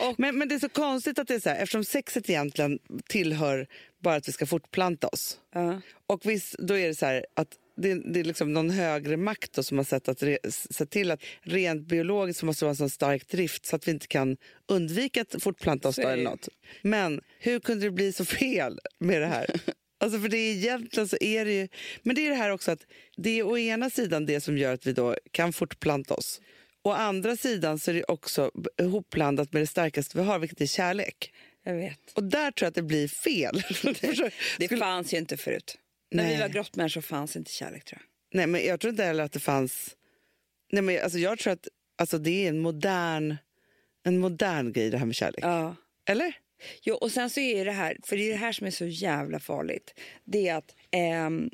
Och, 0.00 0.14
Men, 0.18 0.38
men 0.38 0.48
det 0.48 0.54
är 0.54 0.58
så 0.58 0.68
konstigt 0.68 1.18
att 1.18 1.28
det 1.28 1.34
är 1.34 1.40
så 1.40 1.48
här, 1.48 1.56
eftersom 1.56 1.84
sexet 1.84 2.30
egentligen 2.30 2.78
tillhör 3.08 3.66
bara 4.02 4.14
att 4.14 4.28
vi 4.28 4.32
ska 4.32 4.46
fortplanta 4.46 5.08
oss. 5.08 5.38
ja. 5.54 5.80
Och 6.06 6.26
visst, 6.26 6.54
då 6.58 6.78
är 6.78 6.88
det 6.88 6.94
så 6.94 7.06
här 7.06 7.26
att 7.34 7.48
det, 7.76 8.12
det 8.12 8.20
är 8.20 8.24
liksom 8.24 8.52
någon 8.52 8.70
högre 8.70 9.16
makt 9.16 9.52
då 9.52 9.62
som 9.62 9.76
har 9.76 9.84
sett, 9.84 10.08
att 10.08 10.22
re, 10.22 10.38
sett 10.50 10.90
till 10.90 11.10
att 11.10 11.20
rent 11.42 11.86
biologiskt 11.86 12.42
måste 12.42 12.64
det 12.64 12.66
vara 12.66 12.70
en 12.70 12.76
sån 12.76 12.90
stark 12.90 13.28
drift 13.28 13.66
så 13.66 13.76
att 13.76 13.88
vi 13.88 13.92
inte 13.92 14.06
kan 14.06 14.36
undvika 14.68 15.22
att 15.22 15.42
fortplanta 15.42 15.88
oss. 15.88 15.98
Eller 15.98 16.16
det. 16.16 16.22
något. 16.22 16.48
Men 16.82 17.20
hur 17.38 17.60
kunde 17.60 17.86
det 17.86 17.90
bli 17.90 18.12
så 18.12 18.24
fel 18.24 18.78
med 18.98 19.20
det 19.20 19.26
här? 19.26 19.46
Alltså 19.98 20.20
för 20.20 20.28
det 20.28 20.36
är 20.38 20.52
egentligen 20.52 21.08
så 21.08 21.16
är 21.20 21.44
det 21.44 21.52
ju... 21.52 21.68
Men 22.02 22.14
det 22.16 22.26
är 22.26 22.30
det 22.30 22.36
här 22.36 22.50
också 22.50 22.70
att 22.70 22.86
det 23.16 23.38
är 23.38 23.42
å 23.46 23.58
ena 23.58 23.90
sidan 23.90 24.26
det 24.26 24.40
som 24.40 24.58
gör 24.58 24.74
att 24.74 24.86
vi 24.86 24.92
då 24.92 25.16
kan 25.30 25.52
fortplanta 25.52 26.14
oss. 26.14 26.40
Å 26.82 26.90
andra 26.92 27.36
sidan 27.36 27.78
så 27.78 27.90
är 27.90 27.94
det 27.94 28.04
också 28.04 28.50
ihopblandat 28.82 29.52
med 29.52 29.62
det 29.62 29.66
starkaste 29.66 30.18
vi 30.18 30.24
har, 30.24 30.38
vilket 30.38 30.60
är 30.60 30.66
kärlek. 30.66 31.32
Jag 31.64 31.74
vet. 31.74 32.12
Och 32.14 32.24
där 32.24 32.50
tror 32.50 32.64
jag 32.66 32.68
att 32.68 32.74
det 32.74 32.82
blir 32.82 33.08
fel. 33.08 33.62
Det 34.58 34.64
Skulle- 34.66 34.80
fanns 34.80 35.14
ju 35.14 35.18
inte 35.18 35.36
förut. 35.36 35.78
När 36.10 36.28
vi 36.28 36.36
var 36.36 36.48
grottmänniskor 36.48 37.00
fanns 37.00 37.36
inte 37.36 37.50
kärlek 37.50 37.84
tror 37.84 38.02
jag. 38.02 38.38
Nej, 38.38 38.46
men 38.46 38.66
jag 38.66 38.80
tror 38.80 38.90
inte 38.90 39.04
heller 39.04 39.24
att 39.24 39.32
det 39.32 39.40
fanns... 39.40 39.96
Nej, 40.72 40.82
men 40.82 41.02
alltså, 41.02 41.18
jag 41.18 41.38
tror 41.38 41.52
att 41.52 41.68
alltså, 41.96 42.18
det 42.18 42.44
är 42.44 42.48
en 42.48 42.58
modern, 42.58 43.36
en 44.02 44.18
modern 44.18 44.72
grej 44.72 44.90
det 44.90 44.98
här 44.98 45.06
med 45.06 45.14
kärlek. 45.14 45.44
Ja. 45.44 45.76
Eller? 46.08 46.38
Jo, 46.82 46.94
och 46.94 47.12
sen 47.12 47.30
så 47.30 47.40
är 47.40 47.64
det 47.64 47.72
här, 47.72 47.96
för 48.04 48.16
det 48.16 48.22
är 48.22 48.30
det 48.30 48.36
här 48.36 48.52
som 48.52 48.66
är 48.66 48.70
så 48.70 48.86
jävla 48.86 49.40
farligt. 49.40 50.00
Det 50.24 50.48
är 50.48 50.56
att 50.56 50.74
ehm, 50.90 51.50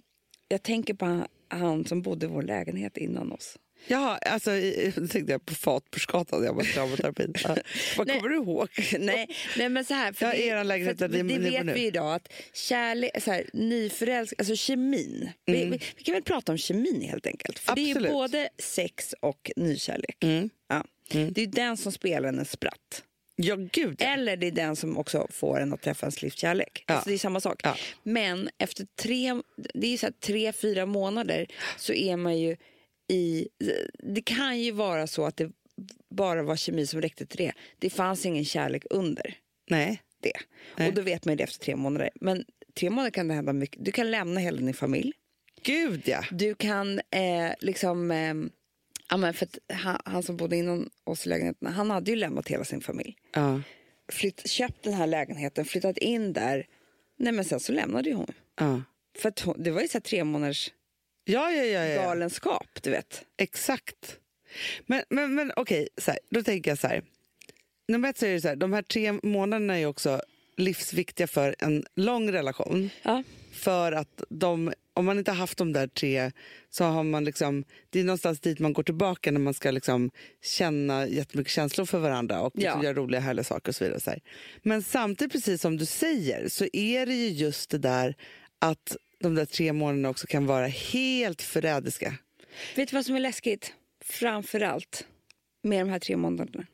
jag 0.48 0.62
tänker 0.62 0.94
på 0.94 1.04
han, 1.04 1.28
han 1.48 1.84
som 1.84 2.02
bodde 2.02 2.26
i 2.26 2.28
vår 2.28 2.42
lägenhet 2.42 2.96
innan 2.96 3.32
oss. 3.32 3.58
Jaha, 3.86 4.16
alltså, 4.18 4.50
nu 4.50 4.92
tänkte 5.10 5.32
jag 5.32 5.46
på 5.46 5.54
Fatbursgatan. 5.54 6.44
Jag 6.44 6.54
var 6.54 6.62
traumaterapin. 6.64 7.34
Ja. 7.44 7.56
Vad 7.96 8.08
kommer 8.12 8.28
du 8.28 8.36
ihåg? 8.36 8.68
nej, 8.98 9.28
nej, 9.58 9.68
men 9.68 9.84
så 9.84 9.94
här. 9.94 10.12
För 10.12 10.26
Ja, 10.26 10.32
det, 10.32 10.42
eran 10.46 10.68
lägenhet 10.68 10.98
för 10.98 11.08
det 11.08 11.24
bor 11.24 11.38
vet 11.38 11.66
nu. 11.66 11.72
vi 11.72 11.86
idag 11.86 12.14
att 12.14 12.32
kärlek, 12.54 13.22
så 13.22 13.30
här, 13.30 13.46
nyförälsk, 13.52 14.34
alltså 14.38 14.56
kemin. 14.56 15.30
Vi, 15.46 15.64
vi, 15.64 15.80
vi 15.96 16.04
kan 16.04 16.14
väl 16.14 16.22
prata 16.22 16.52
om 16.52 16.58
kemin 16.58 17.02
helt 17.02 17.26
enkelt. 17.26 17.58
För 17.58 17.74
det 17.74 17.80
är 17.80 17.84
ju 17.84 17.90
Mm. 17.92 17.96
Absolut. 18.04 18.12
både 18.12 18.48
sex 18.58 19.14
och 19.20 19.50
nykärlek. 19.56 20.16
Mm. 20.24 20.50
Ja. 20.68 20.84
Det 21.08 21.42
är 21.42 21.46
den 21.46 21.76
som 21.76 21.92
spelar 21.92 22.28
en 22.28 22.44
spratt. 22.44 23.02
Ja, 23.36 23.56
gud 23.72 23.96
ja. 23.98 24.06
Eller 24.06 24.36
det 24.36 24.46
är 24.46 24.50
den 24.50 24.76
som 24.76 24.98
också 24.98 25.26
får 25.30 25.60
en 25.60 25.72
att 25.72 25.82
träffa 25.82 26.06
ens 26.06 26.22
livskärlek. 26.22 26.84
Ja. 26.86 26.94
Alltså 26.94 27.08
det 27.10 27.14
är 27.14 27.18
samma 27.18 27.40
sak. 27.40 27.60
Ja. 27.64 27.76
Men 28.02 28.50
efter 28.58 28.86
tre, 29.02 29.34
det 29.74 29.86
är 29.94 29.98
så 29.98 30.08
tre, 30.20 30.52
fyra 30.52 30.86
månader 30.86 31.46
så 31.78 31.92
är 31.92 32.16
man 32.16 32.38
ju 32.38 32.56
i... 33.12 33.48
Det 33.98 34.22
kan 34.22 34.60
ju 34.60 34.70
vara 34.70 35.06
så 35.06 35.24
att 35.24 35.36
det 35.36 35.50
bara 36.10 36.42
var 36.42 36.56
kemi 36.56 36.86
som 36.86 37.00
räckte 37.00 37.26
till 37.26 37.38
det. 37.38 37.52
Det 37.78 37.90
fanns 37.90 38.26
ingen 38.26 38.44
kärlek 38.44 38.84
under 38.90 39.34
Nej. 39.70 40.02
det. 40.20 40.32
Nej. 40.76 40.88
Och 40.88 40.94
då 40.94 41.02
vet 41.02 41.24
man 41.24 41.32
ju 41.32 41.36
det 41.36 41.42
efter 41.44 41.64
tre 41.64 41.76
månader. 41.76 42.10
Men 42.20 42.44
tre 42.74 42.90
månader 42.90 43.10
kan 43.10 43.28
det 43.28 43.34
hända 43.34 43.52
mycket. 43.52 43.84
Du 43.84 43.92
kan 43.92 44.10
lämna 44.10 44.40
hela 44.40 44.56
din 44.58 44.74
familj. 44.74 45.12
Gud 45.62 46.02
ja. 46.04 46.24
Du 46.30 46.54
kan 46.54 46.98
eh, 46.98 47.52
liksom... 47.60 48.10
Eh, 48.10 48.34
ja, 49.10 49.16
men 49.16 49.34
för 49.34 49.48
han, 49.72 50.00
han 50.04 50.22
som 50.22 50.36
bodde 50.36 50.56
inom 50.56 50.90
oss 51.04 51.26
i 51.26 51.28
lägenheten, 51.28 51.68
han 51.68 51.90
hade 51.90 52.10
ju 52.10 52.16
lämnat 52.16 52.48
hela 52.48 52.64
sin 52.64 52.80
familj. 52.80 53.16
ja. 53.34 53.60
Flytt, 54.12 54.50
köpt 54.50 54.82
den 54.82 54.92
här 54.92 55.06
lägenheten, 55.06 55.64
flyttat 55.64 55.98
in 55.98 56.32
där. 56.32 56.66
Nej 57.18 57.32
men 57.32 57.44
sen 57.44 57.60
så 57.60 57.72
lämnade 57.72 58.08
ju 58.08 58.14
hon. 58.14 58.32
ja. 58.60 58.82
För 59.18 59.28
att 59.28 59.40
hon, 59.40 59.62
det 59.62 59.70
var 59.70 59.80
ju 59.82 59.88
så 59.88 59.92
här 59.92 60.00
tre 60.00 60.24
månaders 60.24 60.70
Ja, 61.24 61.50
ja, 61.50 61.64
ja, 61.64 61.84
ja. 61.84 62.02
galenskap, 62.02 62.68
du 62.82 62.90
vet. 62.90 63.22
Exakt. 63.36 64.18
Men, 64.86 65.02
men, 65.08 65.34
men 65.34 65.52
okej, 65.56 65.88
så 65.98 66.10
här, 66.10 66.20
då 66.30 66.42
tänker 66.42 66.70
jag 66.70 66.78
så 66.78 66.86
här. 66.86 67.02
Nummer 67.88 68.10
ett 68.10 68.18
så 68.18 68.26
är 68.26 68.32
det 68.32 68.40
så 68.40 68.48
här, 68.48 68.56
de 68.56 68.72
här 68.72 68.82
tre 68.82 69.12
månaderna 69.22 69.78
är 69.78 69.86
också 69.86 70.22
livsviktiga 70.56 71.26
för 71.26 71.54
en 71.58 71.84
lång 71.96 72.32
relation. 72.32 72.90
Ja. 73.02 73.22
För 73.52 73.92
att 73.92 74.22
de, 74.28 74.72
om 74.94 75.04
man 75.04 75.18
inte 75.18 75.30
har 75.30 75.36
haft 75.36 75.58
de 75.58 75.72
där 75.72 75.86
tre 75.86 76.32
så 76.70 76.84
har 76.84 77.02
man 77.02 77.24
liksom, 77.24 77.64
det 77.90 78.00
är 78.00 78.04
någonstans 78.04 78.40
dit 78.40 78.58
man 78.58 78.72
går 78.72 78.82
tillbaka 78.82 79.30
när 79.30 79.40
man 79.40 79.54
ska 79.54 79.70
liksom 79.70 80.10
känna 80.42 81.06
jättemycket 81.06 81.52
känslor 81.52 81.86
för 81.86 81.98
varandra 81.98 82.40
och 82.40 82.52
liksom 82.54 82.80
Ja. 82.80 82.84
göra 82.84 82.94
roliga 82.94 83.20
härliga 83.20 83.44
saker 83.44 83.68
och 83.68 83.74
så 83.74 83.84
vidare. 83.84 84.00
Så. 84.00 84.14
Men 84.62 84.82
samtidigt, 84.82 85.32
precis 85.32 85.60
som 85.60 85.76
du 85.76 85.86
säger, 85.86 86.48
så 86.48 86.66
är 86.72 87.06
det 87.06 87.14
ju 87.14 87.28
just 87.28 87.70
det 87.70 87.78
där 87.78 88.16
att 88.58 88.96
de 89.22 89.34
där 89.34 89.44
tre 89.44 89.72
månaderna 89.72 90.08
också 90.10 90.26
kan 90.26 90.46
vara 90.46 90.66
helt 90.66 91.42
förrädiska. 91.42 92.14
Vet 92.76 92.88
du 92.88 92.96
vad 92.96 93.06
som 93.06 93.14
är 93.16 93.20
läskigt? 93.20 93.72
Framför 94.04 94.60
allt 94.60 95.06
med 95.62 95.80
de 95.80 95.90
här 95.90 95.98
tre 95.98 96.16
månaderna. 96.16 96.66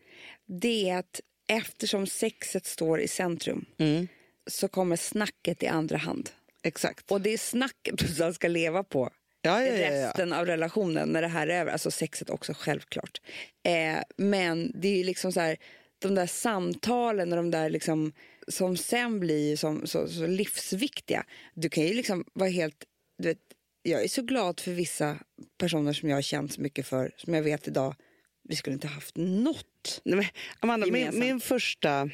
Det 0.47 0.91
är 0.91 0.99
att 0.99 1.21
eftersom 1.49 2.07
sexet 2.07 2.67
står 2.67 3.01
i 3.01 3.09
centrum 3.09 3.65
Mm. 3.79 4.09
så 4.51 4.69
kommer 4.69 4.97
snacket 4.97 5.63
i 5.63 5.67
andra 5.67 5.97
hand. 5.97 6.31
Exakt. 6.63 7.11
Och 7.11 7.21
det 7.21 7.31
är 7.31 7.39
snacket 7.39 7.99
du 7.99 8.09
sen 8.09 8.35
ska 8.35 8.49
leva 8.49 8.85
på 8.85 9.11
Ja, 9.43 9.63
ja, 9.65 9.73
ja, 9.73 9.77
ja. 9.77 9.91
resten 10.09 10.33
av 10.33 10.47
relationen 10.47 11.09
när 11.09 11.23
det 11.23 11.29
här 11.29 11.47
är 11.47 11.61
över. 11.61 11.73
Alltså 11.73 11.91
sexet 11.91 12.31
också 12.31 12.55
självklart. 12.57 13.21
Eh, 13.65 13.99
men 14.17 14.73
det 14.75 14.89
är 14.89 14.97
ju 14.97 15.05
liksom 15.05 15.33
så 15.33 15.41
här, 15.41 15.57
de 15.99 16.15
där 16.15 16.27
samtalen 16.27 17.33
och 17.33 17.37
de 17.37 17.51
där 17.51 17.71
liksom 17.71 18.13
som 18.49 18.77
sen 18.77 19.21
blir 19.21 19.57
som, 19.57 19.87
så, 19.87 20.09
så 20.09 20.27
livsviktiga. 20.27 21.25
Du 21.55 21.69
kan 21.69 21.85
ju 21.85 21.95
liksom 21.95 22.25
vara 22.33 22.51
helt, 22.51 22.85
du 23.19 23.29
vet, 23.29 23.39
jag 23.83 24.05
är 24.05 24.09
så 24.09 24.23
glad 24.23 24.61
för 24.61 24.73
vissa 24.73 25.19
personer 25.59 25.93
som 25.93 26.09
jag 26.09 26.17
har 26.17 26.23
känt 26.23 26.53
så 26.53 26.61
mycket 26.61 26.87
för, 26.87 27.13
som 27.17 27.35
jag 27.35 27.43
vet 27.43 27.69
idag, 27.69 27.95
vi 28.43 28.57
skulle 28.57 28.75
inte 28.75 28.87
haft 28.89 29.17
något. 29.17 30.01
Nej, 30.05 30.17
men, 30.17 30.27
Amanda, 30.61 30.87
min, 30.87 31.19
min 31.19 31.41
första 31.41 32.11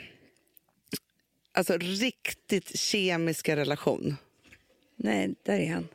alltså, 1.53 1.79
riktigt 1.79 2.79
kemiska 2.79 3.57
relation. 3.57 4.17
Nej, 4.97 5.35
där 5.43 5.59
är 5.61 5.71
han. 5.73 5.89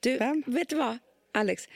Du, 0.00 0.16
Vem? 0.16 0.42
vet 0.46 0.68
du 0.68 0.76
vad, 0.76 0.98
Alex? 1.32 1.68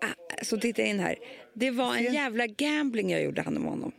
Ah, 0.00 0.42
Så 0.42 0.56
titta 0.56 0.82
in 0.82 1.00
här. 1.00 1.16
Det 1.54 1.70
var 1.70 1.96
en 1.96 2.14
jävla 2.14 2.46
gambling 2.46 3.10
jag 3.10 3.22
gjorde 3.22 3.42
han 3.42 3.54
med 3.54 3.70
honom. 3.70 3.92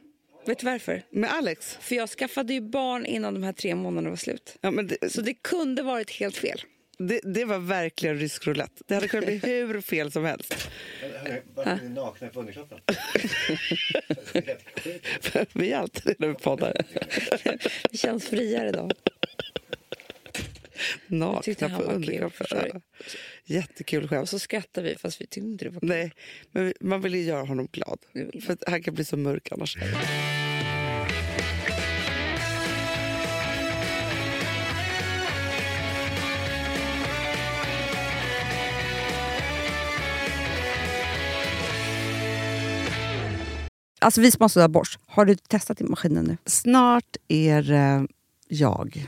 Vet 0.47 0.59
du 0.59 0.65
varför? 0.65 1.03
Med 1.09 1.31
Alex? 1.33 1.77
För 1.81 1.95
jag 1.95 2.09
skaffade 2.09 2.53
ju 2.53 2.61
barn 2.61 3.05
innan 3.05 3.33
de 3.33 3.43
här 3.43 3.53
tre 3.53 3.75
månaderna 3.75 4.09
var 4.09 4.17
slut. 4.17 4.57
Ja, 4.61 4.71
men 4.71 4.87
det, 4.87 5.11
Så 5.11 5.21
det 5.21 5.33
kunde 5.33 5.83
varit 5.83 6.11
helt 6.11 6.37
fel. 6.37 6.61
det, 6.97 7.19
det 7.23 7.45
var 7.45 7.59
verkligen 7.59 8.19
rysk 8.19 8.47
roulette. 8.47 8.83
Det 8.87 8.95
hade 8.95 9.07
kunnat 9.07 9.25
bli 9.25 9.37
hur 9.43 9.81
fel 9.81 10.11
som 10.11 10.25
helst. 10.25 10.69
Varför 11.55 11.71
är 11.71 11.79
ni 11.83 11.89
nakna 11.89 12.27
på 12.27 12.39
underkroppen? 12.39 12.79
Vi 15.53 15.71
är 15.71 15.77
alltid 15.77 16.03
det 16.05 16.15
när 16.19 16.27
vi 16.27 16.33
poddar. 16.33 16.73
Det 17.91 17.97
känns 17.97 18.27
friare 18.27 18.71
då. 18.71 18.89
Nakna 21.07 21.69
på 21.69 21.83
underkroppen. 21.83 22.81
Jättekul 23.45 24.03
Och 24.03 24.09
skämt. 24.09 24.29
så 24.29 24.39
skrattar 24.39 24.81
vi 24.81 24.95
fast 24.95 25.21
vi 25.21 25.25
tyckte 25.27 25.39
inte 25.49 25.65
det 25.65 25.71
var 25.71 25.79
kul. 25.79 25.89
Nej, 25.89 26.11
men 26.51 26.73
man 26.81 27.01
vill 27.01 27.15
ju 27.15 27.21
göra 27.21 27.45
honom 27.45 27.67
glad. 27.71 27.99
För 28.45 28.53
att 28.53 28.63
han 28.67 28.83
kan 28.83 28.93
bli 28.93 29.05
så 29.05 29.17
mörk 29.17 29.51
annars. 29.51 29.77
Alltså 43.99 44.21
vi 44.21 44.31
som 44.31 44.41
har 44.41 44.67
borst, 44.67 44.99
har 45.05 45.25
du 45.25 45.35
testat 45.35 45.81
i 45.81 45.83
maskinen 45.83 46.25
nu? 46.25 46.37
Snart 46.45 47.17
är 47.27 47.61
det 47.61 48.07
jag 48.47 49.07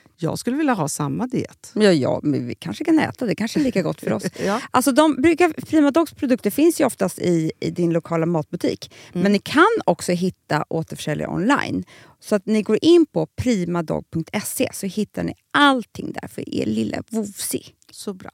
Jag 0.23 0.39
skulle 0.39 0.57
vilja 0.57 0.73
ha 0.73 0.87
samma 0.89 1.27
diet. 1.27 1.71
Ja, 1.75 1.91
ja, 1.91 2.19
men 2.23 2.47
vi 2.47 2.55
kanske 2.55 2.83
kan 2.83 2.99
äta. 2.99 3.25
Det 3.25 3.35
kanske 3.35 3.59
är 3.59 3.63
lika 3.63 3.81
gott 3.81 3.99
för 3.99 4.13
oss. 4.13 4.23
Ja. 4.45 4.61
Alltså 4.71 4.91
de 4.91 5.15
brukar, 5.15 5.49
Prima 5.49 5.91
Dogs 5.91 6.13
produkter 6.13 6.49
finns 6.51 6.81
ju 6.81 6.85
oftast 6.85 7.19
i, 7.19 7.51
i 7.59 7.71
din 7.71 7.93
lokala 7.93 8.25
matbutik. 8.25 8.93
Men 9.13 9.31
ni 9.31 9.39
kan 9.39 9.67
också 9.85 10.11
hitta 10.11 10.65
återförsäljare 10.69 11.29
online. 11.29 11.83
Så 12.19 12.35
att 12.35 12.45
ni 12.45 12.61
går 12.61 12.77
in 12.81 13.05
på 13.05 13.25
primadog.se 13.25 14.69
så 14.73 14.85
hittar 14.85 15.23
ni 15.23 15.33
allting 15.51 16.11
där 16.11 16.27
för 16.27 16.55
er 16.55 16.65
lilla 16.65 17.03
vovsi. 17.09 17.65
Så 17.91 18.13
bra. 18.13 18.31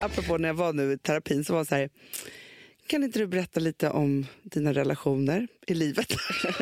Apropå 0.00 0.38
när 0.38 0.48
jag 0.48 0.54
var 0.54 0.72
nu 0.72 0.92
i 0.92 0.98
terapin 0.98 1.44
så 1.44 1.52
var 1.52 1.60
det 1.60 1.66
så 1.66 1.74
här, 1.74 1.88
kan 2.88 3.04
inte 3.04 3.18
du 3.18 3.26
berätta 3.26 3.60
lite 3.60 3.90
om 3.90 4.26
dina 4.42 4.72
relationer 4.72 5.48
i 5.66 5.74
livet? 5.74 6.12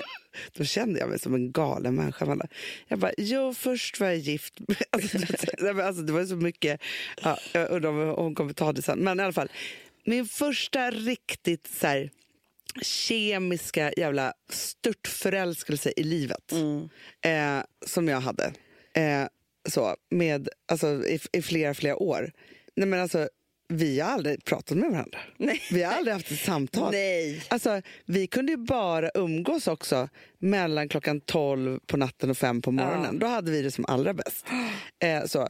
Då 0.52 0.64
kände 0.64 1.00
jag 1.00 1.08
mig 1.08 1.18
som 1.18 1.34
en 1.34 1.52
galen 1.52 1.94
människa. 1.94 2.48
Jag 2.88 2.98
bara, 2.98 3.12
jo 3.18 3.54
först 3.54 4.00
var 4.00 4.06
jag 4.06 4.16
gift. 4.16 4.54
Alltså, 4.90 5.18
men 5.60 5.80
alltså, 5.80 6.02
det 6.02 6.12
var 6.12 6.24
så 6.24 6.36
mycket, 6.36 6.80
ja, 7.22 7.38
jag 7.52 7.70
undrar 7.70 7.90
om 7.90 8.14
hon 8.24 8.34
kommer 8.34 8.52
ta 8.52 8.72
det 8.72 8.82
sen. 8.82 8.98
Men 8.98 9.20
i 9.20 9.22
alla 9.22 9.32
fall, 9.32 9.50
min 10.04 10.26
första 10.26 10.90
riktigt 10.90 11.66
så 11.80 11.86
här, 11.86 12.10
kemiska 12.82 13.92
jävla 13.96 14.32
störtförälskelse 14.48 15.92
i 15.96 16.02
livet 16.02 16.52
eh, 17.20 17.60
som 17.86 18.08
jag 18.08 18.20
hade. 18.20 18.52
Eh, 18.94 19.26
så, 19.68 19.96
med, 20.10 20.48
alltså, 20.68 20.86
i, 20.86 21.20
I 21.32 21.42
flera, 21.42 21.74
flera 21.74 21.96
år. 21.96 22.32
Nej, 22.76 22.88
men 22.88 23.00
alltså, 23.00 23.28
vi 23.68 24.00
har 24.00 24.10
aldrig 24.10 24.44
pratat 24.44 24.78
med 24.78 24.90
varandra. 24.90 25.18
Nej. 25.36 25.62
Vi 25.70 25.82
har 25.82 25.92
aldrig 25.92 26.12
haft 26.14 26.30
ett 26.30 26.38
samtal. 26.40 26.92
Nej. 26.92 27.42
Alltså, 27.48 27.82
vi 28.04 28.26
kunde 28.26 28.52
ju 28.52 28.58
bara 28.58 29.10
umgås 29.14 29.66
också 29.68 30.08
mellan 30.38 30.88
klockan 30.88 31.20
12 31.20 31.80
på 31.86 31.96
natten 31.96 32.30
och 32.30 32.38
5 32.38 32.62
på 32.62 32.70
morgonen. 32.70 33.18
Då 33.18 33.26
hade 33.26 33.50
vi 33.50 33.62
det 33.62 33.70
som 33.70 33.84
allra 33.88 34.14
bäst. 34.14 34.46
Eh, 35.02 35.24
så. 35.26 35.48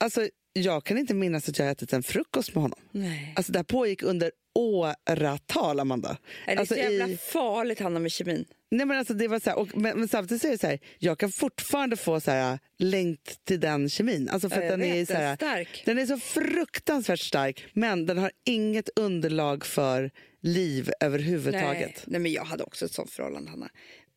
Alltså, 0.00 0.28
jag 0.52 0.84
kan 0.84 0.98
inte 0.98 1.14
minnas 1.14 1.48
att 1.48 1.58
jag 1.58 1.70
ätit 1.70 1.92
en 1.92 2.02
frukost 2.02 2.54
med 2.54 2.62
honom. 2.62 2.78
Nej. 2.90 3.32
Alltså, 3.36 3.52
det 3.52 3.58
här 3.58 3.64
pågick 3.64 4.02
under 4.02 4.30
åratal, 4.54 5.80
Amanda. 5.80 6.16
Är 6.46 6.54
det 6.54 6.60
Alltså, 6.60 6.74
så 6.74 6.80
jävla 6.80 7.08
i- 7.08 7.16
farligt, 7.16 7.80
Hanna, 7.80 8.00
med 8.00 8.12
kemin? 8.12 8.44
Nej, 8.70 8.86
men 8.86 8.98
alltså, 8.98 9.14
det 9.14 9.28
var 9.28 9.40
så 9.40 9.50
här, 9.50 9.58
och, 9.58 9.76
men, 9.76 9.98
men 9.98 10.08
samtidigt 10.08 10.42
så 10.42 10.48
är 10.48 10.52
det 10.52 10.58
så 10.58 10.66
här, 10.66 10.78
jag 10.98 11.18
kan 11.18 11.32
fortfarande 11.32 11.96
få 11.96 12.20
så 12.20 12.30
här, 12.30 12.58
längt 12.78 13.44
till 13.44 13.60
den 13.60 13.88
kemin. 13.88 14.28
Alltså 14.28 14.48
för 14.48 14.62
att 14.62 14.68
den, 14.68 14.82
är 14.82 15.04
så 15.04 15.12
här, 15.12 15.36
stark. 15.36 15.82
den 15.86 15.98
är 15.98 16.06
så 16.06 16.18
fruktansvärt 16.18 17.20
stark, 17.20 17.66
men 17.72 18.06
den 18.06 18.18
har 18.18 18.30
inget 18.44 18.88
underlag 18.96 19.64
för 19.64 20.10
liv 20.40 20.90
överhuvudtaget. 21.00 21.92
Nej. 21.96 22.04
Nej, 22.06 22.20
men 22.20 22.32
jag 22.32 22.44
hade 22.44 22.64
också 22.64 22.84
ett 22.84 22.92
sånt 22.92 23.10
förhållande, 23.10 23.50
Hanna. 23.50 23.68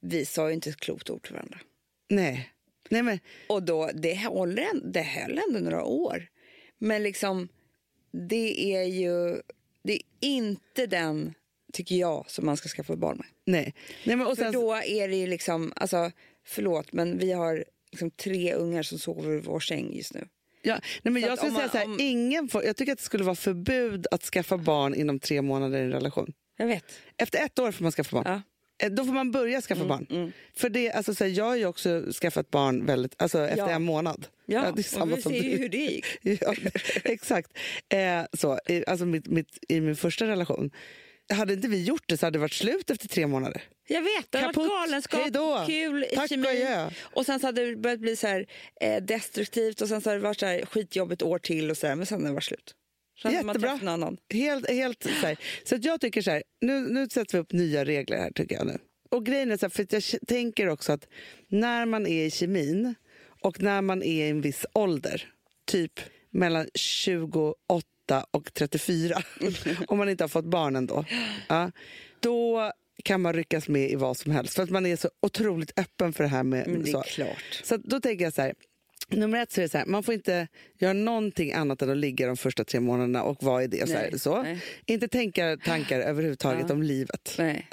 Vi 0.01 0.25
sa 0.25 0.47
ju 0.47 0.53
inte 0.53 0.69
ett 0.69 0.79
klokt 0.79 1.09
ord 1.09 1.23
till 1.23 1.33
varandra. 1.33 1.59
Nej. 2.09 2.49
Nej, 2.89 3.03
men, 3.03 3.19
Och 3.47 3.63
då, 3.63 3.89
det, 3.93 4.25
håller, 4.27 4.91
det 4.91 5.01
höll 5.01 5.39
ändå 5.47 5.59
några 5.59 5.83
år. 5.83 6.27
Men 6.77 7.03
liksom, 7.03 7.47
det 8.11 8.75
är 8.75 8.83
ju 8.83 9.41
det 9.83 9.93
är 9.93 10.01
inte 10.19 10.85
den, 10.85 11.33
tycker 11.73 11.95
jag, 11.95 12.25
som 12.31 12.45
man 12.45 12.57
ska 12.57 12.69
skaffa 12.69 12.95
barn 12.95 13.17
med. 13.17 13.25
nej. 13.45 13.73
nej 14.03 14.15
men, 14.15 14.27
och 14.27 14.35
För 14.37 14.43
sen, 14.43 14.53
då 14.53 14.73
är 14.73 15.07
det 15.07 15.15
ju 15.15 15.27
liksom, 15.27 15.73
alltså 15.75 16.11
förlåt, 16.45 16.93
men 16.93 17.17
vi 17.17 17.31
har 17.31 17.63
liksom 17.91 18.11
tre 18.11 18.53
ungar 18.53 18.83
som 18.83 18.99
sover 18.99 19.37
i 19.37 19.39
vår 19.39 19.59
säng 19.59 19.95
just 19.95 20.13
nu. 20.13 20.27
ja, 20.61 20.79
nej, 21.03 21.11
men 21.13 21.21
så 21.21 21.27
jag 21.27 21.37
skulle 21.37 21.51
säga 21.51 21.61
man- 21.63 21.69
så 21.71 21.77
här, 21.77 21.85
om- 21.85 21.97
ingen 21.99 22.47
får, 22.47 22.63
jag 22.65 22.75
tycker 22.75 22.91
att 22.91 22.97
det 22.97 23.03
skulle 23.03 23.23
vara 23.23 23.35
förbud 23.35 24.07
att 24.11 24.23
skaffa 24.23 24.57
barn 24.57 24.93
inom 24.95 25.19
tre 25.19 25.41
månader 25.41 25.79
i 25.79 25.81
en 25.81 25.91
relation. 25.91 26.33
Jag 26.57 26.67
vet. 26.67 26.85
Efter 27.17 27.45
ett 27.45 27.59
år 27.59 27.71
får 27.71 27.83
man 27.83 27.91
skaffa 27.91 28.15
barn. 28.15 28.23
Ja. 28.27 28.41
Eh, 28.87 28.91
Då 28.91 29.05
får 29.05 29.13
man 29.13 29.31
börja 29.31 29.61
skaffa 29.61 29.85
barn. 29.85 30.33
För 30.55 30.69
det, 30.69 30.91
alltså, 30.91 31.15
så 31.15 31.23
här, 31.23 31.31
jag 31.31 31.45
har 31.45 31.55
ju 31.55 31.65
också 31.65 32.03
skaffat 32.21 32.51
barn 32.51 32.85
väldigt, 32.85 33.21
alltså, 33.21 33.39
efter 33.47 33.57
Ja. 33.57 33.69
en 33.69 33.83
månad. 33.83 34.27
Ja, 34.45 34.71
det 34.75 34.81
är 34.81 34.83
samma 34.83 35.11
och 35.11 35.17
vi 35.17 35.21
ser 35.21 35.31
ju 35.43 35.57
hur 35.57 35.69
det 35.69 35.77
gick. 35.77 36.05
Ja, 36.41 36.53
exakt. 37.03 37.51
Eh, 37.89 38.21
så, 38.33 38.59
i- 38.67 38.83
alltså 38.87 39.05
mitt, 39.05 39.27
mitt, 39.27 39.57
I 39.69 39.81
min 39.81 39.95
första 39.95 40.27
relation. 40.27 40.71
Hade 41.33 41.53
inte 41.53 41.67
vi 41.67 41.83
gjort 41.83 42.03
det 42.05 42.17
så 42.17 42.25
hade 42.25 42.37
det 42.37 42.41
varit 42.41 42.53
slut 42.53 42.89
efter 42.89 43.07
tre 43.07 43.27
månader. 43.27 43.63
Jag 43.87 44.01
vet, 44.01 44.31
det 44.31 44.39
Kaputt. 44.39 44.55
varit 44.57 44.69
galenskap, 44.69 45.21
Hej 45.21 45.31
då. 45.31 45.63
kul, 45.67 46.05
Tack 46.15 46.29
kemi. 46.29 46.67
och. 47.11 47.17
Och 47.17 47.25
sen 47.25 47.39
så 47.39 47.45
hade 47.47 47.65
det 47.65 47.75
börjat 47.75 47.99
bli 47.99 48.15
så 48.15 48.27
här, 48.27 48.45
eh, 48.81 49.03
destruktivt 49.03 49.81
och 49.81 49.87
sen 49.87 50.01
så 50.01 50.09
har 50.09 50.15
det 50.15 50.21
varit 50.23 50.39
så 50.39 50.45
här, 50.45 50.65
skitjobbigt 50.65 51.21
år 51.21 51.39
till 51.39 51.69
och 51.71 51.77
så 51.77 51.87
där, 51.87 51.95
men 51.95 52.05
sen 52.05 52.21
har 52.21 52.27
det 52.27 52.33
varit 52.33 52.43
slut. 52.43 52.75
Sen 53.21 53.31
Jättebra. 53.31 53.75
någon 53.75 53.87
annan. 53.87 54.17
Helt, 54.33 54.69
helt 54.69 55.03
så 55.03 55.09
här. 55.27 55.37
Så 55.63 55.75
att 55.75 55.83
jag 55.85 56.01
tycker 56.01 56.21
så 56.21 56.31
här, 56.31 56.43
nu, 56.61 56.79
nu 56.79 57.07
sätter 57.09 57.37
vi 57.37 57.41
upp 57.41 57.51
nya 57.51 57.85
regler 57.85 58.17
här 58.17 58.31
tycker 58.31 58.55
jag 58.55 58.67
nu. 58.67 58.77
Och 59.11 59.25
grejen 59.25 59.51
är 59.51 59.57
så 59.57 59.65
här, 59.65 59.69
för 59.69 59.85
jag 59.89 60.03
tänker 60.27 60.67
också 60.69 60.91
att 60.91 61.07
när 61.47 61.85
man 61.85 62.07
är 62.07 62.25
i 62.25 62.31
kemin 62.31 62.95
och 63.41 63.61
när 63.61 63.81
man 63.81 64.03
är 64.03 64.25
i 64.25 64.29
en 64.29 64.41
viss 64.41 64.65
ålder, 64.73 65.33
typ 65.67 65.99
mellan 66.31 66.67
28 66.75 67.85
och 68.31 68.53
34, 68.53 69.21
om 69.87 69.97
man 69.97 70.09
inte 70.09 70.23
har 70.23 70.29
fått 70.29 70.45
barn 70.45 70.75
ändå, 70.75 71.05
ja, 71.47 71.71
då 72.19 72.71
kan 73.03 73.21
man 73.21 73.33
ryckas 73.33 73.67
med 73.67 73.91
i 73.91 73.95
vad 73.95 74.17
som 74.17 74.31
helst. 74.31 74.55
För 74.55 74.63
att 74.63 74.69
man 74.69 74.85
är 74.85 74.95
så 74.95 75.09
otroligt 75.21 75.79
öppen 75.79 76.13
för 76.13 76.23
det 76.23 76.29
här 76.29 76.43
med 76.43 76.67
Men 76.67 76.83
det 76.83 76.89
är 76.89 76.91
så. 76.91 77.01
klart. 77.01 77.61
Så 77.63 77.77
då 77.77 77.99
tänker 77.99 78.23
jag 78.25 78.33
så 78.33 78.41
här. 78.41 78.53
Nummer 79.11 79.41
ett 79.41 79.51
så 79.51 79.61
är 79.61 79.63
det 79.63 79.69
så 79.69 79.77
här, 79.77 79.85
man 79.85 80.03
får 80.03 80.13
inte 80.13 80.47
göra 80.79 80.93
någonting 80.93 81.53
annat 81.53 81.81
än 81.81 81.89
att 81.89 81.97
ligga 81.97 82.27
de 82.27 82.37
första 82.37 82.63
tre 82.63 82.79
månaderna 82.79 83.23
och 83.23 83.43
vad 83.43 83.63
är 83.63 83.67
det? 83.67 83.87
Så 83.87 83.93
Nej, 83.93 84.19
så. 84.19 84.41
nej. 84.43 84.61
Inte 84.85 85.07
tänka 85.07 85.57
tankar 85.65 85.99
överhuvudtaget 85.99 86.65
Ja. 86.67 86.73
om 86.73 86.83
livet. 86.83 87.35
Nej. 87.37 87.67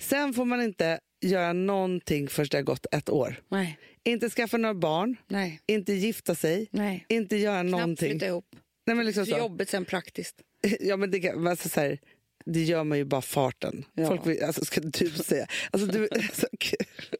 Sen 0.00 0.34
får 0.34 0.44
man 0.44 0.62
inte 0.62 1.00
göra 1.20 1.52
någonting 1.52 2.28
förrän 2.28 2.48
det 2.50 2.56
har 2.56 2.62
gått 2.62 2.86
ett 2.92 3.08
år. 3.10 3.40
Nej, 3.48 3.78
Inte 4.04 4.30
skaffa 4.30 4.56
några 4.56 4.74
barn, 4.74 5.16
nej, 5.28 5.60
inte 5.66 5.92
gifta 5.92 6.34
sig, 6.34 6.68
nej. 6.70 7.04
inte 7.08 7.36
göra 7.36 7.60
Knappt 7.60 7.70
någonting. 7.70 8.10
flytta 8.10 8.26
ihop. 8.26 8.44
Nej, 8.88 8.96
men 8.96 9.06
liksom 9.06 9.26
Så 9.26 9.32
så. 9.32 9.38
jobbigt 9.38 9.68
sen 9.70 9.84
praktiskt. 9.84 10.36
Ja, 10.80 10.96
men 10.96 11.10
det, 11.10 11.20
kan, 11.20 11.42
men 11.42 11.50
alltså, 11.50 11.68
så 11.68 11.80
här, 11.80 11.98
det 12.44 12.62
gör 12.62 12.84
man 12.84 12.98
ju 12.98 13.04
bara 13.04 13.22
farten. 13.22 13.84
Ja. 13.94 14.06
Folk 14.06 14.26
vill, 14.26 14.42
alltså, 14.42 14.64
ska 14.64 14.80
du 14.80 15.10
säga. 15.10 15.46
Alltså, 15.70 15.86
du, 15.88 16.08
så, 16.32 16.46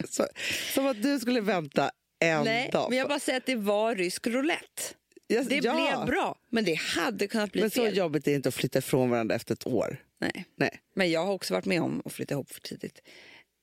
så, 0.09 0.27
som 0.75 0.87
att 0.87 1.03
du 1.03 1.21
skulle 1.21 1.41
vänta 1.41 1.91
en 2.19 2.45
Nej, 2.45 2.71
dag. 2.73 2.87
men 2.91 2.99
jag 2.99 3.09
bara 3.09 3.19
säger 3.21 3.37
att 3.37 3.47
det 3.47 3.57
var 3.57 3.95
rysk 3.95 4.27
roulette. 4.27 4.83
Ja, 5.27 5.43
Det 5.43 5.55
ja. 5.64 5.75
blev 5.75 6.07
bra, 6.07 6.39
men 6.51 6.64
det 6.64 6.75
hade 6.75 7.27
kunnat 7.27 7.53
bli 7.53 7.61
Men 7.61 7.71
så 7.71 7.85
fel. 7.85 7.97
jobbigt 7.97 8.27
är 8.27 8.31
det 8.31 8.37
inte 8.37 8.49
att 8.49 8.55
flytta 8.55 8.79
ifrån 8.79 9.11
varandra 9.11 9.35
efter 9.35 9.55
ett 9.55 9.66
år. 9.66 9.97
Nej. 10.21 10.45
Nej. 10.57 10.81
Men 10.95 11.11
jag 11.11 11.25
har 11.27 11.33
också 11.33 11.55
varit 11.55 11.64
med 11.64 11.83
om 11.83 12.03
att 12.05 12.12
flytta 12.12 12.35
ihop 12.35 12.51
för 12.51 12.61
tidigt. 12.61 13.01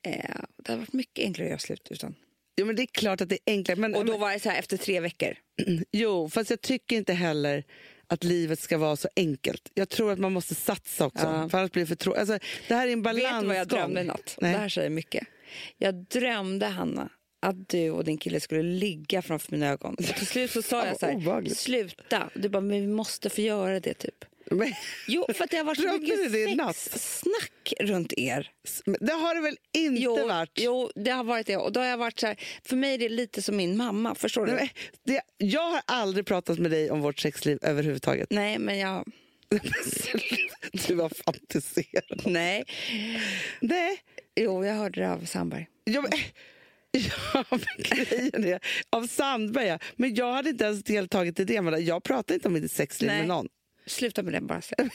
Eh, 0.08 0.36
det 0.58 0.72
har 0.72 0.78
varit 0.80 0.94
mycket 0.94 1.26
enklare 1.26 1.46
att 1.48 1.50
göra 1.52 1.60
slut 1.60 1.88
utan. 1.92 2.16
Jo, 2.58 2.66
men 2.66 2.76
det 2.76 2.82
är 2.82 2.86
klart 2.88 3.22
att 3.22 3.30
det 3.30 3.36
är 3.36 3.54
enklare. 3.54 3.80
Men, 3.80 3.96
Och 3.96 4.06
då 4.06 4.18
var 4.18 4.34
det 4.34 4.40
så 4.40 4.50
här 4.50 4.60
efter 4.60 4.78
tre 4.78 5.00
veckor. 5.00 5.36
Jo, 5.92 6.30
fast 6.30 6.50
jag 6.50 6.62
tycker 6.62 6.96
inte 6.96 7.14
heller 7.14 7.64
att 8.08 8.24
livet 8.24 8.60
ska 8.60 8.78
vara 8.78 8.96
så 8.96 9.10
enkelt. 9.16 9.72
Jag 9.74 9.90
tror 9.90 10.12
att 10.12 10.20
man 10.20 10.34
måste 10.34 10.56
satsa 10.56 11.06
också. 11.06 11.26
Ja. 11.26 11.50
För 11.50 11.58
annars 11.58 11.72
blir 11.72 11.84
det 11.84 11.88
för 11.88 11.96
tråkigt. 11.96 12.20
Alltså, 12.20 12.40
det 12.68 12.74
här 12.76 12.88
är 12.88 12.94
en 12.94 13.02
Vet 13.02 13.04
balansgång. 13.04 13.42
du 13.42 13.48
vad 13.48 13.58
jag 13.58 13.68
drömde 13.68 14.02
i 14.02 14.04
natt? 14.04 14.38
Det 14.40 14.48
här 14.48 14.70
säger 14.70 14.90
mycket. 14.90 15.28
Jag 15.78 15.96
drömde, 15.96 16.66
Hanna, 16.66 17.10
att 17.42 17.70
du 17.70 17.92
och 17.92 18.04
din 18.04 18.18
kille 18.18 18.40
skulle 18.40 18.64
ligga 18.64 19.22
framför 19.22 19.52
mina 19.52 19.68
ögon. 19.68 19.96
Till 19.96 20.28
slut 20.28 20.52
så 20.52 20.62
sa 20.62 20.86
jag 20.86 21.00
så 21.00 21.06
här, 21.06 21.50
sluta. 21.56 22.30
Du 22.36 22.50
bara, 22.50 22.62
men 22.62 22.82
vi 22.82 22.88
måste 22.88 23.30
få 23.30 23.42
göra 23.42 23.80
det 23.80 23.94
typ. 23.94 24.26
Men, 24.52 24.74
Jo, 25.08 25.26
för 25.34 25.48
det 25.50 25.58
har 25.58 25.64
varit 25.64 25.78
så 25.78 25.94
mycket 26.00 26.32
du 26.32 26.74
sexsnack 26.74 27.74
runt 27.80 28.14
er. 28.18 28.52
det 29.00 29.14
har 29.14 29.36
det 29.36 29.42
väl 29.42 29.58
inte 29.74 30.02
Jo, 30.02 30.28
varit? 30.28 30.52
jo, 30.56 30.92
det 30.96 31.12
har 31.12 31.24
varit 31.24 31.48
det. 31.48 31.58
Och 31.58 31.72
då 31.72 31.80
har 31.80 31.88
jag 31.88 31.98
varit 31.98 32.20
så 32.20 32.28
här, 32.28 32.38
för 32.64 32.76
mig 32.76 32.94
är 32.94 32.98
det 32.98 33.10
lite 33.10 33.42
som 33.42 33.58
min 33.58 33.78
mamma, 33.78 34.16
förstår 34.16 34.46
du? 34.46 34.52
Nej, 34.52 34.72
men 35.06 35.14
det, 35.16 35.22
jag 35.38 35.70
har 35.70 35.82
aldrig 35.86 36.26
pratat 36.26 36.60
med 36.60 36.72
dig 36.72 36.92
om 36.92 37.02
vårt 37.02 37.20
sexliv 37.20 37.60
överhuvudtaget. 37.62 38.30
Nej, 38.32 38.60
men 38.60 38.78
jag... 38.78 39.06
du 40.88 40.96
har 40.96 41.10
fantiserat. 41.10 42.26
Nej. 42.26 42.64
Nej. 43.60 43.98
Jo, 44.36 44.66
jag 44.66 44.74
hörde 44.74 45.02
det 45.02 45.12
av 45.12 45.26
Sandberg. 45.26 45.68
Ja, 45.84 46.02
men, 46.02 46.12
ja, 47.34 47.46
men 47.50 47.60
grejen 47.78 48.46
är, 48.46 48.60
av 48.90 49.08
Sandberg, 49.08 49.68
ja. 49.68 49.80
men 49.96 50.16
jag 50.16 50.34
hade 50.34 50.50
inte 50.50 50.64
ens 50.64 50.84
deltagit 50.84 51.40
i 51.40 51.44
det. 51.44 51.62
Men 51.62 51.86
jag 51.86 52.04
pratar 52.04 52.36
inte 52.36 52.48
om 52.48 52.54
mitt 52.54 52.72
sexliv 52.72 53.10
Nej. 53.10 53.20
med 53.20 53.28
någon. 53.28 53.48
Sluta 53.88 54.24
med 54.24 54.34
det 54.34 54.42
bara. 54.42 54.62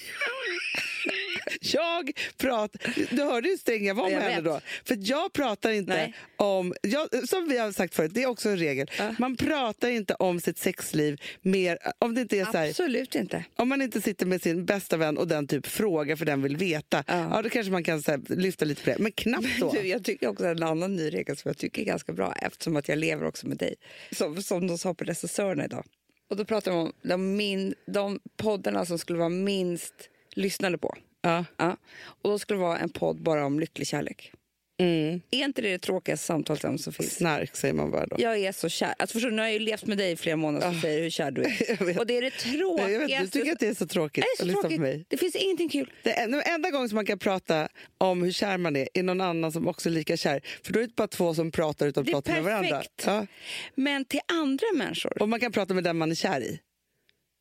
Jag 1.60 2.12
pratar... 2.36 2.80
Du 3.16 3.22
hörde 3.22 3.48
hur 3.48 3.56
sträng 3.56 3.86
jag 3.86 3.94
var 3.94 4.10
Jag 4.10 4.18
med 4.18 4.32
henne 4.32 4.42
vet. 4.42 4.44
då. 4.44 4.60
För 4.84 4.98
jag 5.00 5.32
pratar 5.32 5.70
inte 5.70 5.92
Nej. 5.92 6.14
om... 6.36 6.74
Jag, 6.82 7.28
som 7.28 7.48
vi 7.48 7.58
har 7.58 7.72
sagt 7.72 7.94
förut, 7.94 8.10
det 8.14 8.22
är 8.22 8.26
också 8.26 8.48
en 8.48 8.56
regel. 8.56 8.90
Ja. 8.98 9.14
Man 9.18 9.36
pratar 9.36 9.88
inte 9.90 10.14
om 10.14 10.40
sitt 10.40 10.58
sexliv 10.58 11.20
mer... 11.42 11.78
Om 11.98 12.14
det 12.14 12.20
inte 12.20 12.38
är 12.38 12.44
så 12.44 12.58
här, 12.58 12.68
Absolut 12.68 13.14
inte. 13.14 13.44
Om 13.56 13.68
man 13.68 13.82
inte 13.82 14.00
sitter 14.00 14.26
med 14.26 14.42
sin 14.42 14.64
bästa 14.64 14.96
vän 14.96 15.18
och 15.18 15.28
den 15.28 15.46
typ 15.46 15.66
frågar 15.66 16.16
för 16.16 16.24
den 16.24 16.42
vill 16.42 16.56
veta, 16.56 17.04
ja. 17.06 17.28
Ja. 17.30 17.42
då 17.42 17.48
kanske 17.48 17.72
man 17.72 17.84
kan 17.84 18.02
så 18.02 18.10
här, 18.10 18.20
lyfta 18.28 18.64
lite 18.64 18.82
på 18.84 18.90
det. 18.90 18.96
Men 18.98 19.12
knappt 19.12 19.58
så. 19.58 19.72
Du, 19.72 19.88
jag 19.88 20.04
tycker 20.04 20.28
också 20.28 20.46
en 20.46 20.62
annan 20.62 20.96
ny 20.96 21.10
regel 21.10 21.36
som 21.36 21.48
jag 21.48 21.58
tycker 21.58 21.82
är 21.82 21.86
ganska 21.86 22.12
bra 22.12 22.32
eftersom 22.32 22.76
att 22.76 22.88
jag 22.88 22.98
lever 22.98 23.26
också 23.26 23.46
med 23.48 23.56
dig. 23.56 23.74
Som, 24.12 24.42
som 24.42 24.66
de 24.66 24.78
sa 24.78 24.94
på 24.94 25.04
regissörerna 25.04 25.64
idag. 25.64 25.84
Och 26.30 26.36
då 26.36 26.44
pratar 26.44 26.70
de 26.70 26.80
om 26.80 26.92
de, 27.02 27.36
min, 27.36 27.74
de 27.86 28.20
poddarna 28.36 28.84
som 28.84 28.98
skulle 28.98 29.18
vara 29.18 29.28
minst 29.28 29.94
lyssnade 30.34 30.78
på. 30.78 30.96
Ja. 31.22 31.44
Ja. 31.56 31.76
Och 32.00 32.30
då 32.30 32.38
skulle 32.38 32.58
det 32.58 32.62
vara 32.62 32.78
en 32.78 32.90
podd 32.90 33.22
bara 33.22 33.46
om 33.46 33.60
lycklig 33.60 33.86
kärlek. 33.86 34.32
Mm. 34.80 35.20
Är 35.30 35.44
inte 35.44 35.62
det 35.62 35.70
det 35.70 35.78
tråkigaste 35.78 36.26
samtalsämne 36.26 36.78
som 36.78 36.92
finns? 36.92 37.14
Snark 37.14 37.56
säger 37.56 37.74
man 37.74 37.90
bara 37.90 38.06
då. 38.06 38.16
Jag 38.18 38.38
är 38.38 38.52
så 38.52 38.68
kär. 38.68 38.94
Alltså 38.98 39.12
förstår, 39.12 39.30
nu 39.30 39.38
har 39.38 39.46
jag 39.46 39.52
ju 39.52 39.58
levt 39.58 39.86
med 39.86 39.98
dig 39.98 40.12
i 40.12 40.16
flera 40.16 40.36
månader 40.36 40.68
och 40.68 40.74
säger 40.74 41.02
hur 41.02 41.10
kär 41.10 41.30
du 41.30 41.42
är. 41.42 41.98
Och 41.98 42.06
det 42.06 42.16
är 42.16 42.22
det 42.22 42.30
tråkigaste. 42.30 42.92
jag 42.92 43.00
vet, 43.00 43.20
du 43.20 43.38
tycker 43.38 43.52
att 43.52 43.58
det 43.58 43.68
är 43.68 43.74
så 43.74 43.86
tråkigt 43.86 44.24
att 44.24 44.38
så 44.38 44.44
lyssna 44.44 44.60
tråkigt. 44.62 44.78
på 44.78 44.82
mig. 44.82 45.04
Det 45.08 45.16
finns 45.16 45.36
ingenting 45.36 45.68
kul. 45.68 45.92
Är, 46.02 46.28
den 46.28 46.42
enda 46.42 46.70
gången 46.70 46.88
som 46.88 46.96
man 46.96 47.06
kan 47.06 47.18
prata 47.18 47.68
om 47.98 48.22
hur 48.22 48.32
kär 48.32 48.58
man 48.58 48.76
är 48.76 48.88
är 48.94 49.02
någon 49.02 49.20
annan 49.20 49.52
som 49.52 49.68
också 49.68 49.88
är 49.88 49.92
lika 49.92 50.16
kär. 50.16 50.40
För 50.62 50.72
då 50.72 50.80
är 50.80 50.86
det 50.86 50.94
bara 50.94 51.08
två 51.08 51.34
som 51.34 51.50
pratar 51.50 51.86
utan 51.86 52.02
att 52.02 52.08
är 52.08 52.12
prata 52.12 52.32
med 52.32 52.42
varandra. 52.42 52.76
perfekt. 52.76 53.02
Ja. 53.06 53.26
Men 53.74 54.04
till 54.04 54.20
andra 54.32 54.66
människor. 54.74 55.22
Och 55.22 55.28
man 55.28 55.40
kan 55.40 55.52
prata 55.52 55.74
med 55.74 55.84
den 55.84 55.96
man 55.98 56.10
är 56.10 56.14
kär 56.14 56.40
i. 56.40 56.60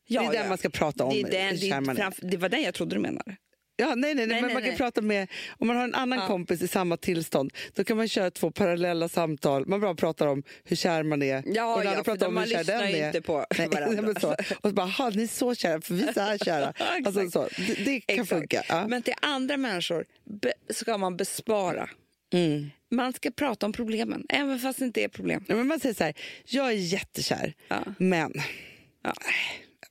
Ja, 0.08 0.22
det 0.22 0.28
är 0.28 0.32
den 0.32 0.42
ja. 0.42 0.50
man 0.50 0.58
ska 0.58 0.70
prata 0.70 1.04
om. 1.04 1.14
Det, 1.14 1.20
är 1.20 1.24
den, 1.24 1.60
det, 1.60 1.70
är 1.70 1.92
är. 1.92 1.96
framför, 1.96 2.26
det 2.26 2.38
var 2.38 2.50
den 2.50 2.62
jag 2.62 2.74
trodde 2.74 2.96
du 2.96 3.00
menade. 3.00 3.38
Ja, 3.80 3.96
nej, 3.96 3.96
nej, 3.96 4.16
nej, 4.16 4.28
Nej, 4.28 4.42
men 4.42 4.46
nej, 4.46 4.54
man 4.54 4.64
kan 4.64 4.76
prata 4.78 5.02
med, 5.02 5.28
om 5.58 5.68
man 5.68 5.76
har 5.78 5.84
en 5.84 5.96
annan 5.96 6.20
Ja. 6.20 6.28
kompis 6.28 6.62
i 6.62 6.68
samma 6.68 6.98
tillstånd, 6.98 7.54
då 7.74 7.84
kan 7.84 7.98
man 7.98 8.08
köra 8.08 8.32
två 8.32 8.52
parallella 8.52 9.10
samtal. 9.10 9.66
Man 9.68 9.82
bara 9.82 9.96
pratar 9.96 10.28
om 10.28 10.44
hur 10.64 10.76
kär 10.76 11.04
man 11.04 11.22
är. 11.24 11.44
Ja, 11.46 11.76
och 11.76 11.84
den 11.84 11.94
ja, 11.94 12.04
pratar 12.04 12.28
om 12.28 12.38
hur 12.38 12.46
kär 12.46 12.64
den 12.64 12.82
är. 12.82 13.06
inte 13.08 13.22
på 13.22 13.46
Nej, 13.58 13.68
varandra. 13.72 14.20
så. 14.22 14.32
Och 14.34 14.70
så 14.70 14.74
bara, 14.74 14.88
"Ha, 14.88 15.10
ni 15.10 15.24
är 15.24 15.28
så 15.28 15.56
kära, 15.56 15.82
för 15.82 15.94
vi 15.94 16.04
är 16.08 16.14
så 16.14 16.20
här 16.22 16.38
kära. 16.38 16.74
alltså, 17.06 17.32
så. 17.32 17.50
Det, 17.68 17.74
det 17.74 18.00
kan 18.00 18.14
Exakt. 18.16 18.30
funka. 18.30 18.64
Ja. 18.70 18.88
Men 18.88 19.02
till 19.02 19.14
andra 19.22 19.58
människor 19.58 20.06
be, 20.42 20.54
ska 20.70 20.98
man 20.98 21.18
bespara. 21.18 21.90
Mm. 22.34 22.70
Man 22.92 23.14
ska 23.14 23.32
prata 23.32 23.66
om 23.66 23.74
problemen, 23.74 24.26
även 24.30 24.60
fast 24.60 24.80
det 24.80 24.86
inte 24.86 25.04
är 25.04 25.08
problem. 25.08 25.46
Ja, 25.48 25.56
men 25.56 25.68
man 25.68 25.80
säger 25.80 25.96
så 25.96 26.04
här, 26.04 26.14
jag 26.46 26.68
är 26.68 26.72
jättekär, 26.72 27.54
men... 27.98 28.34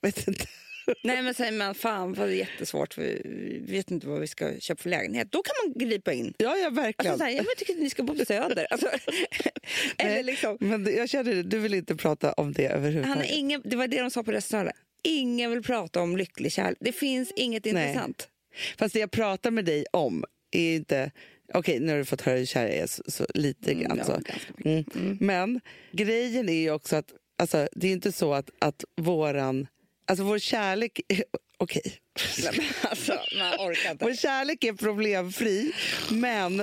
Jag 0.01 0.09
vet 0.09 0.29
inte. 0.29 0.45
Nej 1.05 1.23
men 1.23 1.35
säger 1.35 1.53
man 1.53 1.75
fan 1.75 2.13
vad 2.13 2.29
det 2.29 2.35
är 2.35 2.37
jättesvårt, 2.39 2.99
vi 2.99 3.61
vet 3.69 3.91
inte 3.91 4.07
vad 4.07 4.21
vi 4.21 4.27
ska 4.27 4.61
köpa 4.61 4.83
för 4.83 4.91
lägenhet. 4.91 5.33
Då 5.33 5.43
kan 5.43 5.53
man 5.65 5.89
gripa 5.89 6.13
in. 6.13 6.35
Ja, 6.39 6.57
ja 6.57 6.71
verkligen. 6.71 7.13
Alltså, 7.13 7.25
så 7.27 7.31
här, 7.31 7.37
jag 7.37 7.57
tycker 7.57 7.73
att 7.73 7.79
ni 7.79 7.91
ska 7.91 8.03
bo 8.03 8.15
på 8.19 8.25
Söder. 8.25 8.67
Alltså, 8.71 8.87
eller 9.99 10.11
Nej, 10.15 10.23
liksom, 10.23 10.57
Men 10.61 10.95
jag 10.97 11.09
känner 11.09 11.35
det, 11.35 11.43
du 11.43 11.59
vill 11.59 11.75
inte 11.75 11.97
prata 11.97 12.33
om 12.33 12.53
det 12.53 12.67
han 12.67 12.77
överhuvudtaget. 12.77 13.31
är 13.31 13.35
ingen, 13.37 13.63
det 13.65 13.77
var 13.77 13.87
det 13.89 14.01
de 14.01 14.11
sa 14.11 14.23
på 14.23 14.33
restaurangen. 14.33 14.73
Ingen 15.03 15.51
vill 15.51 15.63
prata 15.63 16.01
om 16.01 16.17
lycklig 16.17 16.53
kärlek. 16.53 16.79
Det 16.81 16.93
finns 16.93 17.33
inget 17.37 17.65
Nej. 17.65 17.89
intressant. 17.89 18.29
Fast 18.79 18.95
det 18.95 19.01
jag 19.01 19.11
pratar 19.11 19.51
med 19.51 19.65
dig 19.65 19.85
om 19.93 20.25
är 20.51 20.75
inte... 20.77 21.11
Okej, 21.55 21.81
nu 21.81 21.93
har 21.93 21.99
du 21.99 22.05
fått 22.05 22.21
höra 22.21 22.37
hur 22.37 22.47
kär 22.47 22.63
jag 22.63 22.75
är 22.75 22.87
så, 22.87 23.03
så 23.07 23.27
lite 23.35 23.73
Mm, 23.73 23.85
grann. 23.85 24.05
så. 24.07 24.17
mycket. 24.17 24.95
Mm. 24.97 25.19
Men 25.21 25.61
grejen 25.93 26.49
är 26.49 26.53
ju 26.61 26.71
också 26.71 26.97
att 26.97 27.13
alltså, 27.39 27.69
det 27.73 27.89
är 27.89 27.93
inte 27.93 28.13
så 28.13 28.35
att, 28.35 28.51
att 28.59 28.85
våran... 28.97 29.67
Alltså 30.09 30.25
vår 30.25 30.39
kärlek... 30.39 31.01
Okej. 31.59 31.93
Nej, 32.43 32.53
men 32.57 32.91
alltså, 32.91 33.13
man 33.39 33.53
orkar 33.55 33.97
Vår 34.01 34.11
inte. 34.11 34.23
kärlek 34.23 34.65
är 34.65 34.73
problemfri, 34.73 35.73
men 36.11 36.63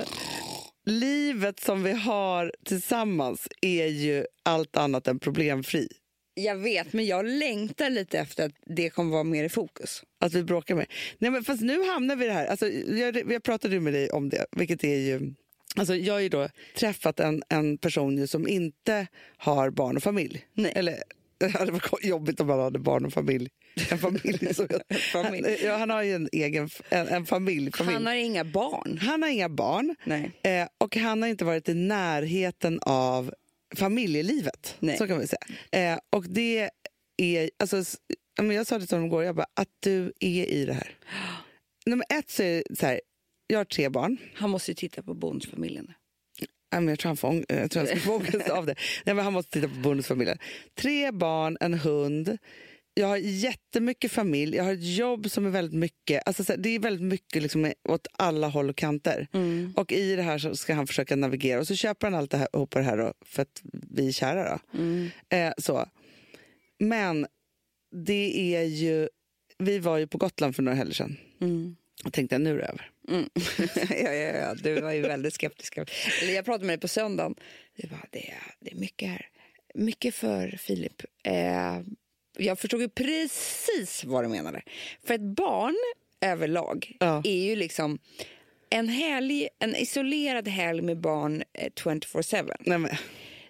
livet 0.86 1.60
som 1.60 1.82
vi 1.82 1.92
har 1.92 2.52
tillsammans 2.64 3.48
är 3.60 3.86
ju 3.86 4.26
allt 4.42 4.76
annat 4.76 5.08
än 5.08 5.18
problemfri. 5.18 5.88
Jag 6.34 6.56
vet, 6.56 6.92
men 6.92 7.06
jag 7.06 7.26
längtar 7.26 7.90
lite 7.90 8.18
efter 8.18 8.46
att 8.46 8.52
det 8.66 8.90
kommer 8.90 9.12
vara 9.12 9.24
mer 9.24 9.44
i 9.44 9.48
fokus. 9.48 10.02
Att 10.20 10.32
vi 10.32 10.42
bråkar 10.42 10.74
med. 10.74 10.86
Nej, 11.18 11.30
men 11.30 11.44
fast 11.44 11.62
nu 11.62 11.84
hamnar 11.84 12.16
vi 12.16 12.24
i 12.24 12.28
det 12.28 12.34
här. 12.34 12.46
Alltså, 12.46 12.68
jag, 12.68 13.32
jag 13.32 13.42
pratade 13.42 13.74
ju 13.74 13.80
med 13.80 13.92
dig 13.92 14.10
om 14.10 14.28
det, 14.28 14.46
vilket 14.56 14.84
är 14.84 14.96
ju... 14.96 15.34
Alltså, 15.76 15.94
jag 15.96 16.14
har 16.14 16.20
ju 16.20 16.28
då 16.28 16.48
träffat 16.76 17.20
en, 17.20 17.42
en 17.48 17.78
person 17.78 18.28
som 18.28 18.48
inte 18.48 19.06
har 19.36 19.70
barn 19.70 19.96
och 19.96 20.02
familj. 20.02 20.46
Nej. 20.54 20.72
Eller 20.76 21.02
Det 21.38 21.48
hade 21.48 21.72
varit 21.72 22.04
jobbigt 22.04 22.40
om 22.40 22.48
han 22.48 22.60
hade 22.60 22.78
barn 22.78 23.04
och 23.04 23.12
familj. 23.12 23.48
En 23.90 23.98
familj. 23.98 24.54
Så, 24.54 24.66
familj. 25.12 25.48
Han, 25.48 25.68
ja, 25.68 25.76
han 25.76 25.90
har 25.90 26.02
ju 26.02 26.14
en 26.14 26.28
egen 26.32 26.68
en, 26.88 27.08
en 27.08 27.26
familj, 27.26 27.72
familj. 27.72 27.94
Han 27.94 28.06
har 28.06 28.14
inga 28.14 28.44
barn. 28.44 28.98
Han 28.98 29.22
har 29.22 29.30
inga 29.30 29.48
barn 29.48 29.94
Nej. 30.04 30.32
eh, 30.42 30.68
och 30.78 30.96
han 30.96 31.22
har 31.22 31.28
inte 31.28 31.44
varit 31.44 31.68
i 31.68 31.74
närheten 31.74 32.80
av 32.82 33.34
familjelivet. 33.74 34.76
Nej. 34.78 34.96
Så 34.96 35.06
kan 35.06 35.18
vi 35.18 35.26
säga. 35.26 35.92
Eh, 35.92 35.98
och 36.10 36.24
det 36.28 36.70
är... 37.16 37.50
Alltså, 37.58 37.82
jag 38.36 38.66
sa 38.66 38.78
det 38.78 38.86
till 38.86 38.96
honom 38.96 39.06
igår, 39.06 39.24
jag 39.24 39.36
bara, 39.36 39.46
att 39.54 39.68
du 39.80 40.12
är 40.20 40.46
i 40.46 40.64
det 40.64 40.72
här. 40.72 40.96
Nummer 41.86 42.06
ett 42.08 42.30
så 42.30 42.42
är 42.42 42.62
det 42.68 42.76
så 42.76 42.86
här, 42.86 43.00
jag 43.46 43.58
har 43.58 43.64
tre 43.64 43.88
barn. 43.88 44.16
Han 44.34 44.50
måste 44.50 44.70
ju 44.70 44.74
titta 44.74 45.02
på 45.02 45.14
Bonusfamiljen. 45.14 45.92
Jag 46.84 46.98
tror 46.98 47.08
han, 47.10 47.16
får, 47.16 47.28
ång- 47.28 47.44
eh, 47.48 47.58
jag 47.60 47.70
tror 47.70 47.80
han 47.80 47.86
ska 47.88 47.96
få 48.00 48.16
ångest 48.16 48.48
av 48.50 48.66
det. 48.66 48.74
Nej, 49.04 49.14
men 49.14 49.24
han 49.24 49.32
måste 49.32 49.50
titta 49.52 49.68
på 49.68 49.74
bonusfamiljen. 49.80 50.38
Tre 50.74 51.10
barn, 51.12 51.56
en 51.60 51.74
hund. 51.74 52.38
Jag 52.94 53.06
har 53.06 53.16
jättemycket 53.16 54.12
familj. 54.12 54.56
Jag 54.56 54.64
har 54.64 54.72
ett 54.72 54.96
jobb 54.96 55.30
som 55.30 55.46
är 55.46 55.50
väldigt 55.50 55.74
mycket... 55.78 56.22
Alltså, 56.26 56.56
det 56.58 56.68
är 56.68 56.78
väldigt 56.78 57.02
mycket 57.06 57.42
liksom, 57.42 57.72
åt 57.88 58.06
alla 58.12 58.48
håll 58.48 58.68
och 58.70 58.76
kanter. 58.76 59.26
Och 59.76 59.92
i 59.92 60.16
det 60.16 60.22
här 60.22 60.38
så 60.38 60.56
ska 60.56 60.74
han 60.74 60.86
försöka 60.86 61.16
navigera. 61.16 61.60
Och 61.60 61.66
så 61.66 61.74
köper 61.74 62.06
han 62.06 62.14
allt 62.20 62.30
det 62.30 62.36
här, 62.36 62.48
ihop 62.52 62.70
det 62.74 62.82
här 62.82 62.96
då, 62.96 63.12
för 63.24 63.42
att 63.42 63.62
vi 63.72 64.08
är 64.08 64.12
kära. 64.12 64.60
Då. 64.72 64.78
Eh, 65.36 65.52
så. 65.58 65.88
Men 66.78 67.26
det 68.06 68.54
är 68.56 68.62
ju... 68.62 69.08
Vi 69.58 69.78
var 69.78 69.98
ju 69.98 70.06
på 70.06 70.18
Gotland 70.18 70.56
för 70.56 70.62
några 70.62 70.76
helger 70.76 70.94
sedan. 70.94 71.16
Mm. 71.40 71.76
Och 72.04 72.12
tänkte 72.12 72.38
nu 72.38 72.50
är 72.54 72.58
det 72.58 72.64
över. 72.64 72.90
Mm. 73.08 73.28
ja, 73.90 74.12
ja, 74.12 74.36
ja, 74.38 74.54
du 74.54 74.80
var 74.80 74.92
ju 74.92 75.00
väldigt 75.00 75.34
skeptisk. 75.34 75.78
Jag 76.34 76.44
pratade 76.44 76.64
med 76.66 76.78
dig 76.78 76.80
på 76.80 76.88
söndagen. 76.88 77.34
Du 77.76 77.88
bara, 77.88 78.06
det, 78.10 78.30
är, 78.30 78.42
det 78.60 78.70
är 78.70 78.76
mycket 78.76 79.08
här. 79.08 79.28
Mycket 79.74 80.14
för 80.14 80.48
Filip. 80.58 81.02
Eh, 81.22 81.80
jag 82.38 82.58
förstod 82.58 82.80
ju 82.80 82.88
precis 82.88 84.04
vad 84.04 84.24
du 84.24 84.28
menade. 84.28 84.62
För 85.06 85.14
ett 85.14 85.20
barn 85.36 85.76
överlag 86.20 86.96
Ja. 87.00 87.22
är 87.24 87.44
ju 87.44 87.56
liksom 87.56 87.98
en, 88.70 88.88
helg, 88.88 89.48
en 89.58 89.76
isolerad 89.76 90.48
helg 90.48 90.82
med 90.82 91.00
barn 91.00 91.42
eh, 91.52 91.70
24-7. 91.70 92.52
Nej, 92.60 92.78
men, 92.78 92.90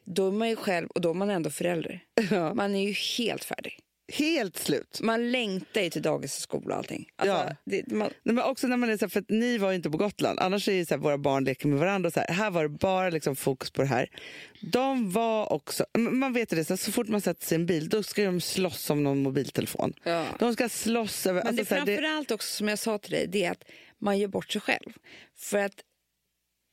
Då 0.05 0.27
är 0.29 0.33
man 0.33 0.49
ju 0.49 0.57
själv 0.57 0.89
och 0.89 1.01
då 1.01 1.11
är 1.11 1.15
man 1.15 1.31
ändå 1.31 1.51
förälder. 1.51 2.05
Ja. 2.31 2.55
Man 2.55 2.75
är 2.75 2.87
ju 2.89 2.93
helt 2.93 3.45
färdig. 3.45 3.79
Helt 4.09 4.57
slut. 4.57 5.01
Man 5.03 5.31
längtar 5.31 5.81
ju 5.81 5.91
till 5.91 6.03
dagis 6.03 6.37
och 6.37 6.43
skola 6.43 6.75
och 6.75 6.79
allting. 6.79 7.09
Alltså, 7.17 7.37
Ja. 7.37 7.57
det, 7.65 7.93
man, 7.93 8.11
Nej, 8.23 8.35
men 8.35 8.45
också 8.45 8.67
när 8.67 8.77
man 8.77 8.91
är 8.91 8.97
så 8.97 9.05
här, 9.05 9.11
för 9.11 9.21
att 9.21 9.31
ni 9.31 9.59
var 9.59 9.71
ju 9.71 9.77
inte 9.77 9.91
på 9.91 9.99
Gotland. 9.99 10.41
Annars 10.41 10.69
är 10.69 10.73
det 10.73 10.87
så 10.87 10.95
här, 10.95 11.01
våra 11.01 11.19
barn 11.19 11.45
leker 11.45 11.69
med 11.69 11.79
varandra. 11.79 12.07
Och 12.07 12.13
så 12.13 12.21
här. 12.21 12.33
här 12.35 12.51
var 12.51 12.63
det 12.63 12.69
bara 12.69 13.11
liksom 13.11 13.37
fokus 13.37 13.71
på 13.71 13.83
det 13.83 13.89
här. 13.89 14.11
De 14.61 15.11
var 15.11 15.53
också... 15.53 15.85
Man 15.99 16.33
vet 16.33 16.53
ju 16.53 16.57
det, 16.57 16.65
så, 16.65 16.73
här, 16.73 16.79
så 16.79 16.93
fort 16.93 17.09
man 17.09 17.21
sätter 17.21 17.47
sig 17.47 17.57
i 17.57 17.61
en 17.61 17.67
bil 17.67 17.89
då 17.89 18.03
ska 18.03 18.25
de 18.25 18.41
slåss 18.41 18.91
om 18.91 19.03
någon 19.03 19.23
mobiltelefon. 19.23 19.93
Ja. 20.03 20.25
De 20.39 20.53
ska 20.53 20.69
slåss 20.69 21.27
över... 21.27 21.41
Men 21.45 21.49
alltså, 21.59 21.75
det 21.75 21.81
här, 21.81 21.87
framförallt 21.87 22.31
också 22.31 22.57
som 22.57 22.69
jag 22.69 22.79
sa 22.79 22.99
till 22.99 23.11
dig, 23.13 23.27
det 23.27 23.45
är 23.45 23.51
att 23.51 23.65
man 23.99 24.19
gör 24.19 24.29
bort 24.29 24.53
sig 24.53 24.61
själv. 24.61 24.93
För 25.37 25.59
att 25.59 25.81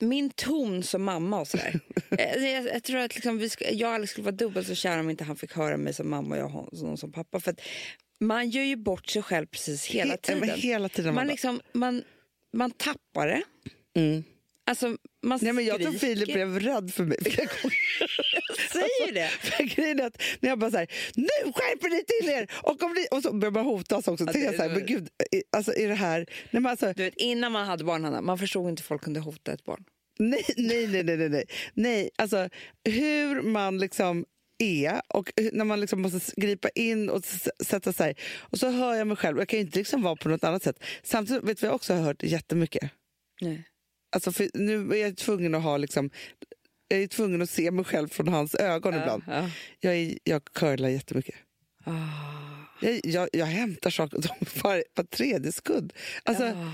min 0.09 0.29
ton 0.29 0.83
som 0.83 1.03
mamma 1.03 1.39
och 1.41 1.47
sådär. 1.47 1.79
eh, 2.17 2.45
jag, 2.51 2.65
jag 2.65 2.83
tror 2.83 2.97
att 2.99 3.15
liksom 3.15 3.37
vi 3.37 3.49
ska, 3.49 3.71
jag 3.71 3.87
och 3.89 3.95
Alex 3.95 4.11
skulle 4.11 4.25
vara 4.25 4.35
dubbelt 4.35 4.67
så 4.67 4.75
kära 4.75 4.99
om 4.99 5.09
inte 5.09 5.23
han 5.23 5.35
fick 5.35 5.53
höra 5.53 5.77
mig 5.77 5.93
som 5.93 6.09
mamma 6.09 6.35
och 6.35 6.41
jag 6.41 6.69
som, 6.77 6.97
som 6.97 7.11
pappa. 7.11 7.39
För 7.39 7.55
man 8.19 8.49
gör 8.49 8.63
ju 8.63 8.75
bort 8.75 9.09
sig 9.09 9.21
själv 9.21 9.45
precis 9.47 9.85
hela 9.85 10.13
he- 10.13 10.17
tiden. 10.21 10.39
men 10.39 10.49
hela 10.49 10.89
tiden. 10.89 11.15
man, 11.15 11.27
liksom, 11.27 11.61
man, 11.73 12.03
man 12.53 12.71
tappar 12.71 13.27
det. 13.27 13.41
mm. 13.95 14.23
Alltså, 14.65 14.97
man 15.23 15.39
Nej, 15.41 15.53
men 15.53 15.65
jag 15.65 15.81
tror. 15.81 15.91
Filip 15.91 16.33
blev 16.33 16.59
rädd 16.59 16.93
för 16.93 17.03
mig. 17.03 17.17
gånger. 17.23 17.77
säger 18.71 19.13
det. 19.13 19.29
Grejen 19.75 19.99
är 19.99 20.03
att 20.05 20.21
när 20.39 20.49
jag 20.49 20.59
bara 20.59 20.71
så 20.71 20.77
här, 20.77 20.87
nu 21.15 21.27
skärper 21.53 21.89
ni 21.89 22.03
till 22.03 22.29
er! 22.29 22.51
Och, 22.63 22.83
om 22.83 22.93
ni, 22.93 23.07
och 23.11 23.23
så 23.23 23.33
börjar 23.33 23.51
man 23.51 23.65
hotas 23.65 24.07
också. 24.07 24.23
Ja, 24.27 24.31
det- 24.33 24.39
jag 24.39 24.55
så 24.55 24.61
här, 24.61 24.69
men 24.69 24.85
gud, 24.85 25.07
alltså 25.51 25.73
är 25.73 25.87
det 25.87 25.95
här... 25.95 26.17
Nej, 26.51 26.61
men 26.61 26.65
alltså, 26.65 26.93
Du 26.95 27.03
vet, 27.03 27.13
innan 27.17 27.51
man 27.51 27.65
hade 27.67 27.83
barn, 27.83 28.03
Hanna, 28.03 28.21
man 28.21 28.37
förstod 28.37 28.69
inte 28.69 28.83
folk 28.83 29.01
kunde 29.03 29.19
hota 29.19 29.53
ett 29.53 29.63
barn. 29.65 29.83
Nej, 30.19 30.45
nej, 30.57 30.87
nej, 30.87 31.03
nej, 31.03 31.29
nej, 31.29 31.45
nej. 31.73 32.09
alltså, 32.15 32.49
hur 32.83 33.41
man 33.41 33.77
liksom 33.77 34.25
är 34.57 35.01
och 35.07 35.31
när 35.51 35.65
man 35.65 35.79
liksom 35.79 36.01
måste 36.01 36.41
gripa 36.41 36.69
in 36.69 37.09
och 37.09 37.25
sätta 37.65 37.93
sig. 37.93 38.15
Och 38.39 38.59
så 38.59 38.69
hör 38.69 38.93
jag 38.95 39.07
mig 39.07 39.17
själv. 39.17 39.37
Jag 39.37 39.47
kan 39.47 39.59
inte 39.59 39.77
liksom 39.79 40.01
vara 40.01 40.15
på 40.15 40.29
något 40.29 40.43
annat 40.43 40.63
sätt. 40.63 40.83
Samtidigt 41.03 41.43
vet 41.43 41.63
vi 41.63 41.67
också 41.67 41.93
har 41.93 42.01
hört 42.01 42.23
jättemycket. 42.23 42.91
Nej. 43.41 43.63
Alltså, 44.15 44.43
nu 44.53 44.91
är 44.91 44.95
jag 44.95 45.17
tvungen 45.17 45.55
att 45.55 45.63
ha 45.63 45.77
liksom 45.77 46.09
jag 46.87 47.01
är 47.01 47.07
tvungen 47.07 47.41
att 47.41 47.49
se 47.49 47.71
mig 47.71 47.85
själv 47.85 48.07
från 48.07 48.27
hans 48.27 48.55
ögon 48.55 48.93
ibland. 48.93 49.23
Ja. 49.27 49.49
Jag, 49.79 49.95
är, 49.95 50.17
jag 50.23 50.45
curlar 50.45 50.89
jättemycket. 50.89 51.35
Ah. 51.85 51.91
Jag, 52.81 52.99
jag, 53.03 53.29
jag 53.33 53.45
hämtar 53.45 53.89
saker 53.89 54.17
var, 54.63 54.83
var 54.95 55.03
tredje 55.03 55.51
skudd. 55.51 55.93
Alltså, 56.23 56.43
Ah. 56.43 56.71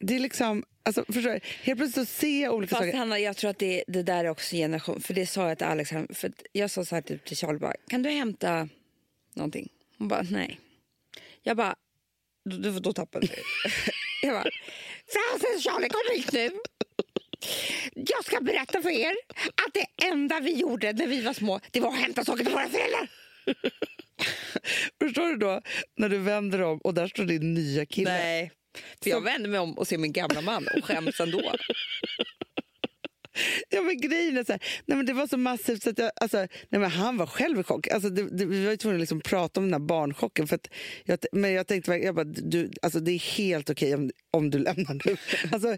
Det 0.00 0.14
är 0.14 0.18
liksom... 0.20 0.64
Alltså, 0.82 1.04
förstår 1.04 1.30
du? 1.30 1.40
Helt 1.62 1.78
plötsligt 1.78 2.08
så 2.08 2.14
ser 2.14 2.42
jag 2.42 2.54
olika 2.54 2.76
Fast 2.76 2.86
saker. 2.86 2.98
Hanna, 2.98 3.18
jag 3.18 3.36
tror 3.36 3.50
att 3.50 3.58
det, 3.58 3.84
det 3.86 4.02
där 4.02 4.24
är 4.24 4.28
också 4.28 4.56
generation. 4.56 5.00
För 5.00 5.14
det 5.14 5.26
sa 5.26 5.48
jag 5.48 5.58
till 5.58 5.66
Alex. 5.66 5.90
För 5.90 6.32
jag 6.52 6.70
sa 6.70 6.84
så 6.84 6.94
här 6.94 7.02
typ 7.02 7.24
till 7.24 7.36
Charlie. 7.36 7.58
Bara, 7.58 7.74
kan 7.88 8.02
du 8.02 8.10
hämta 8.10 8.68
någonting? 9.34 9.68
Hon 9.98 10.08
bara 10.08 10.22
nej. 10.22 10.60
Jag 11.42 11.56
bara, 11.56 11.74
då, 12.44 12.56
då, 12.56 12.78
då 12.78 12.92
tappade 12.92 13.26
jag 13.26 13.36
Jag 14.22 14.32
bara, 14.32 14.50
Frances 15.08 15.64
Charlie 15.64 15.88
kom 15.88 16.16
hit 16.16 16.32
nu. 16.32 16.50
Jag 17.94 18.24
ska 18.24 18.40
berätta 18.40 18.82
för 18.82 18.90
er 18.90 19.14
att 19.66 19.74
det 19.74 20.06
enda 20.06 20.40
vi 20.40 20.52
gjorde 20.52 20.92
när 20.92 21.06
vi 21.06 21.22
var 21.22 21.32
små 21.32 21.60
det 21.70 21.80
var 21.80 21.88
att 21.88 22.00
hämta 22.00 22.24
saker 22.24 22.44
till 22.44 22.52
våra 22.52 22.68
föräldrar. 22.68 23.08
Förstår 25.02 25.28
du 25.28 25.36
då 25.36 25.62
när 25.96 26.08
du 26.08 26.18
vänder 26.18 26.62
om 26.62 26.78
och 26.78 26.94
där 26.94 27.08
står 27.08 27.24
din 27.24 27.54
nya 27.54 27.86
kille? 27.86 28.10
Nej, 28.10 28.52
för 29.02 29.10
jag 29.10 29.20
vänder 29.20 29.50
mig 29.50 29.60
om 29.60 29.78
och 29.78 29.88
ser 29.88 29.98
min 29.98 30.12
gamla 30.12 30.40
man 30.40 30.68
och 30.76 30.84
skäms 30.84 31.20
ändå. 31.20 31.52
Ja, 33.68 33.82
men 33.82 34.00
grejen 34.00 34.38
är 34.38 34.44
så 34.44 34.52
här, 34.52 34.62
nej, 34.86 34.96
men 34.96 35.06
det 35.06 35.12
var 35.12 35.26
så 35.26 35.36
massivt 35.36 35.82
så 35.82 35.90
att 35.90 35.98
jag, 35.98 36.10
alltså, 36.16 36.38
nej, 36.38 36.80
men 36.80 36.90
han 36.90 37.16
var 37.16 37.26
själv 37.26 37.60
i 37.60 37.62
chock. 37.62 37.88
Alltså, 37.88 38.10
det, 38.10 38.38
det, 38.38 38.44
vi 38.44 38.64
var 38.64 38.70
ju 38.70 38.76
tvungna 38.76 38.96
att 38.96 39.00
liksom 39.00 39.20
prata 39.20 39.60
om 39.60 39.70
den 39.70 39.80
här 39.80 39.88
barnchocken. 39.88 40.46
För 40.46 40.58
jag, 41.04 41.18
men 41.32 41.52
jag 41.52 41.66
tänkte 41.66 41.94
jag 41.94 42.14
bara, 42.14 42.24
du, 42.24 42.70
alltså, 42.82 43.00
det 43.00 43.12
är 43.12 43.36
helt 43.36 43.70
okej 43.70 43.94
om, 43.94 44.10
om 44.30 44.50
du 44.50 44.58
lämnar 44.58 45.06
nu. 45.06 45.16
Alltså, 45.52 45.76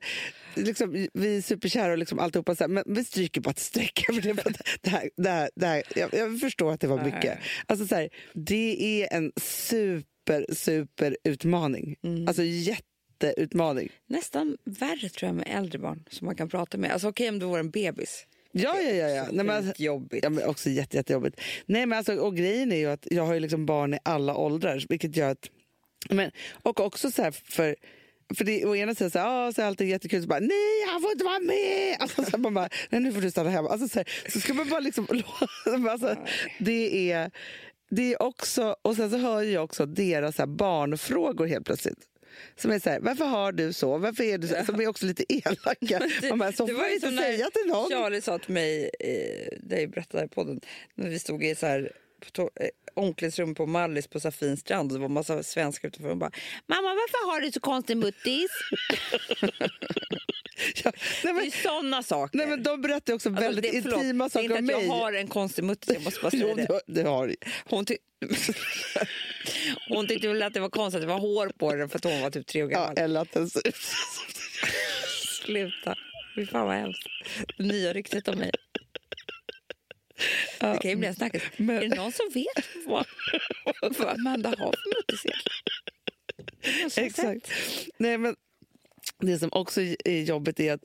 liksom, 0.54 1.08
vi 1.14 1.36
är 1.36 1.42
superkära 1.42 1.92
och 1.92 1.98
liksom 1.98 2.18
alltihopa, 2.18 2.54
så 2.54 2.64
här, 2.64 2.68
men 2.68 2.84
vi 2.86 3.04
stryker 3.04 3.40
bara 3.40 3.50
ett 3.50 3.58
streck 3.58 4.04
över 4.08 4.22
det. 4.22 4.34
För 4.34 4.50
att 4.50 4.60
det 4.80 4.90
här, 4.90 5.10
det 5.16 5.28
här, 5.28 5.50
det 5.54 5.66
här, 5.66 5.82
jag, 5.96 6.14
jag 6.14 6.40
förstår 6.40 6.72
att 6.72 6.80
det 6.80 6.86
var 6.86 7.04
mycket. 7.04 7.38
Alltså, 7.66 7.86
så 7.86 7.94
här, 7.94 8.08
det 8.34 9.02
är 9.02 9.16
en 9.16 9.32
super, 9.40 10.11
super 10.52 11.16
utmaning. 11.24 11.96
Alltså 12.26 12.42
jätteutmaning. 12.42 13.88
Nästan 14.06 14.56
värre 14.64 15.08
tror 15.08 15.28
jag 15.28 15.36
med 15.36 15.48
äldre 15.50 15.78
barn 15.78 16.04
som 16.10 16.26
man 16.26 16.36
kan 16.36 16.48
prata 16.48 16.78
med. 16.78 16.92
Alltså 16.92 17.08
okej 17.08 17.28
om 17.28 17.38
du 17.38 17.46
vore 17.46 17.60
en 17.60 17.70
bebis. 17.70 18.26
Ja, 18.52 18.80
ja, 18.80 18.90
ja. 18.90 19.08
ja. 19.08 19.26
Nej, 19.32 19.44
men, 19.44 19.50
alltså, 19.50 19.82
jobbigt. 19.82 20.24
Ja, 20.24 20.30
men 20.30 20.44
också 20.44 20.70
jätte, 20.70 20.96
jättejobbigt. 20.96 21.40
Nej, 21.66 21.86
men 21.86 21.98
alltså, 21.98 22.14
och 22.14 22.36
grejen 22.36 22.72
är 22.72 22.76
ju 22.76 22.86
att 22.86 23.06
jag 23.10 23.26
har 23.26 23.34
ju 23.34 23.40
liksom 23.40 23.66
barn 23.66 23.94
i 23.94 23.98
alla 24.02 24.36
åldrar. 24.36 24.84
Vilket 24.88 25.16
gör 25.16 25.30
att, 25.30 25.50
men, 26.10 26.30
och 26.62 26.80
också 26.80 27.10
så 27.10 27.22
här 27.22 27.30
för... 27.30 27.76
För 28.36 28.44
det, 28.44 28.64
å 28.64 28.76
ena 28.76 28.94
sidan 28.94 29.10
så, 29.10 29.18
här, 29.18 29.48
ah, 29.48 29.52
så 29.52 29.62
är 29.62 29.66
alltid 29.66 29.88
jättekul, 29.88 30.22
så 30.22 30.28
bara 30.28 30.40
nej 30.40 30.86
han 30.92 31.02
får 31.02 31.12
inte 31.12 31.24
vara 31.24 31.40
med! 31.40 31.96
Alltså, 31.98 32.24
så 32.24 32.30
här, 32.30 32.38
man 32.38 32.54
bara, 32.54 32.68
nej 32.90 33.00
nu 33.00 33.12
får 33.12 33.20
du 33.20 33.30
stanna 33.30 33.50
hemma. 33.50 33.68
Alltså, 33.68 33.88
så, 33.88 33.98
här, 33.98 34.30
så 34.32 34.40
ska 34.40 34.54
man 34.54 34.68
bara 34.68 34.80
liksom... 34.80 35.06
alltså, 35.90 36.16
det, 36.58 37.10
är, 37.10 37.30
det 37.96 38.12
är 38.12 38.22
också... 38.22 38.76
Och 38.82 38.96
sen 38.96 39.10
så 39.10 39.16
hör 39.16 39.42
jag 39.42 39.64
också 39.64 39.86
deras 39.86 40.36
så 40.36 40.42
här, 40.42 40.46
barnfrågor 40.46 41.46
helt 41.46 41.66
plötsligt. 41.66 41.98
Som 42.56 42.70
är 42.70 42.78
så 42.78 42.90
här, 42.90 43.00
varför 43.00 43.24
har 43.24 43.52
du 43.52 43.72
så? 43.72 43.98
Varför 43.98 44.24
är 44.24 44.38
du 44.38 44.48
så? 44.48 44.54
Som 44.66 44.80
är 44.80 44.86
också 44.86 45.06
lite 45.06 45.24
elaka. 45.28 46.08
Man 46.28 46.38
bara, 46.38 46.52
så 46.52 46.66
får 46.66 46.74
man 46.74 46.88
ju 46.88 46.94
inte 46.94 47.16
säga 47.16 47.50
till 47.50 47.66
någon. 47.66 47.88
Charlie 47.90 48.20
sa 48.20 48.38
till 48.38 48.54
mig, 48.54 48.90
eh, 49.00 49.58
det 49.60 49.80
jag 49.80 49.90
berättade 49.90 50.24
i 50.24 50.28
podden, 50.28 50.60
när 50.94 51.08
vi 51.10 51.18
stod 51.18 51.44
i 51.44 51.54
så 51.54 51.66
här, 51.66 51.92
på 52.20 52.42
to- 52.42 52.50
eh, 52.60 52.68
omklädningsrum 52.94 53.54
på 53.54 53.66
Mallis 53.66 54.06
på 54.06 54.20
Safin 54.20 54.56
strand 54.56 54.92
och 54.92 54.98
det 54.98 55.00
var 55.00 55.06
en 55.08 55.12
massa 55.12 55.42
svenskar 55.42 55.88
utanför 55.88 56.10
och 56.10 56.16
bara 56.16 56.30
Mamma 56.66 56.88
varför 56.88 57.32
har 57.32 57.40
du 57.40 57.52
så 57.52 57.60
konstig 57.60 57.96
muttis? 57.96 58.50
Ja, 60.84 60.92
nej, 60.94 61.02
Det 61.22 61.32
men, 61.32 61.46
är 61.46 61.50
såna 61.50 62.02
saker. 62.02 62.38
Nej, 62.38 62.46
men 62.46 62.62
de 62.62 62.82
berättar 62.82 63.14
också 63.14 63.28
Alltså, 63.28 63.44
väldigt 63.44 63.72
det- 63.72 63.82
förlåt, 63.82 63.98
intima 64.02 64.24
det 64.24 64.28
är 64.28 64.30
saker 64.30 64.44
inte 64.44 64.54
om 64.58 64.58
att 64.58 64.64
mig. 64.76 64.86
jag 64.86 64.94
har 64.94 65.12
en 65.12 65.28
konstig 65.28 65.64
muttis, 65.64 65.94
jag 65.94 66.02
måste 66.04 66.20
bara 66.20 66.30
säga 66.30 66.44
jo, 66.48 66.54
det. 66.54 66.66
det, 66.86 67.02
det 67.02 67.08
har 67.08 67.26
du. 67.28 67.36
Hon, 67.64 67.84
ty- 67.84 67.96
hon 69.88 70.06
tyckte 70.06 70.28
väl 70.28 70.42
att 70.42 70.54
det 70.54 70.60
var 70.60 70.68
konstigt 70.68 70.96
att 70.96 71.02
det 71.02 71.06
var 71.12 71.18
hår 71.20 71.48
på 71.58 71.74
den 71.74 71.88
för 71.88 71.98
att 71.98 72.04
hon 72.04 72.20
var 72.20 72.30
typ 72.30 72.46
tre 72.46 72.62
år 72.62 72.72
Ja, 72.72 72.78
gammal. 72.78 72.98
eller 72.98 73.20
att 73.20 73.32
den 73.32 73.50
ser 73.50 73.68
ut 73.68 73.74
Sluta. 75.44 75.94
Fy 76.34 76.46
fan 76.46 76.66
vad 76.66 76.76
hemskt. 76.76 77.02
Det 77.56 77.64
nya 77.64 77.92
ryktet 77.92 78.28
om 78.28 78.38
mig. 78.38 78.50
Det 80.60 80.78
kan 80.82 80.90
ju 80.90 80.96
bli 80.96 81.08
en 81.08 81.14
snackis. 81.14 81.42
men- 81.56 81.76
Är 81.76 81.88
det 81.88 81.96
någon 81.96 82.12
som 82.12 82.26
vet 82.34 82.66
vad, 82.86 83.06
vad 83.98 84.08
Amanda 84.08 84.48
har 84.48 84.56
för 84.56 85.28
egentligen? 85.28 87.06
Exakt. 87.06 87.50
Nej, 87.98 88.18
men 88.18 88.36
det 89.20 89.38
som 89.38 89.48
också 89.52 89.80
är 90.04 90.22
jobbigt 90.22 90.60
är 90.60 90.72
att 90.72 90.82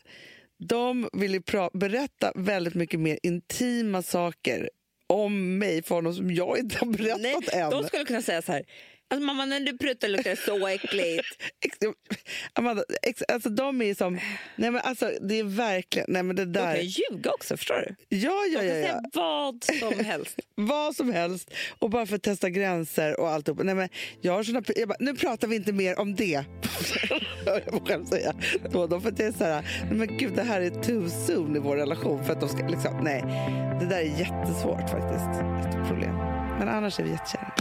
de 0.59 1.09
vill 1.13 1.41
berätta 1.73 2.31
väldigt 2.35 2.73
mycket 2.75 2.99
mer 2.99 3.19
intima 3.23 4.01
saker 4.01 4.69
om 5.07 5.57
mig 5.57 5.83
för 5.83 5.95
honom 5.95 6.13
som 6.13 6.31
jag 6.31 6.57
inte 6.59 6.77
har 6.77 6.85
berättat 6.87 7.21
Nej, 7.21 7.61
än. 7.61 7.69
de 7.69 7.83
skulle 7.83 8.05
kunna 8.05 8.21
säga 8.21 8.41
så 8.41 8.51
här. 8.51 8.63
Alltså, 9.09 9.25
mamma, 9.25 9.45
när 9.45 9.59
du 9.59 9.77
pruttar 9.77 10.07
luktar 10.07 10.29
det 10.29 10.35
så 10.35 10.67
äckligt. 10.67 11.25
Amanda, 12.53 12.83
alltså 13.27 13.49
de 13.49 13.81
är 13.81 13.93
som... 13.93 14.19
Nej 14.55 14.71
men 14.71 14.81
alltså 14.81 15.11
det 15.21 15.39
är 15.39 15.43
verkligen... 15.43 16.05
Nej 16.09 16.23
men 16.23 16.35
det 16.35 16.45
De 16.45 16.51
där... 16.51 16.75
kan 16.75 16.85
ljuga 16.85 17.31
också, 17.31 17.57
förstår 17.57 17.75
du? 17.75 18.17
Ja, 18.17 18.45
ja, 18.53 18.61
De 18.61 18.67
ja, 18.67 18.87
ja. 18.87 19.01
vad 19.13 19.63
som 19.63 19.99
helst. 20.05 20.39
Vad 20.55 20.95
som 20.95 21.11
helst. 21.11 21.53
Och 21.79 21.89
bara 21.89 22.05
för 22.05 22.15
att 22.15 22.23
testa 22.23 22.49
gränser 22.49 23.19
och 23.19 23.29
alltihop. 23.29 23.63
Nej 23.63 23.75
men 23.75 23.89
jag 24.21 24.33
har 24.33 24.43
såna, 24.43 24.61
jag 24.75 24.87
bara, 24.87 24.97
nu 24.99 25.15
pratar 25.15 25.47
vi 25.47 25.55
inte 25.55 25.73
mer 25.73 25.99
om 25.99 26.15
det. 26.15 26.43
Jag 27.45 27.73
mig 27.73 27.81
själv 27.87 28.05
säga. 28.05 28.33
Då, 28.71 28.87
då 28.87 29.01
för 29.01 29.11
det 29.11 29.25
är 29.25 29.31
så 29.31 29.43
här, 29.43 29.61
nej 29.89 29.93
men 29.93 30.17
gud 30.17 30.33
det 30.35 30.43
här 30.43 30.61
är 30.61 30.69
too 30.69 31.09
soon 31.09 31.55
i 31.55 31.59
vår 31.59 31.75
relation. 31.75 32.25
För 32.25 32.33
att 32.33 32.39
de 32.39 32.49
ska, 32.49 32.67
liksom, 32.67 32.99
nej, 33.03 33.21
det 33.79 33.85
där 33.85 33.97
är 33.97 34.19
jättesvårt 34.19 34.89
faktiskt. 34.89 35.41
Ett 35.67 35.87
problem. 35.87 36.15
Men 36.59 36.67
annars 36.67 36.99
är 36.99 37.03
vi 37.03 37.09
jättekära. 37.09 37.53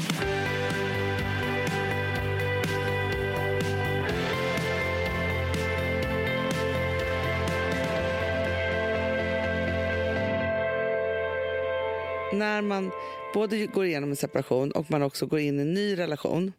När 12.39 12.63
man 12.63 12.91
både 13.35 13.67
går 13.67 13.85
igenom 13.85 14.11
en 14.11 14.17
separation 14.17 14.73
och 14.73 14.91
man 14.91 15.03
också 15.03 15.27
går 15.27 15.39
in 15.39 15.59
i 15.59 15.63
en 15.63 15.75
ny 15.75 15.99
relation. 15.99 16.53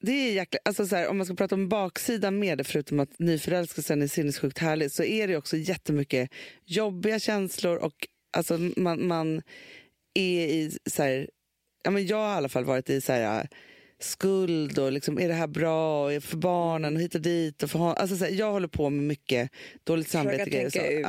Det 0.00 0.12
är 0.12 0.32
jäkla, 0.32 0.60
alltså 0.64 0.86
så 0.86 0.96
här, 0.96 1.08
om 1.08 1.16
man 1.16 1.26
ska 1.26 1.34
prata 1.34 1.54
om 1.54 1.68
baksidan 1.68 2.38
med 2.38 2.58
det, 2.58 2.64
förutom 2.64 3.00
att 3.00 3.18
nyförälskelsen 3.18 4.02
är 4.02 4.06
sinnessjukt 4.06 4.58
härlig, 4.58 4.92
så 4.92 5.04
är 5.04 5.28
det 5.28 5.36
också 5.36 5.56
jättemycket 5.56 6.30
jobbiga 6.64 7.18
känslor 7.18 7.76
och 7.76 8.08
alltså 8.36 8.58
man, 8.76 9.06
man 9.06 9.42
är 10.14 10.46
i 10.46 10.78
så 10.86 11.02
här, 11.02 11.30
ja 11.84 11.90
men 11.90 12.06
jag 12.06 12.16
har 12.16 12.34
i 12.34 12.36
alla 12.36 12.48
fall 12.48 12.64
varit 12.64 12.90
i 12.90 13.00
så 13.00 13.12
här 13.12 13.48
skuld 14.00 14.78
och 14.78 14.92
liksom, 14.92 15.18
är 15.20 15.28
det 15.28 15.34
här 15.34 15.46
bra 15.46 16.20
för 16.20 16.36
barnen 16.36 16.96
och 16.96 17.02
hit 17.02 17.14
och 17.14 17.20
dit. 17.20 17.62
Och 17.62 17.70
för, 17.70 17.78
hon- 17.78 17.94
alltså 17.96 18.16
så 18.16 18.24
här, 18.24 18.32
jag 18.32 18.52
håller 18.52 18.68
på 18.68 18.90
med 18.90 19.02
mycket 19.04 19.50
dåligt 19.84 20.08
samvete. 20.08 20.44
Försöka 20.44 20.56
tänka 20.70 20.80
så. 20.80 20.86
ut 20.92 21.00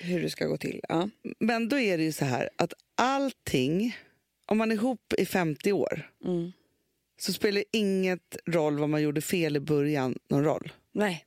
Ja. 0.00 0.06
hur 0.06 0.22
det 0.22 0.30
ska 0.30 0.46
gå 0.46 0.56
till. 0.56 0.80
Ja. 0.88 1.08
Men 1.38 1.68
då 1.68 1.78
är 1.78 1.98
det 1.98 2.04
ju 2.04 2.12
så 2.12 2.24
här 2.24 2.50
att 2.56 2.72
allting, 2.94 3.96
om 4.46 4.58
man 4.58 4.70
är 4.70 4.74
ihop 4.74 5.12
i 5.18 5.26
50 5.26 5.72
år 5.72 6.10
Mm. 6.24 6.52
så 7.20 7.32
spelar 7.32 7.64
inget 7.72 8.36
roll 8.46 8.78
vad 8.78 8.88
man 8.88 9.02
gjorde 9.02 9.20
fel 9.20 9.56
i 9.56 9.60
början 9.60 10.18
någon 10.30 10.44
roll. 10.44 10.72
Nej. 10.94 11.24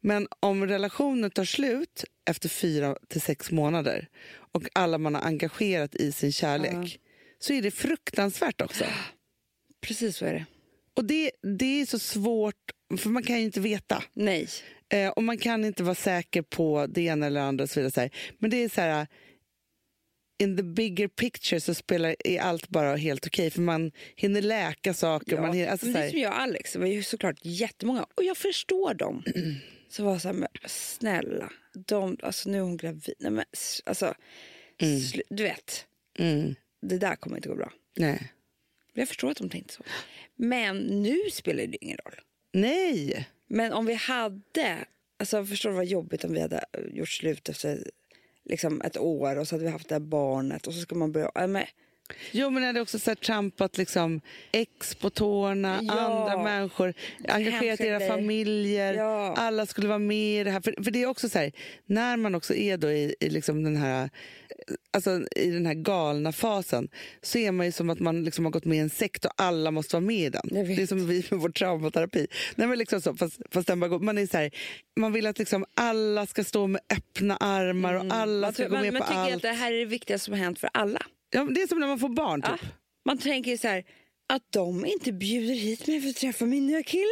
Men 0.00 0.28
om 0.40 0.66
relationen 0.66 1.30
tar 1.30 1.44
slut 1.44 2.04
efter 2.30 2.48
fyra 2.48 2.96
till 3.08 3.20
sex 3.20 3.50
månader 3.50 4.08
och 4.34 4.62
alla 4.72 4.98
man 4.98 5.14
har 5.14 5.22
engagerat 5.22 5.94
i 5.94 6.12
sin 6.12 6.32
kärlek 6.32 7.00
så 7.38 7.52
är 7.52 7.62
det 7.62 7.70
fruktansvärt 7.70 8.60
också. 8.60 8.84
Precis 9.82 10.16
så 10.16 10.24
är 10.24 10.32
det. 10.32 10.46
Och 10.94 11.04
det, 11.04 11.30
det 11.58 11.80
är 11.80 11.86
så 11.86 11.98
svårt, 11.98 12.70
för 12.98 13.10
man 13.10 13.22
kan 13.22 13.38
ju 13.38 13.42
inte 13.42 13.60
veta. 13.60 14.02
Nej. 14.12 14.48
Eh, 14.88 15.08
och 15.08 15.22
man 15.22 15.38
kan 15.38 15.64
inte 15.64 15.82
vara 15.82 15.94
säker 15.94 16.42
på 16.42 16.86
det 16.86 17.02
ena 17.02 17.26
eller 17.26 17.40
andra. 17.40 17.62
Och 17.62 17.70
så 17.70 17.80
vidare, 17.80 18.10
så. 18.10 18.16
Men 18.38 18.50
det 18.50 18.56
är 18.56 18.68
så 18.68 18.80
här... 18.80 19.06
In 20.38 20.56
the 20.56 20.62
bigger 20.62 21.08
picture 21.08 21.60
så 21.60 21.74
spelar, 21.74 22.16
är 22.24 22.40
allt 22.40 22.68
bara 22.68 22.96
helt 22.96 23.26
okej 23.26 23.50
för 23.50 23.60
man 23.60 23.92
hinner 24.16 24.42
läka 24.42 24.94
saker. 24.94 25.40
Man 25.40 25.52
hinner, 25.52 25.70
alltså, 25.70 25.86
men 25.86 25.94
det 25.94 26.00
är 26.00 26.10
som 26.10 26.18
jag 26.18 26.32
och 26.32 26.40
Alex, 26.40 26.72
det 26.72 26.78
var 26.78 26.86
ju 26.86 27.02
såklart 27.02 27.36
jättemånga, 27.42 28.06
och 28.14 28.24
jag 28.24 28.36
förstår 28.36 28.94
dem. 28.94 29.22
Så 29.88 30.04
var 30.04 30.18
så 30.18 30.28
här, 30.28 30.34
men 30.34 30.48
snälla, 30.66 31.52
de, 31.86 32.16
alltså, 32.22 32.48
nu 32.50 32.58
är 32.58 32.62
hon 32.62 32.76
gravid. 32.76 33.14
Nej, 33.18 33.30
men, 33.30 33.44
alltså, 33.84 34.14
slu, 35.10 35.22
du 35.28 35.42
vet, 35.42 35.86
mm, 36.18 36.54
det 36.82 36.98
där 36.98 37.16
kommer 37.16 37.36
inte 37.36 37.48
gå 37.48 37.54
bra. 37.54 37.72
nej. 37.96 38.32
Jag 38.92 39.08
förstår 39.08 39.30
att 39.30 39.36
de 39.36 39.48
tänkte 39.48 39.74
så. 39.74 39.82
Men 40.36 40.76
nu 41.02 41.18
spelar 41.32 41.66
det 41.66 41.84
ingen 41.84 41.98
roll. 42.04 42.20
nej! 42.52 43.28
Men 43.46 43.72
om 43.72 43.86
vi 43.86 43.94
hade, 43.94 44.84
alltså 45.18 45.44
förstår 45.44 45.70
du 45.70 45.76
vad 45.76 45.84
jobbigt 45.84 46.24
om 46.24 46.32
vi 46.32 46.40
hade 46.40 46.64
gjort 46.92 47.08
slut 47.08 47.48
efter 47.48 47.90
liksom 48.44 48.82
ett 48.82 48.98
år 48.98 49.36
och 49.36 49.48
så 49.48 49.54
hade 49.54 49.64
vi 49.64 49.70
haft 49.70 49.88
det 49.88 49.94
här 49.94 50.00
barnet 50.00 50.66
och 50.66 50.74
så 50.74 50.80
ska 50.80 50.94
man 50.94 51.12
börja, 51.12 51.30
ja, 51.34 51.46
men, 51.46 51.64
Jo, 52.30 52.50
men 52.50 52.62
är 52.62 52.72
det 52.72 52.80
också 52.80 52.98
så 52.98 53.10
här 53.10 53.14
trampat 53.14 53.78
liksom 53.78 54.20
ex 54.52 54.94
på 54.94 55.10
tårna, 55.10 55.78
Ja. 55.82 56.00
andra 56.00 56.42
människor, 56.44 56.94
engagerat 57.28 57.80
era 57.80 57.98
grejer. 57.98 58.10
familjer, 58.10 58.94
Ja. 58.94 59.34
alla 59.36 59.66
skulle 59.66 59.88
vara 59.88 59.98
med 59.98 60.40
i 60.40 60.44
det 60.44 60.50
här. 60.50 60.60
För, 60.60 60.84
för 60.84 60.90
det 60.90 61.02
är 61.02 61.06
också 61.06 61.28
så 61.28 61.38
här, 61.38 61.52
när 61.86 62.16
man 62.16 62.34
också 62.34 62.54
är 62.54 62.76
då 62.76 62.90
i, 62.90 63.14
i 63.20 63.28
liksom 63.30 63.62
den 63.64 63.76
här 63.76 64.10
Alltså 64.90 65.20
i 65.36 65.50
den 65.50 65.66
här 65.66 65.74
galna 65.74 66.32
fasen 66.32 66.88
så 67.22 67.38
är 67.38 67.52
man 67.52 67.66
ju 67.66 67.72
som 67.72 67.90
att 67.90 68.00
man 68.00 68.24
liksom 68.24 68.44
har 68.44 68.52
gått 68.52 68.64
med 68.64 68.78
i 68.78 68.80
en 68.80 68.90
sekt 68.90 69.24
och 69.24 69.30
alla 69.36 69.70
måste 69.70 69.96
vara 69.96 70.04
med 70.06 70.16
i 70.16 70.28
den. 70.30 70.48
Det 70.50 70.82
är 70.82 70.86
som 70.86 71.06
vi 71.08 71.26
med 71.30 71.40
vår 71.40 71.48
traumaterapi. 71.50 72.26
Nej, 72.54 72.68
men 72.68 72.78
liksom 72.78 73.00
så, 73.00 73.14
fast, 73.16 73.40
fast 73.50 73.66
den 73.66 73.80
bara 73.80 73.88
går, 73.88 73.98
man, 73.98 74.18
är 74.18 74.26
så 74.26 74.36
här, 74.36 74.50
man 74.96 75.12
vill 75.12 75.26
att 75.26 75.38
liksom 75.38 75.64
alla 75.74 76.26
ska 76.26 76.44
stå 76.44 76.66
med 76.66 76.80
öppna 76.96 77.36
armar 77.36 77.94
och 77.94 78.00
alla 78.10 78.22
Mm. 78.22 78.40
man, 78.40 78.52
ska 78.52 78.62
tror- 78.62 78.70
gå 78.70 78.74
man, 78.76 78.82
med 78.84 78.92
man 78.92 79.02
på 79.02 79.08
tycker 79.08 79.20
allt. 79.20 79.34
att 79.34 79.42
det 79.42 79.48
här 79.52 79.72
är 79.72 79.78
det 79.78 79.84
viktigaste 79.84 80.24
som 80.24 80.34
har 80.34 80.40
hänt 80.40 80.58
för 80.58 80.70
alla. 80.74 81.00
Ja, 81.32 81.44
det 81.44 81.62
är 81.62 81.66
som 81.66 81.80
när 81.80 81.86
man 81.86 81.98
får 81.98 82.08
barn. 82.08 82.42
Typ. 82.42 82.50
Ja. 82.62 82.68
Man 83.04 83.18
tänker 83.18 83.56
så 83.56 83.68
här, 83.68 83.84
att 84.32 84.42
de 84.50 84.86
inte 84.86 85.12
bjuder 85.12 85.54
hit 85.54 85.86
mig 85.86 86.00
för 86.00 86.08
att 86.08 86.16
träffa 86.16 86.44
min 86.44 86.66
nya 86.66 86.82
kille. 86.82 87.04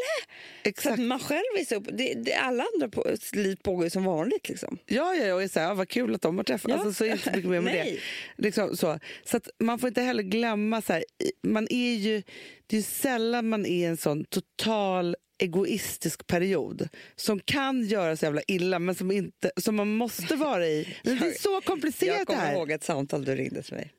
Så 0.63 0.69
Exakt. 0.69 0.93
att 0.93 1.07
man 1.07 1.19
själv 1.19 1.45
visar 1.57 1.77
upp, 1.77 1.89
det, 1.93 2.15
det, 2.15 2.35
alla 2.35 2.65
andra 2.75 2.89
på, 2.89 3.17
liv 3.33 3.57
pågår 3.63 3.85
ju 3.85 3.91
som 3.91 4.05
vanligt. 4.05 4.49
Liksom. 4.49 4.79
Ja, 4.87 5.15
ja, 5.15 5.25
ja, 5.25 5.35
och 5.35 5.43
är 5.43 5.49
så 5.49 5.61
här, 5.61 5.67
ja, 5.67 5.75
vad 5.75 5.89
kul 5.89 6.15
att 6.15 6.23
de 6.23 6.37
har 6.37 6.45
träffats. 6.45 6.75
Ja. 6.75 6.75
Alltså, 6.75 6.93
så 6.93 7.05
är 7.05 7.13
inte 7.13 7.25
så 7.25 7.31
mycket 7.37 7.51
mer 7.51 7.61
med 7.61 7.75
det. 7.75 7.99
Liksom, 8.37 8.77
så 8.77 8.99
så 9.25 9.37
att 9.37 9.49
man 9.59 9.79
får 9.79 9.89
inte 9.89 10.03
heller 10.03 10.23
glömma, 10.23 10.83
så 10.83 10.93
här, 10.93 11.05
man 11.43 11.67
är 11.71 11.95
ju, 11.95 12.23
det 12.67 12.77
är 12.77 12.83
sällan 12.83 13.49
man 13.49 13.67
är 13.67 13.71
i 13.71 13.85
en 13.85 13.97
sån 13.97 14.25
total 14.25 15.17
egoistisk 15.43 16.27
period 16.27 16.89
som 17.17 17.41
kan 17.41 17.83
göra 17.83 18.17
så 18.17 18.25
jävla 18.25 18.43
illa 18.47 18.79
men 18.79 18.95
som, 18.95 19.11
inte, 19.11 19.51
som 19.57 19.77
man 19.77 19.89
måste 19.89 20.37
vara 20.37 20.67
i. 20.67 20.97
Men 21.05 21.19
det 21.19 21.27
är 21.27 21.33
så 21.33 21.61
komplicerat 21.61 22.17
Jag 22.19 22.21
det 22.21 22.25
kommer 22.25 22.47
här. 22.47 22.55
ihåg 22.55 22.71
ett 22.71 22.85
samtal 22.85 23.25
du 23.25 23.35
ringde 23.35 23.63
till 23.63 23.75
mig. 23.75 23.93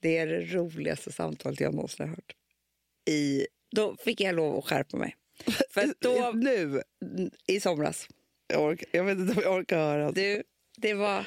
Det 0.00 0.16
är 0.16 0.26
det 0.26 0.40
roligaste 0.40 1.12
samtalet 1.12 1.60
jag 1.60 1.74
någonsin 1.74 2.08
har 2.08 2.14
hört. 2.14 2.34
I, 3.10 3.46
då 3.76 3.96
fick 3.96 4.20
jag 4.20 4.34
lov 4.34 4.58
att 4.58 4.64
skärpa 4.64 4.96
mig. 4.96 5.16
För 5.70 5.94
då, 5.98 6.32
Nu, 6.34 6.82
i 7.46 7.60
somras, 7.60 8.08
jag, 8.46 8.62
orkar, 8.62 8.88
jag 8.92 9.04
vet 9.04 9.18
inte 9.18 9.32
om 9.32 9.42
jag 9.42 9.54
orkar 9.58 9.78
höra. 9.78 10.12
du, 10.12 10.42
det 10.76 10.94
var... 10.94 11.26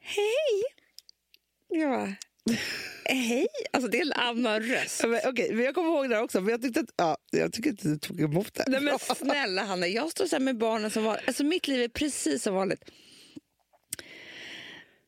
Hej! 0.00 0.62
Jag 1.68 1.90
bara, 1.90 2.14
hej? 3.04 3.46
Alltså 3.72 3.90
det 3.90 3.98
är 3.98 4.02
en 4.02 4.12
annan 4.12 4.62
röst. 4.62 5.04
Men, 5.06 5.20
Okej, 5.24 5.52
men 5.54 5.64
jag 5.64 5.74
kommer 5.74 5.90
ihåg 5.90 6.10
det 6.10 6.18
också, 6.20 6.40
men 6.40 6.50
jag 6.50 6.62
tyckte 6.62 6.80
att, 6.80 6.90
ja, 6.96 7.16
jag 7.30 7.52
tycker 7.52 7.70
inte 7.70 7.88
du 7.88 7.98
tog 7.98 8.20
emot 8.20 8.54
det. 8.54 8.64
Nej 8.68 8.80
men 8.80 8.98
snälla 9.16 9.64
Hanna, 9.64 9.86
jag 9.86 10.10
står 10.10 10.26
så 10.26 10.36
här 10.36 10.40
med 10.40 10.58
barnen 10.58 10.90
som 10.90 11.04
vanligt. 11.04 11.24
Alltså 11.28 11.44
mitt 11.44 11.68
liv 11.68 11.82
är 11.82 11.88
precis 11.88 12.42
som 12.42 12.54
vanligt. 12.54 12.84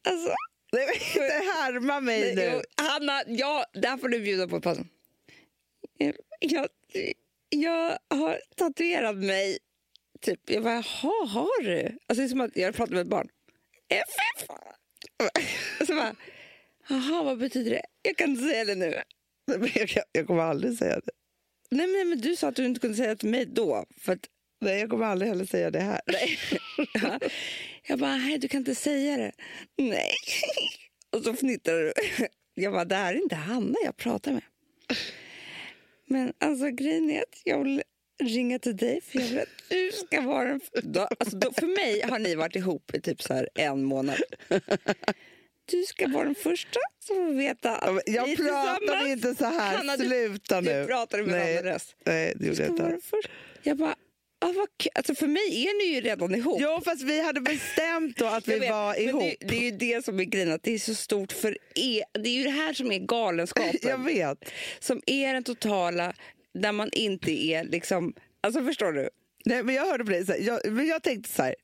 Alltså, 0.08 0.34
Nej, 0.72 0.86
men 0.86 0.94
inte 0.94 1.34
härma 1.34 2.00
mig 2.00 2.20
nej, 2.20 2.34
nu. 2.34 2.42
jag, 2.42 2.84
Hanna, 2.84 3.22
jag, 3.26 3.64
där 3.72 3.96
får 3.96 4.08
du 4.08 4.20
bjuda 4.20 4.48
på 4.48 4.60
pausen. 4.60 4.88
Jag, 6.38 6.68
jag 7.48 7.98
har 8.10 8.40
tatuerat 8.56 9.16
mig. 9.16 9.58
Typ, 10.20 10.50
jag 10.50 10.62
bara, 10.62 10.74
jaha, 10.74 11.26
har 11.26 11.62
du? 11.62 11.98
Alltså 12.06 12.20
det 12.20 12.22
är 12.22 12.28
som 12.28 12.40
att 12.40 12.56
jag 12.56 12.74
pratar 12.74 12.92
med 12.92 13.02
ett 13.02 13.08
barn. 13.08 13.28
FF! 13.88 14.48
Och 15.80 15.86
så 15.86 15.94
bara, 15.94 16.16
jaha, 16.88 17.22
vad 17.22 17.38
betyder 17.38 17.70
det? 17.70 17.82
Jag 18.02 18.16
kan 18.16 18.30
inte 18.30 18.42
säga 18.42 18.64
det 18.64 18.74
nu. 18.74 19.02
Jag 20.12 20.26
kommer 20.26 20.42
aldrig 20.42 20.78
säga 20.78 20.94
det. 20.94 21.12
Nej 21.70 21.86
men, 21.86 22.08
men 22.08 22.20
du 22.20 22.36
sa 22.36 22.48
att 22.48 22.56
du 22.56 22.64
inte 22.64 22.80
kunde 22.80 22.96
säga 22.96 23.08
det 23.08 23.16
till 23.16 23.28
mig 23.28 23.46
då. 23.46 23.84
För 24.00 24.12
att 24.12 24.26
Nej, 24.60 24.80
jag 24.80 24.90
kommer 24.90 25.06
aldrig 25.06 25.28
heller 25.28 25.44
säga 25.44 25.70
det 25.70 25.80
här. 25.80 26.00
Nej. 26.06 26.38
Ja. 27.02 27.18
Jag 27.86 27.98
bara, 27.98 28.16
nej 28.16 28.38
du 28.38 28.48
kan 28.48 28.58
inte 28.58 28.74
säga 28.74 29.16
det. 29.16 29.32
Nej. 29.76 30.12
Och 31.16 31.22
så 31.24 31.34
fnittrar 31.34 31.74
du. 31.82 31.92
Jag 32.54 32.72
bara, 32.72 32.84
det 32.84 32.94
här 32.94 33.14
är 33.14 33.22
inte 33.22 33.34
Hanna 33.36 33.74
jag 33.84 33.96
pratar 33.96 34.32
med. 34.32 34.42
Men 36.06 36.32
alltså 36.38 36.70
grejen 36.70 37.10
är 37.10 37.18
att 37.22 37.40
jag 37.44 37.64
vill 37.64 37.82
ringa 38.22 38.58
till 38.58 38.76
dig 38.76 39.00
för 39.00 39.18
jag 39.20 39.26
vill 39.26 39.38
att 39.38 39.48
du 39.68 39.90
ska 39.92 40.20
vara 40.20 40.48
den... 40.48 40.60
Då, 40.82 41.00
alltså, 41.20 41.36
då, 41.36 41.52
för 41.52 41.66
mig 41.66 42.02
har 42.10 42.18
ni 42.18 42.34
varit 42.34 42.56
ihop 42.56 42.94
i 42.94 43.00
typ 43.00 43.22
så 43.22 43.34
här 43.34 43.48
en 43.54 43.84
månad. 43.84 44.18
Du 45.70 45.82
ska 45.86 46.08
vara 46.08 46.24
den 46.24 46.34
första 46.34 46.80
som 46.98 47.16
får 47.16 47.32
veta 47.34 47.76
att 47.76 48.02
vi 48.06 48.14
Jag 48.14 48.30
är 48.30 48.36
pratar 48.36 49.06
inte 49.06 49.34
så 49.34 49.44
här. 49.44 49.76
Hanna, 49.76 49.96
du- 49.96 50.04
Sluta 50.08 50.60
nu. 50.60 50.80
Du 50.80 50.86
pratade 50.86 51.22
med 51.22 51.34
en 51.34 51.58
annan 51.58 51.72
röst. 51.72 51.96
Nej, 52.04 52.32
det 52.36 52.38
Du 52.40 52.46
gjorde 52.46 52.62
jag 52.62 52.70
inte. 52.70 52.98
Jag 53.62 53.76
bara, 53.76 53.94
ah, 54.38 54.52
vad. 54.52 54.68
Alltså 54.94 55.14
för 55.14 55.26
mig 55.26 55.66
är 55.66 55.78
ni 55.78 55.94
ju 55.94 56.00
redan 56.00 56.34
ihop. 56.34 56.58
Jo, 56.60 56.80
fast 56.84 57.02
vi 57.02 57.22
hade 57.22 57.40
bestämt 57.40 58.16
då 58.16 58.26
att 58.26 58.48
vi 58.48 58.58
vet, 58.58 58.70
var 58.70 59.00
ihop. 59.00 59.22
Det, 59.22 59.46
det 59.48 59.56
är 59.56 59.62
ju 59.62 59.70
det 59.70 60.04
som 60.04 60.20
är 60.20 60.24
grejen, 60.24 60.52
att 60.52 60.62
det 60.62 60.74
är 60.74 60.78
så 60.78 60.94
stort 60.94 61.32
för 61.32 61.58
er. 61.74 62.04
Det 62.12 62.28
är 62.28 62.34
ju 62.34 62.44
det 62.44 62.50
här 62.50 62.72
som 62.72 62.92
är 62.92 62.98
galenskapen. 62.98 63.78
Jag 63.82 64.04
vet. 64.04 64.38
Som 64.78 65.02
är 65.06 65.34
den 65.34 65.44
totala, 65.44 66.12
där 66.54 66.72
man 66.72 66.88
inte 66.92 67.32
är 67.32 67.64
liksom... 67.64 68.14
Alltså 68.40 68.64
förstår 68.64 68.92
du? 68.92 69.10
Nej, 69.44 69.62
men 69.62 69.74
jag 69.74 69.86
hörde 69.86 70.04
på 70.04 70.10
dig. 70.10 70.26
Så 70.26 70.32
här, 70.32 70.40
jag, 70.40 70.72
men 70.72 70.86
jag 70.86 71.02
tänkte 71.02 71.32
så 71.32 71.42
här. 71.42 71.54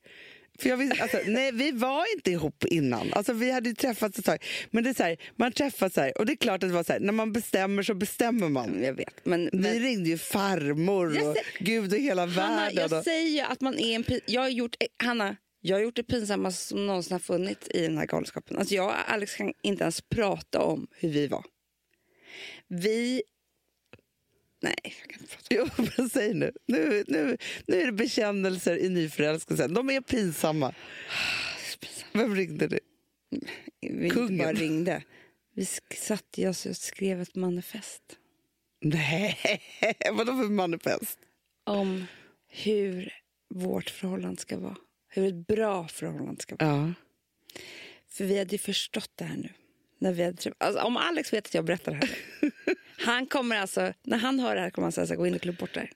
För 0.59 0.69
jag 0.69 0.77
visste, 0.77 1.03
alltså, 1.03 1.19
nej, 1.25 1.51
vi 1.51 1.71
var 1.71 2.05
inte 2.15 2.31
ihop 2.31 2.65
innan. 2.65 3.13
Alltså, 3.13 3.33
vi 3.33 3.51
hade 3.51 3.69
ju 3.69 3.75
träffats 3.75 4.19
ett 4.19 4.25
tag. 4.25 4.45
Men 4.71 4.83
det 4.83 4.89
är 4.89 4.93
så 4.93 5.03
här, 5.03 5.17
man 5.35 5.51
träffas 5.51 5.93
så 5.93 6.01
här, 6.01 6.17
och 6.17 6.25
det 6.25 6.33
är 6.33 6.37
klart 6.37 6.63
att 6.63 6.69
det 6.69 6.73
var 6.75 6.83
så 6.83 6.93
här, 6.93 6.99
när 6.99 7.13
man 7.13 7.31
bestämmer 7.33 7.83
så 7.83 7.93
bestämmer 7.93 8.49
man. 8.49 8.83
Jag 8.83 8.93
vet. 8.93 9.25
Men, 9.25 9.49
Vi 9.51 9.57
men 9.57 9.79
ringde 9.79 10.09
ju 10.09 10.17
farmor 10.17 11.05
och 11.07 11.35
sä- 11.35 11.41
gud 11.59 11.93
och 11.93 11.99
hela 11.99 12.21
Hanna, 12.25 12.55
världen. 12.55 12.75
jag 12.89 12.97
och- 12.99 13.03
säger 13.03 13.29
ju 13.29 13.39
att 13.39 13.61
man 13.61 13.79
är 13.79 13.95
en... 13.95 14.03
pin- 14.03 14.21
Jag 14.25 14.41
har 14.41 14.49
gjort, 14.49 14.75
Hanna, 15.03 15.35
jag 15.61 15.75
har 15.75 15.81
gjort 15.81 15.95
det 15.95 16.03
pinsammaste 16.03 16.67
som 16.67 16.87
någonsin 16.87 17.11
har 17.13 17.19
funnits 17.19 17.67
i 17.69 17.81
den 17.81 17.97
här 17.97 18.05
galenskapen. 18.05 18.57
Alltså 18.57 18.75
jag 18.75 18.85
och 18.85 19.11
Alex 19.11 19.35
kan 19.35 19.53
inte 19.63 19.83
ens 19.83 20.01
prata 20.01 20.61
om 20.61 20.87
hur 20.91 21.09
vi 21.09 21.27
var. 21.27 21.43
Vi... 22.67 23.21
Nej, 24.65 24.75
jag 24.83 25.09
kan 25.09 25.21
inte 25.21 25.35
prata. 25.35 25.47
Jo, 25.49 25.85
men 25.97 26.09
säg 26.09 26.33
nu. 26.33 26.51
Nu, 26.65 27.03
nu. 27.07 27.37
nu 27.67 27.81
är 27.81 27.85
det 27.85 27.91
bekännelser 27.91 28.77
i 28.77 28.89
nyförälskelsen. 28.89 29.73
De 29.73 29.89
är 29.89 30.01
pinsamma. 30.01 30.73
Vem 32.13 32.35
ringde 32.35 32.67
du? 32.67 32.79
Vi 33.81 34.09
Kungen. 34.09 34.37
bara 34.37 34.53
ringde. 34.53 35.03
Vi 35.55 35.67
oss 36.47 36.65
och 36.65 36.77
skrev 36.77 37.21
ett 37.21 37.35
manifest 37.35 38.03
Nej, 38.81 39.61
vadå 40.11 40.31
för 40.31 40.49
manifest? 40.49 41.19
om 41.63 42.05
hur 42.47 43.13
vårt 43.49 43.89
förhållande 43.89 44.41
ska 44.41 44.57
vara. 44.57 44.75
Hur 45.07 45.27
ett 45.27 45.47
bra 45.47 45.87
förhållande 45.87 46.41
ska 46.41 46.55
vara. 46.55 46.69
Ja. 46.69 46.93
För 48.09 48.25
vi 48.25 48.39
hade 48.39 48.51
ju 48.51 48.57
förstått 48.57 49.11
det 49.15 49.25
här 49.25 49.37
nu. 49.37 49.49
När 49.99 50.13
vi 50.13 50.23
hade 50.23 50.53
alltså, 50.57 50.81
om 50.81 50.97
Alex 50.97 51.33
vet 51.33 51.45
att 51.45 51.53
jag 51.53 51.65
berättar 51.65 51.91
det 51.91 51.97
här. 51.97 52.11
han 52.97 53.27
kommer 53.27 53.55
alltså, 53.57 53.93
när 54.03 54.17
han 54.17 54.39
hör 54.39 54.55
det 54.55 54.61
här 54.61 54.69
kommer 54.69 54.85
han 54.85 54.91
säga 54.91 55.15
gå 55.15 55.27
in 55.27 55.35
och 55.35 55.41
klipp 55.41 55.57
bort 55.57 55.73
det. 55.73 55.87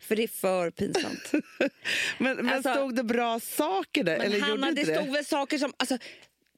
För 0.00 0.16
det 0.16 0.22
är 0.22 0.28
för 0.28 0.70
pinsamt. 0.70 1.32
Men, 2.18 2.36
men 2.36 2.48
Alltså- 2.48 2.74
stod 2.74 2.94
det 2.94 3.04
bra 3.04 3.40
saker 3.40 4.04
där? 4.04 4.16
Eller 4.16 4.40
Hanna, 4.40 4.68
gjorde 4.68 4.82
det 4.82 4.92
det? 4.92 5.02
stod 5.02 5.12
väl 5.12 5.24
saker 5.24 5.58
som... 5.58 5.72
Alltså, 5.76 5.98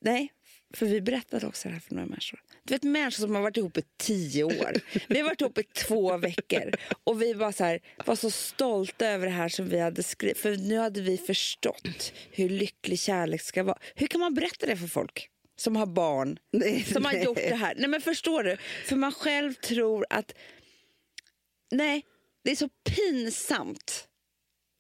nej, 0.00 0.32
för 0.74 0.86
vi 0.86 1.00
berättade 1.00 1.46
också 1.46 1.68
det 1.68 1.74
här 1.74 1.80
för 1.80 1.94
några 1.94 2.06
människor. 2.06 2.40
Du 2.64 2.74
vet 2.74 2.82
människor 2.82 3.10
som 3.22 3.34
har 3.34 3.42
varit 3.42 3.56
ihop 3.56 3.78
i 3.78 3.82
tio 3.96 4.44
år. 4.44 4.72
Vi 5.08 5.18
har 5.18 5.24
varit 5.24 5.40
ihop 5.40 5.58
i 5.58 5.62
två 5.62 6.16
veckor. 6.16 6.70
Och 7.04 7.22
vi 7.22 7.32
var 7.32 7.52
så, 7.52 7.64
här, 7.64 7.80
var 8.06 8.16
så 8.16 8.30
stolta 8.30 9.06
över 9.06 9.26
det 9.26 9.32
här 9.32 9.48
som 9.48 9.68
vi 9.68 9.78
hade 9.78 10.02
skrivit. 10.02 10.38
För 10.38 10.56
nu 10.56 10.78
hade 10.78 11.00
vi 11.00 11.16
förstått 11.18 12.12
hur 12.30 12.48
lycklig 12.48 12.98
kärlek 13.00 13.42
ska 13.42 13.62
vara. 13.62 13.78
Hur 13.94 14.06
kan 14.06 14.20
man 14.20 14.34
berätta 14.34 14.66
det 14.66 14.76
för 14.76 14.86
folk? 14.86 15.29
Som 15.60 15.76
har 15.76 15.86
barn, 15.86 16.38
Nej, 16.52 16.84
som 16.84 17.04
har 17.04 17.12
nej. 17.12 17.24
gjort 17.24 17.36
det 17.36 17.54
här. 17.54 17.74
Nej 17.78 17.88
men 17.88 18.00
förstår 18.00 18.42
du? 18.42 18.56
För 18.86 18.96
man 18.96 19.12
själv 19.12 19.54
tror 19.54 20.06
att... 20.10 20.32
Nej, 21.70 22.04
det 22.44 22.50
är 22.50 22.56
så 22.56 22.68
pinsamt. 22.68 24.06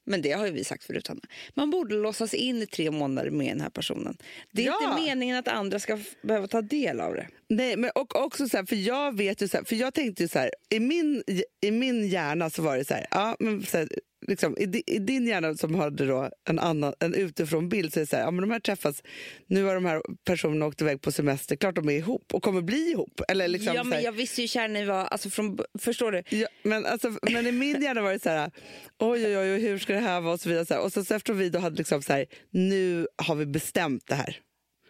Men 0.06 0.22
det 0.22 0.32
har 0.32 0.46
ju 0.46 0.52
vi 0.52 0.64
sagt 0.64 0.84
förut, 0.84 1.06
Hanna. 1.08 1.20
Man 1.54 1.70
borde 1.70 1.94
låtsas 1.94 2.34
in 2.34 2.62
i 2.62 2.66
tre 2.66 2.90
månader 2.90 3.30
med 3.30 3.46
den 3.46 3.60
här 3.60 3.70
personen. 3.70 4.16
Det 4.52 4.62
är 4.62 4.66
Ja. 4.66 4.78
inte 4.90 5.02
meningen 5.02 5.36
att 5.36 5.48
andra 5.48 5.78
ska 5.78 5.98
behöva 6.22 6.46
ta 6.48 6.62
del 6.62 7.00
av 7.00 7.14
det. 7.14 7.28
Nej, 7.50 7.76
men 7.76 7.90
och 7.94 8.16
också 8.24 8.48
så 8.48 8.56
här, 8.56 8.64
för 8.64 8.76
jag 8.76 9.16
vet 9.16 9.42
ju 9.42 9.48
så 9.48 9.56
här, 9.56 9.64
för 9.64 9.76
jag 9.76 9.94
tänkte 9.94 10.22
ju 10.22 10.28
så 10.28 10.38
här, 10.38 10.50
i 10.68 10.80
min, 10.80 11.22
i 11.60 11.70
min 11.70 12.08
hjärna 12.08 12.50
så 12.50 12.62
var 12.62 12.76
det 12.76 12.84
så 12.84 12.94
här, 12.94 13.06
ja 13.10 13.36
men 13.40 13.62
så 13.62 13.78
här, 13.78 13.88
liksom, 14.26 14.56
i, 14.58 14.82
i 14.86 14.98
din 14.98 15.26
hjärna 15.26 15.54
som 15.54 15.74
hade 15.74 16.06
då 16.06 16.30
en 16.48 16.58
annan, 16.58 16.94
en 17.00 17.14
utifrån 17.14 17.68
bild 17.68 17.92
så 17.92 18.00
är 18.00 18.00
det 18.00 18.06
så 18.06 18.16
här, 18.16 18.22
ja 18.22 18.30
men 18.30 18.40
de 18.40 18.50
här 18.50 18.60
träffas, 18.60 19.02
nu 19.46 19.64
har 19.64 19.74
de 19.74 19.84
här 19.84 20.02
personerna 20.24 20.66
åkt 20.66 20.80
iväg 20.82 21.00
på 21.00 21.12
semester, 21.12 21.56
klart 21.56 21.74
de 21.74 21.88
är 21.88 21.92
ihop 21.92 22.34
och 22.34 22.42
kommer 22.42 22.62
bli 22.62 22.90
ihop. 22.90 23.20
Eller 23.28 23.48
liksom 23.48 23.74
ja, 23.74 23.84
men 23.84 24.02
jag 24.02 24.12
visste 24.12 24.40
ju 24.40 24.42
hur 24.42 24.48
kär 24.48 24.68
ni 24.68 24.84
var. 24.84 25.04
Alltså 25.04 25.30
från, 25.30 25.58
förstår 25.78 26.12
du? 26.12 26.22
Ja, 26.28 26.48
men, 26.62 26.86
alltså, 26.86 27.18
men 27.22 27.46
i 27.46 27.52
min 27.52 27.82
hjärna 27.82 28.02
var 28.02 28.12
det 28.12 28.22
så 28.22 28.30
här, 28.30 28.50
oj 28.98 29.26
oj 29.26 29.36
oj, 29.36 29.60
hur 29.60 29.78
ska 29.78 29.92
det 29.92 30.00
här 30.00 30.20
vara 30.20 30.34
och 30.34 30.40
så 30.40 30.48
vidare. 30.48 30.66
Så. 30.66 30.78
Och 30.78 30.92
så, 30.92 31.04
så 31.04 31.14
efter 31.14 31.32
vi 31.32 31.50
då 31.50 31.58
hade 31.58 31.76
liksom 31.76 32.02
så 32.02 32.24
nu 32.50 33.06
har 33.16 33.34
vi 33.34 33.46
bestämt 33.46 34.06
det 34.06 34.14
här. 34.14 34.36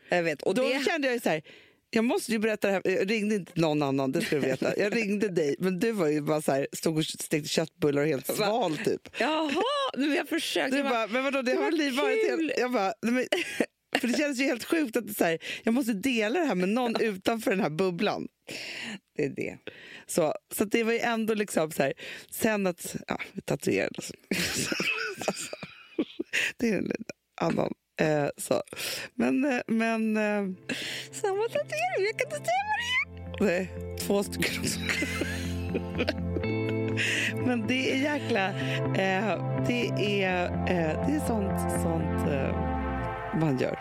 Jag 0.09 0.23
vet. 0.23 0.43
Och 0.43 0.55
Då 0.55 0.69
det, 0.69 0.85
kände 0.85 1.07
jag 1.07 1.15
ju 1.15 1.21
så 1.21 1.29
här, 1.29 1.43
jag 1.91 2.05
måste 2.05 2.33
ju 2.33 2.39
berätta 2.39 2.69
det 2.69 2.73
här. 2.73 2.83
Jag 2.85 3.11
ringde 3.11 3.35
inte 3.35 3.53
någon 3.55 3.83
annan, 3.83 4.13
det 4.13 4.21
ska 4.21 4.37
du 4.37 4.43
veta. 4.43 4.77
Jag 4.77 4.97
ringde 4.97 5.29
dig, 5.29 5.57
men 5.59 5.79
du 5.79 5.93
var 5.93 6.09
ju 6.09 6.21
bara 6.21 6.43
så 6.43 6.53
här, 6.53 6.67
stod 6.73 6.99
och 6.99 7.05
stekte 7.05 7.49
köttbullar 7.49 8.03
och 8.03 8.09
helt 8.09 8.27
sval 8.27 8.77
typ. 8.77 9.09
Jaha, 9.19 9.63
nu 9.97 10.09
har 10.09 10.17
jag 10.17 10.29
försökt. 10.29 10.73
Du 10.73 10.83
bara, 10.83 10.93
bara, 10.93 11.07
men 11.07 11.25
vadå, 11.25 11.43
det, 11.43 11.53
det 11.53 11.59
har 11.59 11.71
väl 11.71 11.93
varit 11.93 12.31
helt... 12.31 12.59
Jag 12.59 12.73
bara, 12.73 12.93
men, 13.03 13.27
för 13.99 14.09
det 14.09 14.19
känns 14.19 14.41
ju 14.41 14.45
helt 14.45 14.65
sjukt 14.65 14.97
att 14.97 15.17
så 15.17 15.25
här, 15.25 15.39
jag 15.63 15.75
måste 15.75 15.93
dela 15.93 16.41
det 16.41 16.47
här 16.47 16.55
med 16.55 16.69
någon 16.69 17.01
utanför 17.01 17.51
den 17.51 17.61
här 17.61 17.71
bubblan. 17.71 18.29
det 19.17 19.25
är 19.25 19.29
det. 19.29 19.59
Så, 20.07 20.35
så 20.55 20.65
det 20.65 20.85
var 20.85 20.93
ju 20.93 20.99
ändå 20.99 21.35
liksom 21.35 21.71
så 21.71 21.83
här, 21.83 21.93
sen 22.31 22.67
att, 22.67 22.97
ja, 23.09 23.19
oss. 23.99 24.13
Alltså, 25.27 25.57
det 26.57 26.69
är 26.69 26.79
en 26.79 26.93
annan. 27.41 27.73
Eh, 28.01 28.29
så. 28.37 28.63
Men, 29.15 29.45
eh, 29.45 29.61
men 29.67 30.17
eh, 30.17 30.43
Samma 31.13 31.43
tatuering, 31.43 32.07
jag 32.07 32.19
kan 32.19 32.27
inte 32.27 32.37
säga 32.37 32.65
vad 32.69 33.49
det 33.49 33.55
är. 33.55 33.59
nej, 33.59 33.97
två 33.99 34.23
stycken 34.23 34.61
också. 34.61 34.81
Men 37.47 37.67
det 37.67 37.93
är 37.93 37.97
jäkla, 37.97 38.49
eh, 38.95 39.65
det 39.67 40.23
är, 40.25 40.45
eh, 40.45 41.07
det 41.07 41.15
är 41.15 41.27
sånt, 41.27 41.83
sånt 41.83 42.29
eh, 42.33 42.55
man 43.41 43.59
gör. 43.59 43.79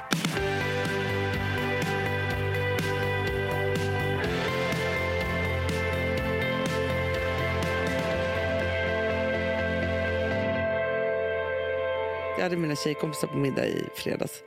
Jag 12.40 12.44
hade 12.44 12.58
mina 12.58 12.76
tjejkompisar 12.76 13.28
på 13.28 13.38
middag 13.38 13.68
i 13.68 13.84
fredags. 13.96 14.44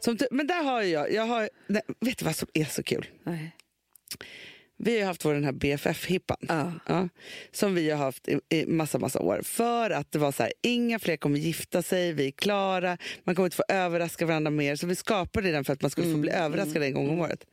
Som, 0.00 0.18
men 0.30 0.46
där 0.46 0.62
har 0.62 0.82
jag, 0.82 1.12
jag 1.12 1.22
har, 1.22 1.50
nej, 1.66 1.82
vet 2.00 2.18
du 2.18 2.24
vad 2.24 2.36
som 2.36 2.48
är 2.54 2.64
så 2.64 2.82
kul? 2.82 3.06
Nej. 3.22 3.56
Vi 4.78 5.00
har 5.00 5.06
haft 5.06 5.24
vår 5.24 5.34
den 5.34 5.44
här 5.44 5.52
BFF-hippan. 5.52 6.36
Ja. 6.48 6.72
Ja, 6.86 7.08
som 7.52 7.74
vi 7.74 7.90
har 7.90 7.98
haft 7.98 8.28
i, 8.28 8.40
i 8.48 8.66
massa, 8.66 8.98
massa 8.98 9.20
år. 9.20 9.40
För 9.42 9.90
att 9.90 10.12
det 10.12 10.18
var 10.18 10.32
så 10.32 10.42
här, 10.42 10.52
inga 10.62 10.98
fler 10.98 11.16
kommer 11.16 11.38
gifta 11.38 11.82
sig, 11.82 12.12
vi 12.12 12.26
är 12.26 12.30
klara, 12.30 12.98
man 13.24 13.34
kommer 13.34 13.46
inte 13.46 13.56
få 13.56 13.64
överraska 13.68 14.26
varandra 14.26 14.50
mer. 14.50 14.76
Så 14.76 14.86
vi 14.86 14.94
skapade 14.94 15.52
den 15.52 15.64
för 15.64 15.72
att 15.72 15.82
man 15.82 15.90
skulle 15.90 16.12
få 16.12 16.18
bli 16.18 16.30
överraskad 16.30 16.82
en 16.82 16.94
gång 16.94 17.10
om 17.10 17.20
året. 17.20 17.46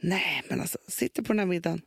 Nej, 0.00 0.42
men 0.48 0.60
alltså, 0.60 0.78
sitter 0.88 1.22
på 1.22 1.32
den 1.32 1.38
här 1.38 1.46
middagen. 1.46 1.82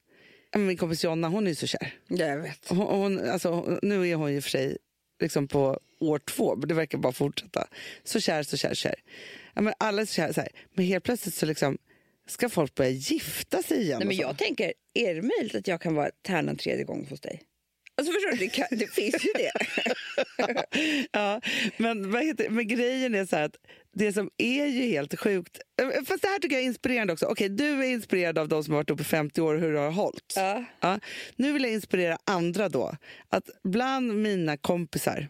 Min 0.56 0.78
kompis 0.78 1.04
Jonna, 1.04 1.28
hon 1.28 1.46
är 1.46 1.50
ju 1.50 1.56
så 1.56 1.68
kär. 1.68 1.94
Ja, 2.08 2.26
jag 2.26 2.38
vet. 2.38 2.70
Hon, 2.70 2.78
hon, 2.78 3.30
alltså, 3.30 3.80
nu 3.82 4.10
är 4.10 4.16
hon 4.16 4.34
ju 4.34 4.42
för 4.42 4.50
sig 4.50 4.78
liksom 5.22 5.48
på 5.48 5.80
år 6.00 6.20
två, 6.20 6.56
men 6.56 6.68
det 6.68 6.74
verkar 6.74 6.98
bara 6.98 7.14
fortsätta. 7.14 7.68
Så 8.04 8.20
kär, 8.20 8.44
så 8.44 8.58
kär, 8.58 8.74
kär. 8.74 8.96
Ja, 9.54 9.62
men 9.62 9.74
alla 9.78 10.02
är 10.02 10.06
så 10.06 10.14
kär, 10.14 10.34
så 10.34 10.42
här. 10.42 10.50
Men 10.74 10.86
helt 10.86 11.04
plötsligt 11.04 11.36
så 11.36 11.46
liksom, 11.46 11.78
ska 12.28 12.50
folk 12.50 12.76
börja 12.76 12.90
gifta 12.90 13.64
sig 13.64 13.82
igen. 13.82 14.00
Nej, 14.00 14.08
men 14.08 14.18
så. 14.18 14.22
jag 14.22 14.38
tänker, 14.38 14.74
är 14.94 15.16
det 15.16 15.22
möjligt 15.22 15.56
att 15.56 15.68
jag 15.68 15.82
kan 15.82 15.96
vara 15.96 16.10
tärnan 16.22 16.56
tredje 16.56 16.84
gången 16.84 17.08
hos 17.10 17.22
dig? 17.22 17.42
Alltså 18.02 18.14
förstår 18.14 18.32
du, 18.32 18.38
det, 18.38 18.50
kan, 18.50 18.68
det 18.72 18.88
finns 18.94 19.26
ju 19.26 19.30
det. 19.36 19.52
ja, 21.12 21.42
men, 21.78 22.12
vad 22.12 22.26
heter, 22.26 22.50
men 22.50 22.68
grejen 22.68 23.16
är 23.16 23.26
så 23.26 23.36
att 23.36 23.56
det 23.94 24.14
som 24.14 24.30
är 24.38 24.66
ju 24.66 24.82
helt 24.86 25.20
sjukt... 25.20 25.60
eh, 25.82 26.04
Fast 26.06 26.22
det 26.22 26.28
här 26.28 26.40
tycker 26.40 26.56
jag 26.56 26.64
är 26.64 26.68
inspirerande 26.68 27.14
också. 27.14 27.26
Okej, 27.26 27.50
du 27.50 27.66
är 27.70 27.84
inspirerad 27.90 28.38
av 28.38 28.48
de 28.48 28.64
som 28.64 28.74
har 28.74 28.80
varit 28.80 28.90
uppe 28.90 29.02
i 29.02 29.06
50 29.06 29.42
år 29.42 29.54
och 29.56 29.60
hur 29.62 29.74
det 29.74 29.80
har 29.80 29.92
hållit. 29.92 30.34
Ja. 30.36 30.64
Ja, 30.80 31.00
nu 31.36 31.54
vill 31.54 31.64
jag 31.64 31.72
inspirera 31.72 32.18
andra 32.26 32.70
då. 32.70 32.96
Att 33.30 33.50
bland 33.64 34.14
mina 34.22 34.58
kompisar 34.58 35.28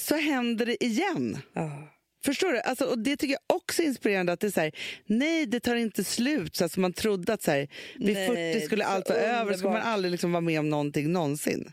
så 0.00 0.16
händer 0.16 0.66
det 0.66 0.84
igen. 0.84 1.38
Ja. 1.52 1.88
Förstår 2.24 2.52
du? 2.52 2.60
Alltså, 2.60 2.84
och 2.84 2.98
det 2.98 3.16
tycker 3.16 3.32
jag 3.48 3.56
också 3.56 3.82
är 3.82 3.86
inspirerande. 3.86 4.32
Att 4.32 4.40
det 4.40 4.46
är 4.46 4.50
så 4.50 4.60
här, 4.60 4.72
nej, 5.06 5.46
det 5.46 5.60
tar 5.60 5.76
inte 5.76 6.04
slut. 6.04 6.56
Så 6.56 6.68
som 6.68 6.82
man 6.82 6.92
trodde 6.92 7.32
att 7.32 7.42
så 7.42 7.50
här, 7.50 7.68
vid 7.98 8.14
Nej, 8.14 8.54
40 8.54 8.66
skulle 8.66 8.84
allt 8.84 9.08
vara 9.08 9.18
över. 9.18 9.52
Skulle 9.54 9.72
man 9.72 9.82
aldrig 9.82 10.12
liksom 10.12 10.32
vara 10.32 10.40
med 10.40 10.60
om 10.60 10.70
någonting 10.70 11.12
någonsin. 11.12 11.72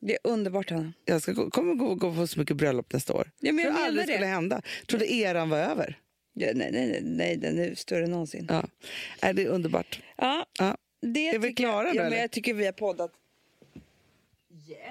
Det 0.00 0.12
är 0.12 0.18
underbart, 0.24 0.70
Hanna. 0.70 0.92
Jag 1.04 1.22
ska, 1.22 1.32
gå- 1.32 1.50
kommer 1.50 1.74
gå, 1.74 1.94
gå 1.94 2.14
på 2.14 2.26
så 2.26 2.38
mycket 2.40 2.56
bröllop 2.56 2.92
nästa 2.92 3.14
år. 3.14 3.30
Ja, 3.40 3.52
men 3.52 3.64
jag 3.64 3.74
aldrig 3.80 4.06
det. 4.06 4.12
skulle 4.12 4.26
hända. 4.26 4.62
Trodde 4.86 5.12
eran 5.12 5.48
var 5.50 5.58
över. 5.58 5.98
Ja, 6.32 6.48
nej, 6.54 6.70
nej, 6.72 7.00
nej, 7.04 7.36
den 7.36 7.58
är 7.58 7.74
större 7.74 8.04
än 8.04 8.10
någonsin. 8.10 8.46
Ja. 8.50 8.68
Är 9.20 9.32
det 9.32 9.42
är 9.42 9.46
underbart. 9.48 10.00
Ja, 10.16 10.46
Ja. 10.58 10.76
det 11.02 11.28
Är 11.28 11.38
vi 11.38 11.52
klara 11.52 11.86
jag, 11.86 11.96
ja, 11.96 12.10
men? 12.10 12.18
Jag 12.18 12.30
tycker 12.30 12.54
vi 12.54 12.64
har 12.64 12.72
poddat. 12.72 13.10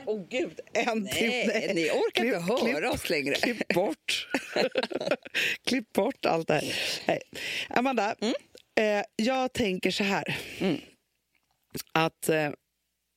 Åh 0.06 0.16
oh, 0.16 0.28
gud, 0.30 0.60
en 0.74 1.04
Nej, 1.04 1.14
till. 1.14 1.76
ni 1.76 1.90
orkar 1.90 2.26
inte 2.26 2.72
höra 2.74 2.92
oss 2.92 3.10
längre. 3.10 3.36
Klipp 3.36 3.68
bort. 3.74 4.28
klipp 5.68 5.94
bort 5.94 6.26
allt 6.26 6.48
det 6.48 6.54
här. 6.54 6.74
Nej. 7.08 7.22
Amanda, 7.70 8.16
Mm. 8.22 8.34
eh, 9.00 9.06
jag 9.16 9.54
tänker 9.54 9.92
så 9.92 10.04
här. 10.04 10.38
Att 11.92 12.30
eh, 12.30 12.50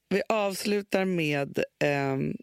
vi 0.08 0.22
avslutar 0.28 1.04
med... 1.04 1.64
ehm, 1.84 2.36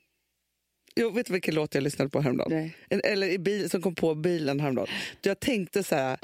jo, 0.95 1.09
vet 1.09 1.25
du 1.27 1.33
vilken 1.33 1.55
låt 1.55 1.75
jag 1.75 1.83
lyssnade 1.83 2.09
på 2.09 2.21
häromdagen? 2.21 2.71
Nej. 2.89 3.01
Eller 3.03 3.27
i 3.27 3.39
bil, 3.39 3.69
som 3.69 3.81
kom 3.81 3.95
på 3.95 4.15
bilen 4.15 4.59
häromdagen. 4.59 4.87
Jag 5.21 5.39
tänkte 5.39 5.83
så 5.83 5.95
här... 5.95 6.17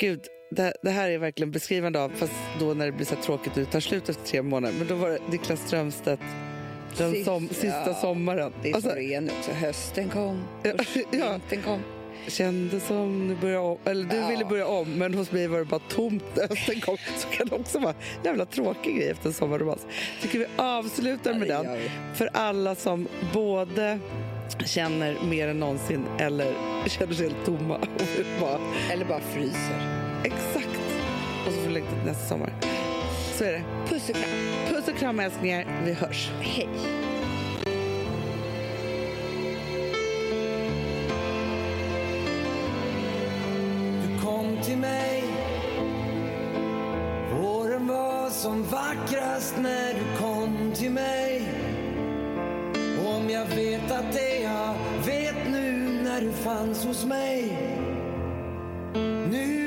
Gud, 0.00 0.20
det, 0.50 0.74
det 0.82 0.90
här 0.90 1.10
är 1.10 1.18
verkligen 1.18 1.50
beskrivande 1.50 2.00
av, 2.00 2.08
fast 2.16 2.32
då 2.60 2.74
när 2.74 2.86
det 2.86 2.92
blir 2.92 3.06
så 3.06 3.16
tråkigt 3.16 3.52
och 3.52 3.58
det 3.58 3.66
tar 3.70 3.80
slut 3.80 4.08
efter 4.08 4.24
tre 4.26 4.42
månader. 4.42 4.74
Men 4.78 4.86
då 4.86 4.94
var 4.94 5.10
det 5.10 5.18
Niklas 5.30 5.60
Strömstedt 5.66 6.22
Den 6.98 7.12
Sist- 7.12 7.24
som, 7.24 7.48
sista 7.48 7.82
ja, 7.86 7.94
sommaren. 7.94 8.52
Det 8.62 8.70
är 8.70 8.74
Alltså, 8.74 8.94
nu 8.94 9.28
också. 9.38 9.50
Hösten 9.52 10.08
kom, 10.08 10.42
Ja, 10.62 10.70
ja. 11.10 11.30
vintern 11.32 11.62
kom. 11.64 11.80
kände 12.28 12.80
som 12.80 13.28
du 13.28 13.34
började 13.36 13.60
om, 13.66 13.78
eller 13.84 14.04
du 14.04 14.16
Ja. 14.16 14.28
ville 14.28 14.44
börja 14.44 14.66
om, 14.66 14.88
men 14.90 15.14
hos 15.14 15.32
mig 15.32 15.46
var 15.46 15.58
det 15.58 15.64
bara 15.64 15.80
tomt 15.88 16.24
hösten 16.48 16.80
kom. 16.80 16.96
Så 17.18 17.28
kan 17.28 17.46
det 17.46 17.54
också 17.56 17.78
vara 17.78 17.90
en 17.92 18.24
jävla 18.24 18.46
tråkig 18.46 18.96
grej 18.96 19.10
efter 19.10 19.26
en 19.26 19.32
sommarromans. 19.32 19.86
Tycker 20.22 20.38
vi 20.38 20.46
avslutar 20.56 21.34
med 21.34 21.48
Ja, 21.48 21.62
det 21.62 21.68
den. 21.68 21.78
För 22.14 22.30
alla 22.32 22.74
som 22.74 23.08
både 23.32 23.98
känner 24.64 25.16
mer 25.30 25.48
än 25.48 25.60
någonsin 25.60 26.04
eller 26.18 26.52
känner 26.86 27.14
sig 27.14 27.26
helt 27.26 27.44
tomma 27.46 27.74
och 27.94 28.40
bara 28.40 28.58
Eller 28.92 29.04
bara 29.04 29.20
fryser. 29.20 30.04
exakt. 30.24 30.68
Och 31.46 31.52
så 31.52 31.58
får 31.60 31.68
vi 31.68 31.74
längta 31.74 31.90
till 31.90 32.06
nästa 32.06 32.28
sommar. 32.28 32.52
Så 33.34 33.44
är 33.44 33.52
det. 33.52 33.64
Puss 33.88 34.08
och 34.08 34.14
kram. 34.14 34.30
Puss 34.68 34.88
och 34.88 34.96
kram 34.96 35.20
älsklingar. 35.20 35.66
Vi 35.84 35.92
hörs. 35.92 36.30
Hej. 36.40 36.68
Du 44.02 44.20
kom 44.22 44.58
till 44.62 44.78
mig 44.78 45.24
Våren 47.40 47.86
var 47.86 48.30
som 48.30 48.62
vackrast 48.62 49.54
när 49.58 49.94
du 49.94 50.18
kom 50.18 50.72
till 50.74 50.90
mig 50.90 51.48
Och 53.04 53.14
om 53.14 53.30
jag 53.30 53.46
vet 53.46 53.90
att 53.90 54.12
det 54.12 54.38
jag 54.42 54.74
vet 55.06 55.50
nu 55.50 56.00
när 56.04 56.20
du 56.20 56.32
fanns 56.32 56.84
hos 56.84 57.04
mig 57.04 57.58
Nu 59.30 59.63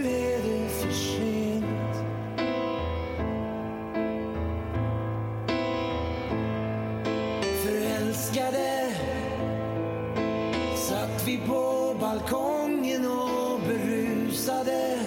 balkongen 11.99 13.05
och 13.05 13.59
berusade 13.67 14.99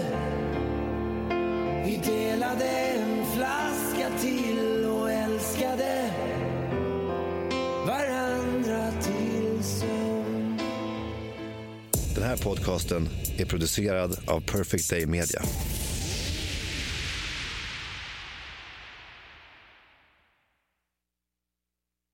Vi 1.85 2.01
delade 2.05 2.65
en 2.65 3.27
flaska 3.37 4.11
till 4.21 4.85
och 4.85 5.11
älskade 5.11 6.11
varandra 7.87 8.91
till 9.03 9.65
sömn 9.65 10.59
Den 12.15 12.25
här 12.25 12.37
podcasten 12.37 13.09
är 13.39 13.45
producerad 13.45 14.19
av 14.27 14.41
Perfect 14.41 14.91
Day 14.91 15.07
Media. 15.07 15.43